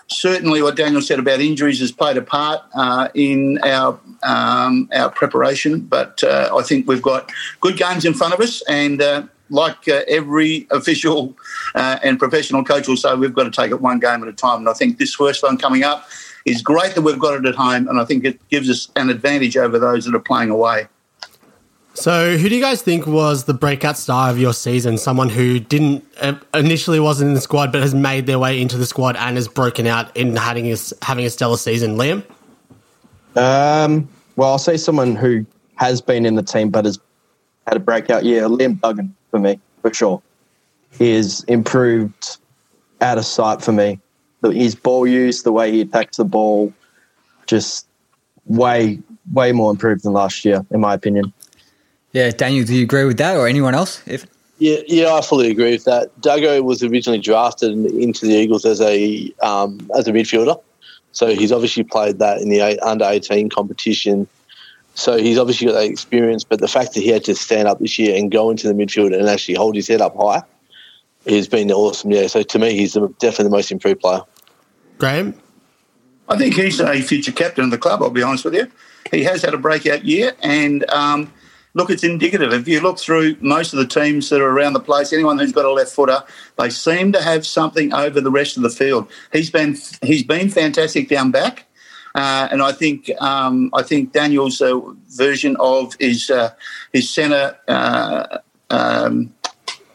certainly, 0.08 0.62
what 0.62 0.76
Daniel 0.76 1.02
said 1.02 1.18
about 1.18 1.40
injuries 1.40 1.80
has 1.80 1.92
played 1.92 2.16
a 2.16 2.22
part 2.22 2.62
uh, 2.74 3.08
in 3.14 3.58
our 3.62 3.98
um, 4.22 4.88
our 4.94 5.10
preparation. 5.10 5.80
But 5.80 6.22
uh, 6.24 6.54
I 6.56 6.62
think 6.62 6.88
we've 6.88 7.02
got 7.02 7.30
good 7.60 7.76
games 7.76 8.04
in 8.04 8.14
front 8.14 8.34
of 8.34 8.40
us, 8.40 8.62
and 8.68 9.00
uh, 9.00 9.22
like 9.50 9.88
uh, 9.88 10.02
every 10.08 10.66
official 10.70 11.36
uh, 11.74 11.98
and 12.02 12.18
professional 12.18 12.64
coach 12.64 12.88
will 12.88 12.96
say, 12.96 13.14
we've 13.14 13.34
got 13.34 13.44
to 13.44 13.50
take 13.50 13.70
it 13.70 13.80
one 13.80 13.98
game 13.98 14.22
at 14.22 14.28
a 14.28 14.32
time. 14.32 14.60
And 14.60 14.68
I 14.68 14.72
think 14.72 14.98
this 14.98 15.14
first 15.14 15.42
one 15.42 15.58
coming 15.58 15.84
up 15.84 16.08
is 16.44 16.62
great 16.62 16.94
that 16.94 17.02
we've 17.02 17.18
got 17.18 17.34
it 17.34 17.46
at 17.46 17.54
home, 17.54 17.88
and 17.88 18.00
I 18.00 18.04
think 18.04 18.24
it 18.24 18.40
gives 18.48 18.70
us 18.70 18.90
an 18.96 19.10
advantage 19.10 19.56
over 19.56 19.78
those 19.78 20.04
that 20.06 20.14
are 20.14 20.20
playing 20.20 20.50
away. 20.50 20.88
So, 21.98 22.36
who 22.38 22.48
do 22.48 22.54
you 22.54 22.60
guys 22.60 22.80
think 22.80 23.08
was 23.08 23.42
the 23.44 23.54
breakout 23.54 23.98
star 23.98 24.30
of 24.30 24.38
your 24.38 24.54
season? 24.54 24.98
Someone 24.98 25.28
who 25.28 25.58
didn't 25.58 26.04
uh, 26.20 26.34
initially 26.54 27.00
wasn't 27.00 27.30
in 27.30 27.34
the 27.34 27.40
squad, 27.40 27.72
but 27.72 27.82
has 27.82 27.92
made 27.92 28.26
their 28.26 28.38
way 28.38 28.62
into 28.62 28.78
the 28.78 28.86
squad 28.86 29.16
and 29.16 29.34
has 29.34 29.48
broken 29.48 29.84
out 29.88 30.16
in 30.16 30.36
having 30.36 30.72
a, 30.72 30.76
having 31.02 31.24
a 31.24 31.30
stellar 31.30 31.56
season. 31.56 31.96
Liam. 31.96 32.22
Um, 33.34 34.08
well, 34.36 34.50
I'll 34.50 34.60
say 34.60 34.76
someone 34.76 35.16
who 35.16 35.44
has 35.74 36.00
been 36.00 36.24
in 36.24 36.36
the 36.36 36.42
team 36.42 36.70
but 36.70 36.84
has 36.84 37.00
had 37.66 37.76
a 37.76 37.80
breakout 37.80 38.24
year. 38.24 38.42
Liam 38.44 38.80
Duggan 38.80 39.12
for 39.32 39.40
me, 39.40 39.58
for 39.82 39.92
sure. 39.92 40.22
He 40.92 41.16
has 41.16 41.42
improved 41.48 42.38
out 43.00 43.18
of 43.18 43.26
sight 43.26 43.60
for 43.60 43.72
me. 43.72 43.98
His 44.42 44.76
ball 44.76 45.04
use, 45.04 45.42
the 45.42 45.50
way 45.50 45.72
he 45.72 45.80
attacks 45.80 46.18
the 46.18 46.24
ball, 46.24 46.72
just 47.46 47.88
way, 48.46 49.00
way 49.32 49.50
more 49.50 49.72
improved 49.72 50.04
than 50.04 50.12
last 50.12 50.44
year, 50.44 50.64
in 50.70 50.78
my 50.78 50.94
opinion. 50.94 51.32
Yeah, 52.12 52.30
Daniel, 52.30 52.64
do 52.64 52.74
you 52.74 52.82
agree 52.82 53.04
with 53.04 53.18
that 53.18 53.36
or 53.36 53.46
anyone 53.46 53.74
else? 53.74 54.02
If 54.06 54.26
Yeah, 54.58 54.78
yeah, 54.86 55.12
I 55.12 55.20
fully 55.20 55.50
agree 55.50 55.72
with 55.72 55.84
that. 55.84 56.10
Duggo 56.20 56.62
was 56.62 56.82
originally 56.82 57.18
drafted 57.18 57.72
into 57.72 58.26
the 58.26 58.34
Eagles 58.34 58.64
as 58.64 58.80
a 58.80 59.32
um, 59.42 59.78
as 59.96 60.08
a 60.08 60.12
midfielder, 60.12 60.60
so 61.12 61.28
he's 61.34 61.52
obviously 61.52 61.84
played 61.84 62.18
that 62.18 62.40
in 62.40 62.48
the 62.48 62.60
eight, 62.60 62.78
under 62.82 63.04
eighteen 63.04 63.50
competition. 63.50 64.26
So 64.94 65.16
he's 65.16 65.38
obviously 65.38 65.68
got 65.68 65.74
that 65.74 65.84
experience. 65.84 66.42
But 66.42 66.60
the 66.60 66.66
fact 66.66 66.94
that 66.94 67.02
he 67.02 67.08
had 67.08 67.24
to 67.24 67.34
stand 67.34 67.68
up 67.68 67.78
this 67.78 67.98
year 67.98 68.16
and 68.16 68.32
go 68.32 68.50
into 68.50 68.66
the 68.66 68.74
midfield 68.74 69.16
and 69.16 69.28
actually 69.28 69.54
hold 69.54 69.76
his 69.76 69.86
head 69.86 70.00
up 70.00 70.16
high 70.16 70.42
has 71.28 71.46
been 71.46 71.70
awesome. 71.70 72.10
Yeah, 72.10 72.26
so 72.26 72.42
to 72.42 72.58
me, 72.58 72.74
he's 72.74 72.94
the- 72.94 73.08
definitely 73.20 73.44
the 73.44 73.50
most 73.50 73.70
improved 73.70 74.00
player. 74.00 74.22
Graham? 74.98 75.34
I 76.28 76.36
think 76.36 76.54
he's 76.54 76.80
a 76.80 77.00
future 77.00 77.32
captain 77.32 77.64
of 77.64 77.70
the 77.70 77.78
club, 77.78 78.02
I'll 78.02 78.10
be 78.10 78.22
honest 78.22 78.44
with 78.44 78.54
you. 78.54 78.70
He 79.10 79.22
has 79.22 79.42
had 79.42 79.54
a 79.54 79.58
breakout 79.58 80.04
year, 80.04 80.34
and 80.42 80.88
um, 80.90 81.32
look, 81.74 81.90
it's 81.90 82.04
indicative. 82.04 82.52
If 82.52 82.68
you 82.68 82.80
look 82.80 82.98
through 82.98 83.36
most 83.40 83.72
of 83.72 83.78
the 83.78 83.86
teams 83.86 84.28
that 84.30 84.40
are 84.40 84.50
around 84.50 84.72
the 84.72 84.80
place, 84.80 85.12
anyone 85.12 85.38
who's 85.38 85.52
got 85.52 85.64
a 85.64 85.72
left 85.72 85.92
footer, 85.92 86.22
they 86.58 86.70
seem 86.70 87.12
to 87.12 87.22
have 87.22 87.46
something 87.46 87.92
over 87.92 88.20
the 88.20 88.30
rest 88.30 88.56
of 88.56 88.62
the 88.62 88.70
field. 88.70 89.08
He's 89.32 89.50
been 89.50 89.76
he's 90.02 90.24
been 90.24 90.50
fantastic 90.50 91.08
down 91.08 91.30
back. 91.30 91.66
Uh, 92.14 92.48
and 92.50 92.62
I 92.62 92.72
think 92.72 93.10
um, 93.20 93.70
I 93.74 93.82
think 93.82 94.12
Daniel's 94.12 94.60
uh, 94.60 94.80
version 95.08 95.56
of 95.60 95.94
his 96.00 96.30
uh, 96.30 96.50
his 96.92 97.08
centre 97.08 97.56
uh, 97.68 98.38
um, 98.70 99.32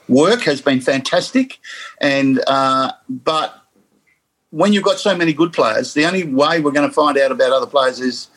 work 0.07 0.41
has 0.41 0.61
been 0.61 0.79
fantastic, 0.79 1.59
and 1.99 2.41
uh, 2.47 2.91
but 3.09 3.61
when 4.51 4.71
you've 4.71 4.83
got 4.83 4.99
so 4.99 5.17
many 5.17 5.33
good 5.33 5.51
players, 5.51 5.95
the 5.95 6.05
only 6.05 6.23
way 6.23 6.59
we're 6.59 6.71
going 6.71 6.87
to 6.87 6.93
find 6.93 7.17
out 7.17 7.31
about 7.31 7.51
other 7.51 7.65
players 7.65 7.99
is 7.99 8.27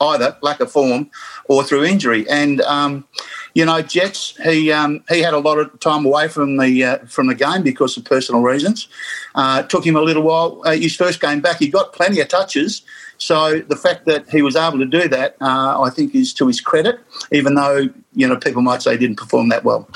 either 0.00 0.36
lack 0.42 0.60
of 0.60 0.70
form 0.70 1.10
or 1.46 1.62
through 1.64 1.84
injury. 1.84 2.28
And 2.28 2.60
um, 2.62 3.06
you 3.54 3.64
know, 3.64 3.80
Jets 3.82 4.36
he 4.42 4.72
um, 4.72 5.02
he 5.08 5.20
had 5.20 5.34
a 5.34 5.38
lot 5.38 5.58
of 5.58 5.78
time 5.80 6.04
away 6.04 6.28
from 6.28 6.56
the 6.56 6.84
uh, 6.84 6.98
from 7.06 7.28
the 7.28 7.34
game 7.34 7.62
because 7.62 7.96
of 7.96 8.04
personal 8.04 8.42
reasons. 8.42 8.88
Uh, 9.34 9.62
took 9.62 9.84
him 9.86 9.96
a 9.96 10.02
little 10.02 10.22
while. 10.22 10.62
Uh, 10.64 10.72
his 10.72 10.96
first 10.96 11.20
game 11.20 11.40
back, 11.40 11.58
he 11.58 11.68
got 11.68 11.92
plenty 11.92 12.20
of 12.20 12.28
touches. 12.28 12.82
So 13.18 13.60
the 13.60 13.76
fact 13.76 14.04
that 14.06 14.28
he 14.28 14.42
was 14.42 14.56
able 14.56 14.78
to 14.78 14.84
do 14.84 15.08
that, 15.08 15.36
uh, 15.40 15.80
I 15.80 15.90
think, 15.90 16.14
is 16.14 16.34
to 16.34 16.46
his 16.46 16.60
credit. 16.60 17.00
Even 17.32 17.54
though 17.54 17.88
you 18.14 18.28
know 18.28 18.36
people 18.36 18.62
might 18.62 18.82
say 18.82 18.92
he 18.92 18.98
didn't 18.98 19.16
perform 19.16 19.48
that 19.50 19.64
well. 19.64 19.88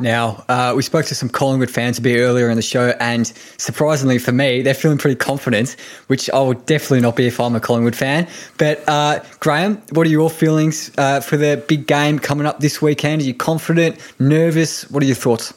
Now, 0.00 0.42
uh, 0.48 0.72
we 0.74 0.82
spoke 0.82 1.04
to 1.06 1.14
some 1.14 1.28
Collingwood 1.28 1.70
fans 1.70 1.98
a 1.98 2.00
bit 2.00 2.18
earlier 2.18 2.48
in 2.48 2.56
the 2.56 2.62
show, 2.62 2.94
and 3.00 3.26
surprisingly 3.58 4.18
for 4.18 4.32
me, 4.32 4.62
they're 4.62 4.72
feeling 4.72 4.96
pretty 4.96 5.16
confident, 5.16 5.76
which 6.06 6.30
I 6.30 6.40
would 6.40 6.64
definitely 6.64 7.00
not 7.00 7.16
be 7.16 7.26
if 7.26 7.38
I'm 7.38 7.54
a 7.54 7.60
Collingwood 7.60 7.94
fan. 7.94 8.26
But, 8.56 8.82
uh, 8.88 9.20
Graham, 9.40 9.76
what 9.92 10.06
are 10.06 10.10
your 10.10 10.30
feelings 10.30 10.90
uh, 10.96 11.20
for 11.20 11.36
the 11.36 11.62
big 11.68 11.86
game 11.86 12.18
coming 12.18 12.46
up 12.46 12.60
this 12.60 12.80
weekend? 12.80 13.20
Are 13.20 13.26
you 13.26 13.34
confident, 13.34 13.98
nervous? 14.18 14.90
What 14.90 15.02
are 15.02 15.06
your 15.06 15.16
thoughts? 15.16 15.52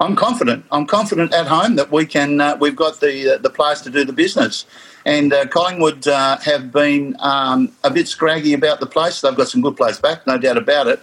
I'm 0.00 0.16
confident. 0.16 0.64
I'm 0.72 0.86
confident 0.86 1.32
at 1.32 1.46
home 1.46 1.76
that 1.76 1.92
we 1.92 2.06
can. 2.06 2.40
Uh, 2.40 2.56
we've 2.60 2.74
got 2.74 2.98
the 2.98 3.36
uh, 3.36 3.38
the 3.38 3.48
players 3.48 3.80
to 3.82 3.90
do 3.90 4.04
the 4.04 4.12
business. 4.12 4.66
And 5.06 5.32
uh, 5.32 5.46
Collingwood 5.46 6.08
uh, 6.08 6.38
have 6.38 6.72
been 6.72 7.16
um, 7.20 7.70
a 7.84 7.90
bit 7.90 8.08
scraggy 8.08 8.54
about 8.54 8.80
the 8.80 8.86
place. 8.86 9.20
They've 9.20 9.36
got 9.36 9.48
some 9.48 9.60
good 9.60 9.76
players 9.76 10.00
back, 10.00 10.26
no 10.26 10.36
doubt 10.36 10.56
about 10.56 10.88
it. 10.88 11.00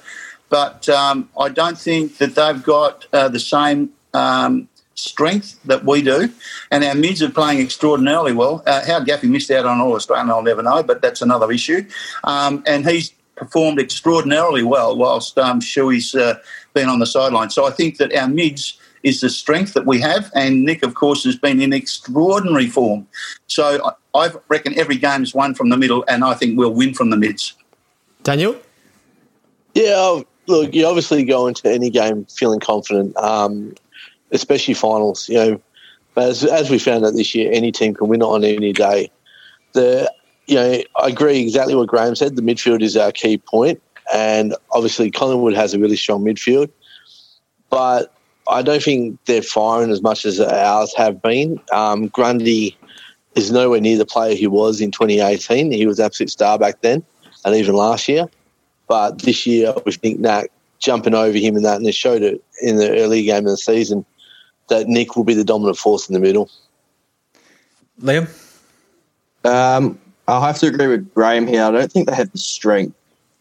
But 0.51 0.87
um, 0.89 1.29
I 1.39 1.49
don't 1.49 1.77
think 1.77 2.17
that 2.17 2.35
they've 2.35 2.61
got 2.61 3.07
uh, 3.11 3.29
the 3.29 3.39
same 3.39 3.89
um, 4.13 4.67
strength 4.95 5.59
that 5.63 5.85
we 5.85 6.01
do. 6.01 6.29
And 6.69 6.83
our 6.83 6.93
mids 6.93 7.23
are 7.23 7.29
playing 7.29 7.61
extraordinarily 7.61 8.33
well. 8.33 8.61
Uh, 8.67 8.85
how 8.85 9.03
Gaffey 9.03 9.29
missed 9.29 9.49
out 9.49 9.65
on 9.65 9.79
All 9.81 9.95
Australian, 9.95 10.29
I'll 10.29 10.43
never 10.43 10.61
know, 10.61 10.83
but 10.83 11.01
that's 11.01 11.21
another 11.21 11.51
issue. 11.51 11.87
Um, 12.25 12.63
and 12.67 12.87
he's 12.87 13.13
performed 13.35 13.79
extraordinarily 13.79 14.61
well 14.61 14.95
whilst 14.95 15.37
um, 15.39 15.61
Shuey's 15.61 16.13
uh, 16.13 16.35
been 16.73 16.89
on 16.89 16.99
the 16.99 17.07
sideline. 17.07 17.49
So 17.49 17.65
I 17.65 17.71
think 17.71 17.97
that 17.97 18.13
our 18.13 18.27
mids 18.27 18.77
is 19.03 19.21
the 19.21 19.29
strength 19.29 19.73
that 19.73 19.85
we 19.87 19.99
have, 19.99 20.31
and 20.35 20.63
Nick, 20.63 20.83
of 20.83 20.93
course, 20.93 21.23
has 21.23 21.35
been 21.35 21.59
in 21.59 21.73
extraordinary 21.73 22.67
form. 22.67 23.07
So 23.47 23.79
I 23.83 23.93
I 24.13 24.29
reckon 24.49 24.77
every 24.77 24.97
game 24.97 25.23
is 25.23 25.33
won 25.33 25.55
from 25.55 25.69
the 25.69 25.77
middle, 25.77 26.03
and 26.07 26.23
I 26.23 26.33
think 26.33 26.57
we'll 26.57 26.73
win 26.73 26.93
from 26.93 27.09
the 27.09 27.17
mids. 27.17 27.53
Daniel? 28.23 28.55
Yeah, 29.73 30.21
look, 30.47 30.73
you 30.73 30.85
obviously 30.85 31.23
go 31.23 31.47
into 31.47 31.71
any 31.71 31.89
game 31.89 32.25
feeling 32.25 32.59
confident, 32.59 33.15
um, 33.17 33.73
especially 34.31 34.73
finals. 34.73 35.29
You 35.29 35.37
know, 35.37 35.61
but 36.13 36.29
as, 36.29 36.43
as 36.43 36.69
we 36.69 36.79
found 36.79 37.05
out 37.05 37.13
this 37.13 37.33
year, 37.33 37.51
any 37.51 37.71
team 37.71 37.93
can 37.93 38.07
win 38.07 38.21
on 38.21 38.43
any 38.43 38.73
day. 38.73 39.11
The 39.73 40.11
you 40.47 40.55
know, 40.55 40.81
I 41.01 41.07
agree 41.07 41.39
exactly 41.39 41.75
what 41.75 41.87
Graham 41.87 42.15
said. 42.15 42.35
The 42.35 42.41
midfield 42.41 42.81
is 42.81 42.97
our 42.97 43.11
key 43.11 43.37
point, 43.37 43.81
and 44.13 44.55
obviously 44.71 45.09
Collingwood 45.09 45.53
has 45.53 45.73
a 45.73 45.79
really 45.79 45.95
strong 45.95 46.23
midfield, 46.23 46.69
but 47.69 48.13
I 48.49 48.61
don't 48.61 48.83
think 48.83 49.17
they're 49.25 49.41
firing 49.41 49.91
as 49.91 50.01
much 50.01 50.25
as 50.25 50.39
ours 50.39 50.93
have 50.95 51.21
been. 51.21 51.59
Um, 51.71 52.07
Grundy 52.07 52.77
is 53.35 53.51
nowhere 53.51 53.79
near 53.79 53.97
the 53.97 54.05
player 54.05 54.35
he 54.35 54.47
was 54.47 54.81
in 54.81 54.91
2018. 54.91 55.71
He 55.71 55.85
was 55.85 55.99
absolute 55.99 56.29
star 56.29 56.59
back 56.59 56.81
then, 56.81 57.03
and 57.45 57.55
even 57.55 57.75
last 57.75 58.09
year. 58.09 58.27
But 58.91 59.19
this 59.19 59.47
year, 59.47 59.73
with 59.85 60.03
Nick 60.03 60.19
Nack 60.19 60.51
jumping 60.79 61.15
over 61.15 61.37
him 61.37 61.55
and 61.55 61.63
that, 61.63 61.77
and 61.77 61.87
it 61.87 61.95
showed 61.95 62.23
it 62.23 62.43
in 62.61 62.75
the 62.75 62.89
early 62.99 63.23
game 63.23 63.45
of 63.45 63.51
the 63.51 63.55
season 63.55 64.05
that 64.67 64.87
Nick 64.89 65.15
will 65.15 65.23
be 65.23 65.33
the 65.33 65.45
dominant 65.45 65.77
force 65.77 66.09
in 66.09 66.13
the 66.13 66.19
middle. 66.19 66.51
Liam? 68.01 68.27
Um, 69.45 69.97
I'll 70.27 70.41
have 70.41 70.57
to 70.59 70.67
agree 70.67 70.87
with 70.87 71.13
Graham 71.13 71.47
here. 71.47 71.63
I 71.63 71.71
don't 71.71 71.89
think 71.89 72.09
they 72.09 72.15
have 72.15 72.33
the 72.33 72.37
strength 72.37 72.93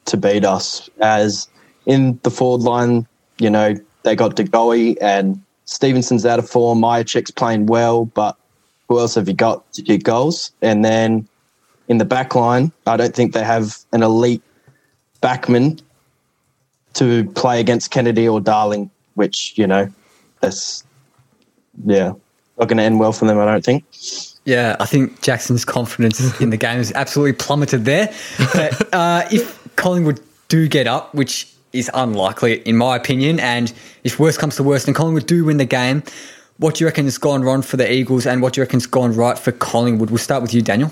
to 0.05 0.16
beat 0.16 0.44
us. 0.44 0.88
As 1.01 1.48
in 1.84 2.20
the 2.22 2.30
forward 2.30 2.62
line, 2.62 3.05
you 3.38 3.51
know, 3.51 3.74
they 4.05 4.14
got 4.14 4.36
De 4.36 4.44
Goey 4.44 4.96
and 5.01 5.42
Stephenson's 5.64 6.24
out 6.24 6.38
of 6.38 6.48
form. 6.48 6.80
Mihocek's 6.80 7.32
playing 7.32 7.66
well, 7.66 8.05
but 8.05 8.36
who 8.88 9.01
else 9.01 9.16
have 9.16 9.26
you 9.26 9.34
got 9.34 9.72
to 9.72 9.82
get 9.82 10.05
goals? 10.05 10.53
And 10.62 10.84
then 10.84 11.26
in 11.88 11.98
the 11.98 12.05
back 12.05 12.36
line, 12.36 12.70
I 12.86 12.96
don't 12.96 13.16
think 13.16 13.32
they 13.32 13.42
have 13.42 13.78
an 13.92 14.05
elite 14.05 14.44
backman 15.22 15.80
to 16.94 17.24
play 17.30 17.60
against 17.60 17.90
Kennedy 17.90 18.28
or 18.28 18.40
Darling, 18.40 18.90
which, 19.14 19.56
you 19.56 19.66
know, 19.66 19.88
that's, 20.40 20.84
yeah, 21.84 22.12
not 22.58 22.68
going 22.68 22.78
to 22.78 22.82
end 22.82 22.98
well 22.98 23.12
for 23.12 23.26
them, 23.26 23.38
I 23.38 23.44
don't 23.44 23.64
think. 23.64 23.84
Yeah, 24.44 24.76
I 24.80 24.86
think 24.86 25.22
Jackson's 25.22 25.64
confidence 25.64 26.40
in 26.40 26.50
the 26.50 26.56
game 26.56 26.78
is 26.78 26.92
absolutely 26.92 27.34
plummeted 27.34 27.84
there. 27.84 28.12
But 28.54 28.94
uh, 28.94 29.28
if 29.30 29.76
Collingwood 29.76 30.20
do 30.48 30.66
get 30.66 30.86
up, 30.86 31.14
which 31.14 31.46
is 31.72 31.90
unlikely 31.94 32.54
in 32.62 32.76
my 32.76 32.96
opinion, 32.96 33.38
and 33.38 33.72
if 34.02 34.18
worse 34.18 34.36
comes 34.36 34.56
to 34.56 34.62
worst 34.62 34.86
and 34.86 34.96
Collingwood 34.96 35.26
do 35.26 35.44
win 35.44 35.58
the 35.58 35.64
game, 35.64 36.02
what 36.56 36.74
do 36.74 36.84
you 36.84 36.86
reckon 36.86 37.04
has 37.06 37.16
gone 37.16 37.42
wrong 37.42 37.62
for 37.62 37.76
the 37.76 37.90
Eagles 37.90 38.26
and 38.26 38.42
what 38.42 38.52
do 38.52 38.60
you 38.60 38.64
reckon's 38.64 38.86
gone 38.86 39.12
right 39.14 39.38
for 39.38 39.52
Collingwood? 39.52 40.10
We'll 40.10 40.18
start 40.18 40.42
with 40.42 40.52
you, 40.52 40.60
Daniel. 40.60 40.90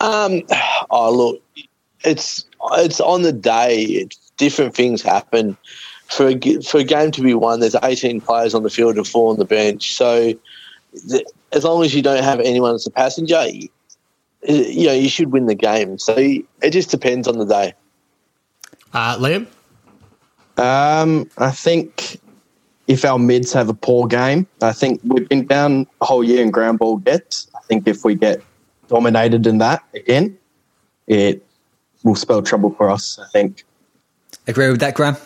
Um, 0.00 0.42
oh 0.90 1.12
look, 1.12 1.42
it's 2.04 2.44
it's 2.72 3.00
on 3.00 3.22
the 3.22 3.32
day. 3.32 3.82
It's, 3.82 4.28
different 4.38 4.74
things 4.74 5.02
happen. 5.02 5.58
For 6.06 6.28
a, 6.28 6.34
g- 6.34 6.62
for 6.62 6.78
a 6.78 6.84
game 6.84 7.10
to 7.10 7.20
be 7.20 7.34
won, 7.34 7.60
there's 7.60 7.76
18 7.82 8.22
players 8.22 8.54
on 8.54 8.62
the 8.62 8.70
field 8.70 8.96
and 8.96 9.06
four 9.06 9.30
on 9.30 9.38
the 9.38 9.44
bench. 9.44 9.94
So 9.94 10.32
th- 11.10 11.26
as 11.52 11.64
long 11.64 11.84
as 11.84 11.94
you 11.94 12.00
don't 12.00 12.24
have 12.24 12.40
anyone 12.40 12.74
as 12.74 12.86
a 12.86 12.90
passenger, 12.90 13.46
you, 13.46 13.68
you 14.48 14.86
know 14.86 14.94
you 14.94 15.10
should 15.10 15.32
win 15.32 15.46
the 15.46 15.54
game. 15.54 15.98
So 15.98 16.16
it 16.16 16.70
just 16.70 16.90
depends 16.90 17.28
on 17.28 17.36
the 17.36 17.44
day. 17.44 17.74
Uh, 18.94 19.18
Liam? 19.18 19.46
Um, 20.56 21.30
I 21.36 21.50
think 21.50 22.18
if 22.86 23.04
our 23.04 23.18
mids 23.18 23.52
have 23.52 23.68
a 23.68 23.74
poor 23.74 24.06
game, 24.06 24.46
I 24.62 24.72
think 24.72 25.00
we've 25.04 25.28
been 25.28 25.46
down 25.46 25.86
a 26.00 26.06
whole 26.06 26.24
year 26.24 26.42
in 26.42 26.50
ground 26.50 26.78
ball 26.78 26.96
gets. 26.96 27.48
I 27.54 27.60
think 27.66 27.86
if 27.86 28.02
we 28.02 28.14
get 28.14 28.42
dominated 28.88 29.46
in 29.46 29.58
that 29.58 29.84
again, 29.94 30.38
it 31.06 31.47
will 32.04 32.14
spell 32.14 32.42
trouble 32.42 32.70
for 32.74 32.90
us. 32.90 33.18
I 33.18 33.26
think. 33.28 33.64
Agree 34.46 34.70
with 34.70 34.80
that, 34.80 34.94
Graham? 34.94 35.16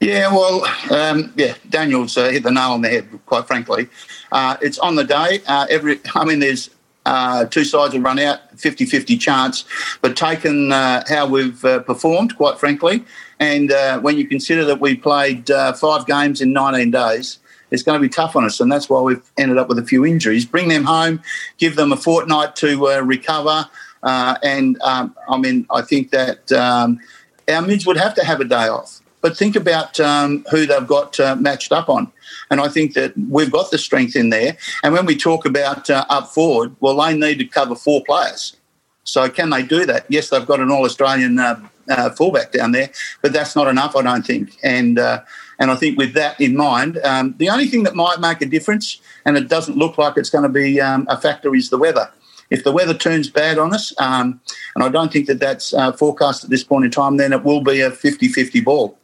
Yeah, 0.00 0.32
well, 0.32 0.64
um, 0.90 1.30
yeah, 1.36 1.54
Daniel's 1.68 2.16
uh, 2.16 2.30
hit 2.30 2.42
the 2.42 2.50
nail 2.50 2.70
on 2.70 2.80
the 2.80 2.88
head. 2.88 3.06
Quite 3.26 3.46
frankly, 3.46 3.86
uh, 4.32 4.56
it's 4.62 4.78
on 4.78 4.94
the 4.94 5.04
day. 5.04 5.40
Uh, 5.46 5.66
every, 5.68 6.00
I 6.14 6.24
mean, 6.24 6.38
there's 6.38 6.70
uh, 7.04 7.44
two 7.44 7.64
sides 7.64 7.92
will 7.92 8.00
run 8.00 8.18
out, 8.18 8.56
50-50 8.56 9.20
chance. 9.20 9.66
But 10.00 10.16
taken 10.16 10.72
uh, 10.72 11.04
how 11.06 11.26
we've 11.26 11.62
uh, 11.66 11.80
performed, 11.80 12.34
quite 12.36 12.58
frankly, 12.58 13.04
and 13.38 13.70
when 14.02 14.16
you 14.16 14.26
consider 14.26 14.64
that 14.66 14.80
we 14.80 14.96
played 14.96 15.48
five 15.48 16.06
games 16.06 16.40
in 16.40 16.52
19 16.52 16.90
days, 16.90 17.38
it's 17.70 17.82
going 17.82 17.98
to 17.98 18.02
be 18.02 18.08
tough 18.08 18.36
on 18.36 18.44
us, 18.44 18.58
and 18.60 18.72
that's 18.72 18.90
why 18.90 19.00
we've 19.00 19.22
ended 19.38 19.56
up 19.56 19.68
with 19.68 19.78
a 19.78 19.84
few 19.84 20.04
injuries. 20.04 20.44
Bring 20.44 20.68
them 20.68 20.84
home, 20.84 21.22
give 21.56 21.76
them 21.76 21.92
a 21.92 21.96
fortnight 21.96 22.56
to 22.56 23.00
recover, 23.02 23.66
and 24.02 24.80
um, 24.82 25.14
I 25.28 25.38
mean, 25.38 25.66
I 25.70 25.82
think 25.82 26.10
that 26.10 26.50
um, 26.52 27.00
our 27.48 27.62
mids 27.62 27.86
would 27.86 27.96
have 27.96 28.14
to 28.14 28.24
have 28.24 28.40
a 28.40 28.44
day 28.44 28.68
off. 28.68 29.00
But 29.20 29.36
think 29.36 29.54
about 29.54 30.00
um, 30.00 30.44
who 30.50 30.64
they've 30.64 30.86
got 30.86 31.20
uh, 31.20 31.36
matched 31.36 31.72
up 31.72 31.90
on. 31.90 32.10
And 32.50 32.60
I 32.60 32.68
think 32.68 32.94
that 32.94 33.12
we've 33.28 33.50
got 33.50 33.70
the 33.70 33.76
strength 33.76 34.16
in 34.16 34.30
there. 34.30 34.56
And 34.82 34.94
when 34.94 35.04
we 35.04 35.14
talk 35.14 35.44
about 35.44 35.90
uh, 35.90 36.06
up 36.08 36.28
forward, 36.28 36.74
well, 36.80 36.96
they 36.96 37.16
need 37.16 37.38
to 37.38 37.44
cover 37.44 37.74
four 37.74 38.02
players. 38.04 38.56
So 39.04 39.28
can 39.28 39.50
they 39.50 39.62
do 39.62 39.84
that? 39.86 40.06
Yes, 40.08 40.30
they've 40.30 40.46
got 40.46 40.60
an 40.60 40.70
All 40.70 40.84
Australian 40.84 41.38
uh, 41.38 41.60
uh, 41.90 42.10
fullback 42.10 42.52
down 42.52 42.72
there, 42.72 42.90
but 43.22 43.32
that's 43.32 43.56
not 43.56 43.66
enough, 43.66 43.96
I 43.96 44.02
don't 44.02 44.26
think. 44.26 44.56
And 44.62 44.98
uh, 44.98 45.22
and 45.58 45.70
I 45.70 45.76
think 45.76 45.98
with 45.98 46.14
that 46.14 46.40
in 46.40 46.56
mind, 46.56 46.98
um, 47.04 47.34
the 47.38 47.50
only 47.50 47.66
thing 47.66 47.82
that 47.82 47.94
might 47.94 48.20
make 48.20 48.40
a 48.40 48.46
difference, 48.46 49.00
and 49.24 49.36
it 49.36 49.48
doesn't 49.48 49.76
look 49.76 49.98
like 49.98 50.16
it's 50.16 50.30
going 50.30 50.44
to 50.44 50.48
be 50.48 50.80
um, 50.80 51.06
a 51.10 51.20
factor, 51.20 51.54
is 51.54 51.68
the 51.70 51.78
weather. 51.78 52.10
If 52.50 52.64
the 52.64 52.72
weather 52.72 52.94
turns 52.94 53.30
bad 53.30 53.58
on 53.58 53.72
us, 53.72 53.92
um, 54.00 54.40
and 54.74 54.84
I 54.84 54.88
don't 54.88 55.12
think 55.12 55.26
that 55.26 55.38
that's 55.40 55.72
uh, 55.72 55.92
forecast 55.92 56.44
at 56.44 56.50
this 56.50 56.64
point 56.64 56.84
in 56.84 56.90
time, 56.90 57.16
then 57.16 57.32
it 57.32 57.44
will 57.44 57.62
be 57.62 57.80
a 57.80 57.90
50 57.90 58.28
50 58.28 58.60
ball. 58.60 58.98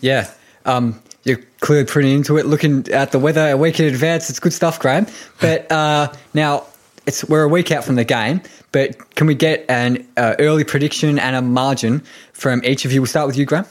Yeah. 0.00 0.30
Um, 0.64 1.00
you're 1.24 1.40
clearly 1.60 1.84
pretty 1.84 2.14
into 2.14 2.38
it. 2.38 2.46
Looking 2.46 2.88
at 2.92 3.12
the 3.12 3.18
weather 3.18 3.50
a 3.50 3.56
week 3.56 3.80
in 3.80 3.86
advance, 3.86 4.30
it's 4.30 4.40
good 4.40 4.52
stuff, 4.52 4.78
Graham. 4.78 5.06
But 5.40 5.70
uh, 5.70 6.12
now 6.34 6.64
it's 7.06 7.24
we're 7.28 7.42
a 7.42 7.48
week 7.48 7.70
out 7.70 7.84
from 7.84 7.96
the 7.96 8.04
game. 8.04 8.40
But 8.72 9.14
can 9.14 9.26
we 9.26 9.34
get 9.34 9.64
an 9.68 10.06
uh, 10.16 10.36
early 10.38 10.64
prediction 10.64 11.18
and 11.18 11.34
a 11.34 11.42
margin 11.42 12.00
from 12.32 12.64
each 12.64 12.84
of 12.84 12.92
you? 12.92 13.00
We'll 13.00 13.08
start 13.08 13.26
with 13.26 13.36
you, 13.36 13.44
Graham. 13.44 13.66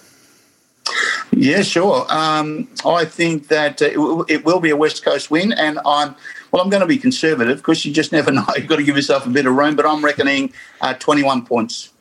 Yeah, 1.31 1.63
sure. 1.63 2.05
Um, 2.09 2.67
I 2.85 3.05
think 3.05 3.47
that 3.47 3.81
uh, 3.81 3.85
it, 3.85 3.93
w- 3.95 4.25
it, 4.29 4.45
will 4.45 4.59
be 4.59 4.69
a 4.69 4.77
West 4.77 5.03
Coast 5.03 5.31
win, 5.31 5.51
and 5.53 5.79
I'm 5.85 6.15
well. 6.55 6.63
I'm 6.63 6.69
going 6.69 6.81
to 6.81 6.87
be 6.87 6.97
conservative 6.97 7.57
because 7.57 7.85
you 7.85 7.93
just 7.93 8.11
never 8.11 8.31
know. 8.31 8.45
You've 8.55 8.67
got 8.67 8.77
to 8.77 8.83
give 8.83 8.95
yourself 8.95 9.25
a 9.25 9.29
bit 9.29 9.45
of 9.45 9.55
room. 9.55 9.75
But 9.75 9.85
I'm 9.85 10.03
reckoning 10.03 10.53
uh, 10.81 10.93
21 10.95 11.45
points. 11.45 11.91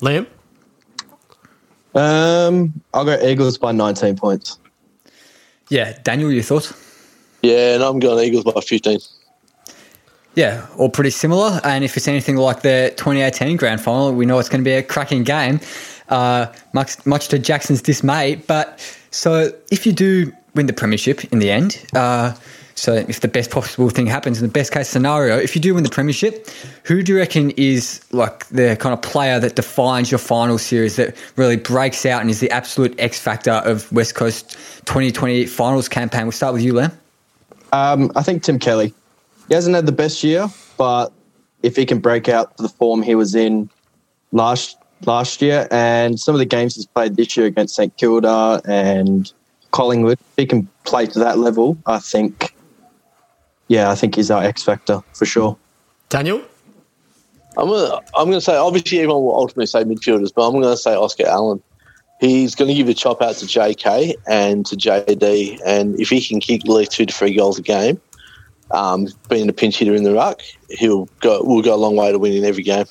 Liam. 0.00 0.26
Um, 1.94 2.82
I'll 2.92 3.04
go 3.04 3.18
Eagles 3.20 3.56
by 3.56 3.72
19 3.72 4.16
points. 4.16 4.58
Yeah, 5.68 5.96
Daniel, 6.02 6.32
your 6.32 6.42
thoughts? 6.42 6.72
Yeah, 7.42 7.74
and 7.74 7.82
I'm 7.82 8.00
going 8.00 8.24
Eagles 8.26 8.44
by 8.44 8.60
15. 8.60 8.98
Yeah, 10.34 10.66
all 10.76 10.88
pretty 10.88 11.10
similar. 11.10 11.60
And 11.62 11.84
if 11.84 11.96
it's 11.96 12.08
anything 12.08 12.36
like 12.36 12.62
the 12.62 12.92
2018 12.96 13.56
grand 13.56 13.80
final, 13.80 14.12
we 14.12 14.26
know 14.26 14.38
it's 14.40 14.48
going 14.48 14.62
to 14.62 14.68
be 14.68 14.72
a 14.72 14.82
cracking 14.82 15.22
game, 15.22 15.60
uh, 16.08 16.46
much, 16.72 17.04
much 17.06 17.28
to 17.28 17.38
Jackson's 17.38 17.80
dismay. 17.80 18.34
But 18.34 18.80
so 19.12 19.52
if 19.70 19.86
you 19.86 19.92
do 19.92 20.32
win 20.54 20.66
the 20.66 20.72
premiership 20.72 21.24
in 21.32 21.38
the 21.38 21.52
end, 21.52 21.86
uh, 21.94 22.34
so 22.74 22.94
if 22.94 23.20
the 23.20 23.28
best 23.28 23.50
possible 23.50 23.88
thing 23.88 24.06
happens 24.06 24.40
in 24.40 24.46
the 24.46 24.52
best 24.52 24.72
case 24.72 24.88
scenario, 24.88 25.38
if 25.38 25.54
you 25.54 25.62
do 25.62 25.74
win 25.74 25.84
the 25.84 25.90
premiership, 25.90 26.48
who 26.82 27.02
do 27.02 27.12
you 27.12 27.18
reckon 27.18 27.50
is 27.52 28.04
like 28.10 28.46
the 28.48 28.76
kind 28.76 28.92
of 28.92 29.00
player 29.00 29.38
that 29.38 29.54
defines 29.54 30.10
your 30.10 30.18
final 30.18 30.58
series 30.58 30.96
that 30.96 31.16
really 31.36 31.56
breaks 31.56 32.04
out 32.04 32.20
and 32.20 32.30
is 32.30 32.40
the 32.40 32.50
absolute 32.50 32.98
X 32.98 33.18
factor 33.18 33.52
of 33.52 33.90
West 33.92 34.14
Coast 34.16 34.52
2020 34.86 35.46
finals 35.46 35.88
campaign? 35.88 36.22
We'll 36.22 36.32
start 36.32 36.52
with 36.52 36.62
you, 36.62 36.74
Len. 36.74 36.90
Um, 37.72 38.10
I 38.16 38.22
think 38.22 38.42
Tim 38.42 38.58
Kelly. 38.58 38.92
He 39.48 39.54
hasn't 39.54 39.74
had 39.74 39.86
the 39.86 39.92
best 39.92 40.24
year, 40.24 40.48
but 40.76 41.12
if 41.62 41.76
he 41.76 41.86
can 41.86 42.00
break 42.00 42.28
out 42.28 42.56
to 42.56 42.62
the 42.62 42.68
form 42.68 43.02
he 43.02 43.14
was 43.14 43.34
in 43.34 43.70
last 44.32 44.78
last 45.06 45.42
year 45.42 45.68
and 45.70 46.18
some 46.18 46.34
of 46.34 46.38
the 46.38 46.46
games 46.46 46.76
he's 46.76 46.86
played 46.86 47.16
this 47.16 47.36
year 47.36 47.46
against 47.46 47.74
St 47.76 47.94
Kilda 47.96 48.60
and 48.64 49.32
Collingwood, 49.70 50.18
if 50.18 50.36
he 50.36 50.46
can 50.46 50.68
play 50.84 51.06
to 51.06 51.18
that 51.20 51.38
level, 51.38 51.76
I 51.86 51.98
think 51.98 52.54
yeah, 53.68 53.90
I 53.90 53.94
think 53.94 54.14
he's 54.14 54.30
our 54.30 54.42
X 54.42 54.62
factor 54.62 55.02
for 55.12 55.26
sure. 55.26 55.56
Daniel? 56.08 56.42
I'm 57.56 57.68
gonna 57.68 58.00
I'm 58.16 58.28
gonna 58.28 58.40
say 58.40 58.56
obviously 58.56 58.98
everyone 58.98 59.22
will 59.22 59.36
ultimately 59.36 59.66
say 59.66 59.84
midfielders, 59.84 60.32
but 60.34 60.46
I'm 60.46 60.54
gonna 60.60 60.76
say 60.76 60.94
Oscar 60.94 61.26
Allen. 61.26 61.62
He's 62.20 62.54
going 62.54 62.68
to 62.68 62.74
give 62.74 62.88
a 62.88 62.94
chop 62.94 63.20
out 63.20 63.34
to 63.36 63.44
JK 63.44 64.14
and 64.26 64.64
to 64.66 64.76
JD, 64.76 65.60
and 65.66 65.98
if 66.00 66.08
he 66.08 66.26
can 66.26 66.40
kick 66.40 66.64
at 66.64 66.68
least 66.68 66.92
two 66.92 67.04
to 67.04 67.12
three 67.12 67.34
goals 67.34 67.58
a 67.58 67.62
game, 67.62 68.00
um, 68.70 69.08
being 69.28 69.48
a 69.48 69.52
pinch 69.52 69.78
hitter 69.78 69.94
in 69.94 70.04
the 70.04 70.14
ruck, 70.14 70.40
he'll 70.70 71.06
go 71.20 71.42
will 71.42 71.60
go 71.60 71.74
a 71.74 71.76
long 71.76 71.96
way 71.96 72.12
to 72.12 72.18
winning 72.18 72.44
every 72.44 72.62
game. 72.62 72.86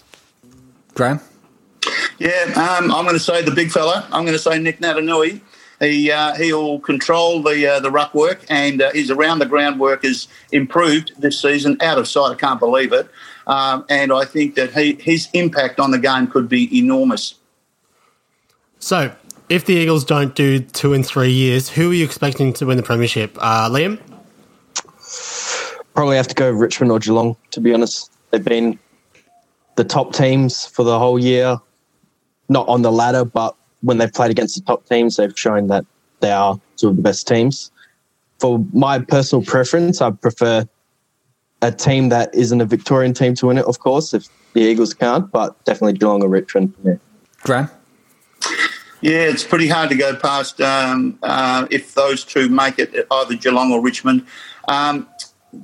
Graham. 0.94 1.20
Yeah, 2.20 2.44
um, 2.56 2.92
I'm 2.92 3.06
going 3.06 3.16
to 3.16 3.20
say 3.20 3.42
the 3.42 3.52
big 3.52 3.72
fella. 3.72 4.06
I'm 4.12 4.24
going 4.24 4.38
to 4.38 4.40
say 4.40 4.60
Nick 4.60 4.80
Naitanui. 4.80 5.42
He 5.84 6.10
uh, 6.12 6.36
he'll 6.36 6.80
control 6.80 7.42
the 7.44 7.68
uh, 7.68 7.80
the 7.82 7.92
ruck 7.92 8.14
work, 8.14 8.46
and 8.50 8.82
uh, 8.82 8.92
his 8.92 9.12
around 9.12 9.40
the 9.40 9.46
ground 9.46 9.80
work 9.80 10.04
has 10.04 10.28
improved 10.52 11.12
this 11.20 11.42
season. 11.42 11.78
Out 11.82 11.98
of 11.98 12.08
sight, 12.08 12.32
I 12.32 12.36
can't 12.36 12.60
believe 12.60 12.94
it. 12.94 13.10
Um, 13.48 13.86
and 13.90 14.14
I 14.14 14.24
think 14.24 14.56
that 14.56 14.74
he, 14.74 14.94
his 14.94 15.28
impact 15.34 15.80
on 15.80 15.92
the 15.92 16.00
game 16.00 16.28
could 16.28 16.48
be 16.48 16.78
enormous. 16.78 17.36
So, 18.80 19.14
if 19.50 19.66
the 19.66 19.74
Eagles 19.74 20.06
don't 20.06 20.34
do 20.34 20.60
two 20.60 20.94
and 20.94 21.06
three 21.06 21.32
years, 21.32 21.70
who 21.70 21.92
are 21.92 21.94
you 21.94 22.06
expecting 22.06 22.54
to 22.54 22.66
win 22.66 22.78
the 22.78 22.84
premiership? 22.84 23.38
Uh, 23.40 23.70
Liam? 23.70 24.00
Probably 25.94 26.16
have 26.16 26.30
to 26.30 26.36
go 26.36 26.50
Richmond 26.50 26.92
or 26.92 27.00
Geelong, 27.00 27.36
to 27.52 27.60
be 27.60 27.74
honest. 27.74 28.12
They've 28.32 28.44
been 28.44 28.80
the 29.76 29.84
top 29.84 30.14
teams 30.14 30.66
for 30.66 30.84
the 30.84 30.98
whole 30.98 31.20
year. 31.20 31.58
Not 32.50 32.68
on 32.68 32.82
the 32.82 32.92
ladder, 32.92 33.26
but 33.26 33.56
when 33.84 33.98
they've 33.98 34.12
played 34.12 34.32
against 34.32 34.56
the 34.56 34.62
top 34.62 34.88
teams, 34.88 35.18
they've 35.18 35.38
shown 35.38 35.68
that 35.68 35.86
they 36.22 36.32
are 36.32 36.60
two 36.78 36.90
of 36.90 36.96
the 36.96 37.02
best 37.02 37.28
teams. 37.28 37.70
For 38.40 38.66
my 38.74 39.00
personal 39.00 39.46
preference, 39.46 40.02
I 40.02 40.10
prefer 40.12 40.68
a 41.62 41.72
team 41.72 42.10
that 42.10 42.34
isn't 42.34 42.60
a 42.60 42.66
Victorian 42.66 43.14
team 43.14 43.36
to 43.36 43.48
win 43.48 43.58
it, 43.58 43.66
of 43.66 43.80
course, 43.80 44.14
if 44.14 44.28
the 44.54 44.62
Eagles 44.62 44.94
can't, 44.94 45.30
but 45.32 45.64
definitely 45.66 45.94
Geelong 45.94 46.24
or 46.24 46.30
Richmond. 46.30 46.74
Yeah. 46.84 46.96
Graham? 47.42 47.70
Yeah, 49.02 49.24
it's 49.24 49.44
pretty 49.44 49.68
hard 49.68 49.90
to 49.90 49.96
go 49.96 50.16
past 50.16 50.62
um, 50.62 51.20
uh, 51.24 51.68
if 51.70 51.94
those 51.94 52.24
two 52.24 52.48
make 52.48 52.80
it, 52.80 53.06
either 53.12 53.36
Geelong 53.36 53.72
or 53.72 53.82
Richmond. 53.82 54.26
Um, 54.70 55.08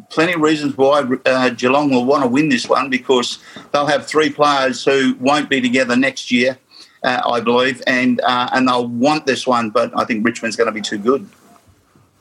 plenty 0.09 0.33
of 0.33 0.41
reasons 0.41 0.75
why 0.75 1.03
uh, 1.25 1.49
Geelong 1.51 1.89
will 1.89 2.05
want 2.05 2.23
to 2.23 2.29
win 2.29 2.49
this 2.49 2.67
one 2.67 2.89
because 2.89 3.39
they'll 3.71 3.87
have 3.87 4.05
three 4.05 4.29
players 4.29 4.83
who 4.83 5.15
won't 5.19 5.49
be 5.49 5.61
together 5.61 5.95
next 5.95 6.31
year 6.31 6.57
uh, 7.03 7.21
I 7.25 7.39
believe, 7.39 7.81
and 7.87 8.19
uh, 8.21 8.49
and 8.53 8.67
they'll 8.67 8.87
want 8.87 9.25
this 9.25 9.47
one, 9.47 9.69
but 9.69 9.91
I 9.97 10.05
think 10.05 10.25
Richmond's 10.25 10.55
going 10.55 10.67
to 10.67 10.73
be 10.73 10.81
too 10.81 10.97
good. 10.97 11.27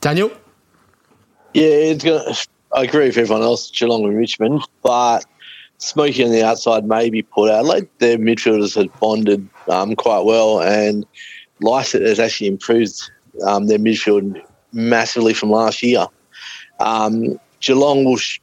Daniel, 0.00 0.30
yeah, 1.54 1.66
it's 1.66 2.04
going. 2.04 2.34
I 2.72 2.84
agree 2.84 3.06
with 3.06 3.16
everyone 3.16 3.42
else, 3.42 3.70
Geelong 3.70 4.04
and 4.04 4.16
Richmond, 4.16 4.62
but 4.82 5.24
Smoky 5.78 6.24
on 6.24 6.30
the 6.30 6.44
outside 6.44 6.84
maybe 6.84 7.22
put 7.22 7.50
out. 7.50 7.64
Like 7.64 7.88
their 7.98 8.18
midfielders 8.18 8.74
had 8.74 8.92
bonded 9.00 9.48
um, 9.68 9.96
quite 9.96 10.24
well, 10.24 10.60
and 10.60 11.06
Lycett 11.60 12.02
has 12.02 12.20
actually 12.20 12.48
improved 12.48 13.10
um, 13.46 13.66
their 13.66 13.78
midfield 13.78 14.42
massively 14.72 15.34
from 15.34 15.50
last 15.50 15.82
year. 15.82 16.06
Um, 16.80 17.40
Geelong 17.60 18.04
will 18.04 18.16
sh- 18.16 18.40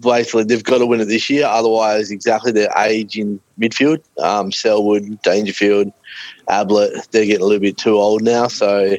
basically 0.00 0.44
they've 0.44 0.64
got 0.64 0.78
to 0.78 0.86
win 0.86 1.00
it 1.00 1.06
this 1.06 1.28
year. 1.28 1.46
Otherwise, 1.46 2.10
exactly 2.10 2.52
their 2.52 2.70
age 2.78 3.18
in 3.18 3.40
midfield, 3.58 4.02
um, 4.22 4.52
Selwood, 4.52 5.20
Dangerfield, 5.22 5.92
Ablett, 6.48 7.08
they're 7.10 7.26
getting 7.26 7.42
a 7.42 7.44
little 7.44 7.60
bit 7.60 7.76
too 7.76 7.96
old 7.96 8.22
now. 8.22 8.48
So, 8.48 8.96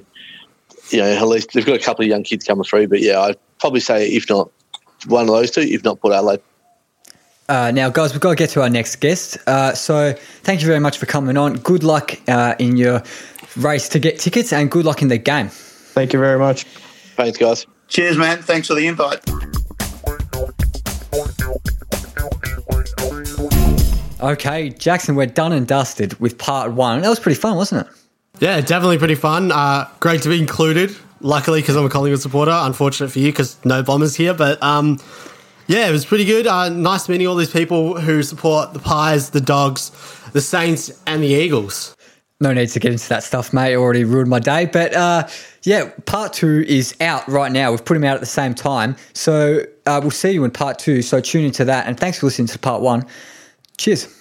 you 0.90 1.00
know, 1.00 1.06
at 1.06 1.28
least 1.28 1.54
they've 1.54 1.66
got 1.66 1.76
a 1.76 1.84
couple 1.84 2.04
of 2.04 2.10
young 2.10 2.24
kids 2.24 2.46
coming 2.46 2.64
through. 2.64 2.88
But 2.88 3.02
yeah, 3.02 3.20
I'd 3.22 3.38
probably 3.60 3.80
say 3.80 4.08
if 4.10 4.30
not 4.30 4.52
one 5.08 5.24
of 5.24 5.30
those 5.30 5.52
two, 5.52 5.62
if 5.62 5.84
not 5.84 6.00
Port 6.02 6.14
Adelaide. 6.14 6.42
Uh, 7.48 7.72
now, 7.72 7.90
guys, 7.90 8.12
we've 8.12 8.22
got 8.22 8.30
to 8.30 8.36
get 8.36 8.52
to 8.52 8.62
our 8.62 8.70
next 8.70 8.98
guest. 8.98 9.38
Uh, 9.48 9.74
so, 9.74 10.14
thank 10.44 10.62
you 10.62 10.68
very 10.68 10.80
much 10.80 11.00
for 11.00 11.08
coming 11.08 11.36
on. 11.36 11.56
Good 11.56 11.84
luck 11.84 12.20
uh, 12.28 12.54
in 12.60 12.78
your 12.78 13.02
race 13.58 13.90
to 13.90 14.00
get 14.00 14.20
tickets, 14.20 14.54
and 14.54 14.70
good 14.70 14.86
luck 14.86 15.02
in 15.02 15.08
the 15.08 15.18
game. 15.18 15.48
Thank 15.50 16.14
you 16.14 16.20
very 16.20 16.38
much. 16.38 16.66
Thanks, 17.16 17.40
guys. 17.40 17.66
Cheers, 17.88 18.18
man. 18.18 18.44
Thanks 18.44 18.68
for 18.68 18.76
the 18.76 18.86
invite. 18.86 19.28
Okay, 24.22 24.70
Jackson, 24.70 25.16
we're 25.16 25.28
done 25.28 25.54
and 25.54 25.66
dusted 25.66 26.20
with 26.20 26.38
part 26.38 26.74
one. 26.74 27.02
That 27.02 27.10
was 27.10 27.22
pretty 27.22 27.40
fun, 27.40 27.56
wasn't 27.56 27.88
it? 27.88 27.94
Yeah, 28.40 28.60
definitely 28.60 28.98
pretty 28.98 29.16
fun. 29.16 29.52
Uh, 29.52 29.88
great 30.02 30.22
to 30.24 30.30
be 30.30 30.40
included. 30.40 30.96
Luckily, 31.22 31.62
because 31.62 31.76
I'm 31.76 31.86
a 31.86 31.90
Collingwood 31.90 32.22
supporter. 32.22 32.52
Unfortunate 32.54 33.10
for 33.10 33.20
you, 33.20 33.32
because 33.32 33.64
no 33.66 33.82
bombers 33.82 34.16
here. 34.16 34.34
But 34.34 34.62
um, 34.62 35.00
yeah, 35.68 35.88
it 35.88 35.92
was 35.92 36.06
pretty 36.06 36.26
good. 36.26 36.48
Uh, 36.48 36.70
nice 36.70 37.08
meeting 37.08 37.28
all 37.28 37.36
these 37.36 37.52
people 37.52 38.00
who 38.00 38.24
support 38.24 38.74
the 38.74 38.80
Pies, 38.80 39.30
the 39.30 39.42
Dogs, 39.42 39.92
the 40.34 40.42
Saints, 40.42 41.02
and 41.08 41.24
the 41.24 41.28
Eagles. 41.28 41.96
No 42.42 42.54
need 42.54 42.70
to 42.70 42.80
get 42.80 42.92
into 42.92 43.08
that 43.10 43.24
stuff, 43.24 43.54
mate. 43.54 43.76
Already 43.76 44.06
ruined 44.06 44.30
my 44.30 44.40
day. 44.40 44.66
But 44.66 44.94
uh, 44.96 45.28
yeah, 45.64 45.92
part 46.06 46.34
two 46.34 46.66
is 46.68 46.96
out 47.02 47.28
right 47.28 47.52
now. 47.52 47.72
We've 47.72 47.84
put 47.84 47.96
them 47.96 48.06
out 48.06 48.16
at 48.16 48.22
the 48.22 48.26
same 48.26 48.54
time. 48.54 48.96
So 49.14 49.66
uh, 49.86 50.00
we'll 50.02 50.12
see 50.12 50.32
you 50.32 50.44
in 50.46 50.52
part 50.52 50.80
two. 50.80 51.02
So 51.02 51.20
tune 51.22 51.46
into 51.46 51.66
that. 51.66 51.88
And 51.88 51.98
thanks 51.98 52.20
for 52.20 52.28
listening 52.28 52.48
to 52.50 52.60
part 52.60 52.82
one. 52.82 53.06
Cheers. 53.80 54.19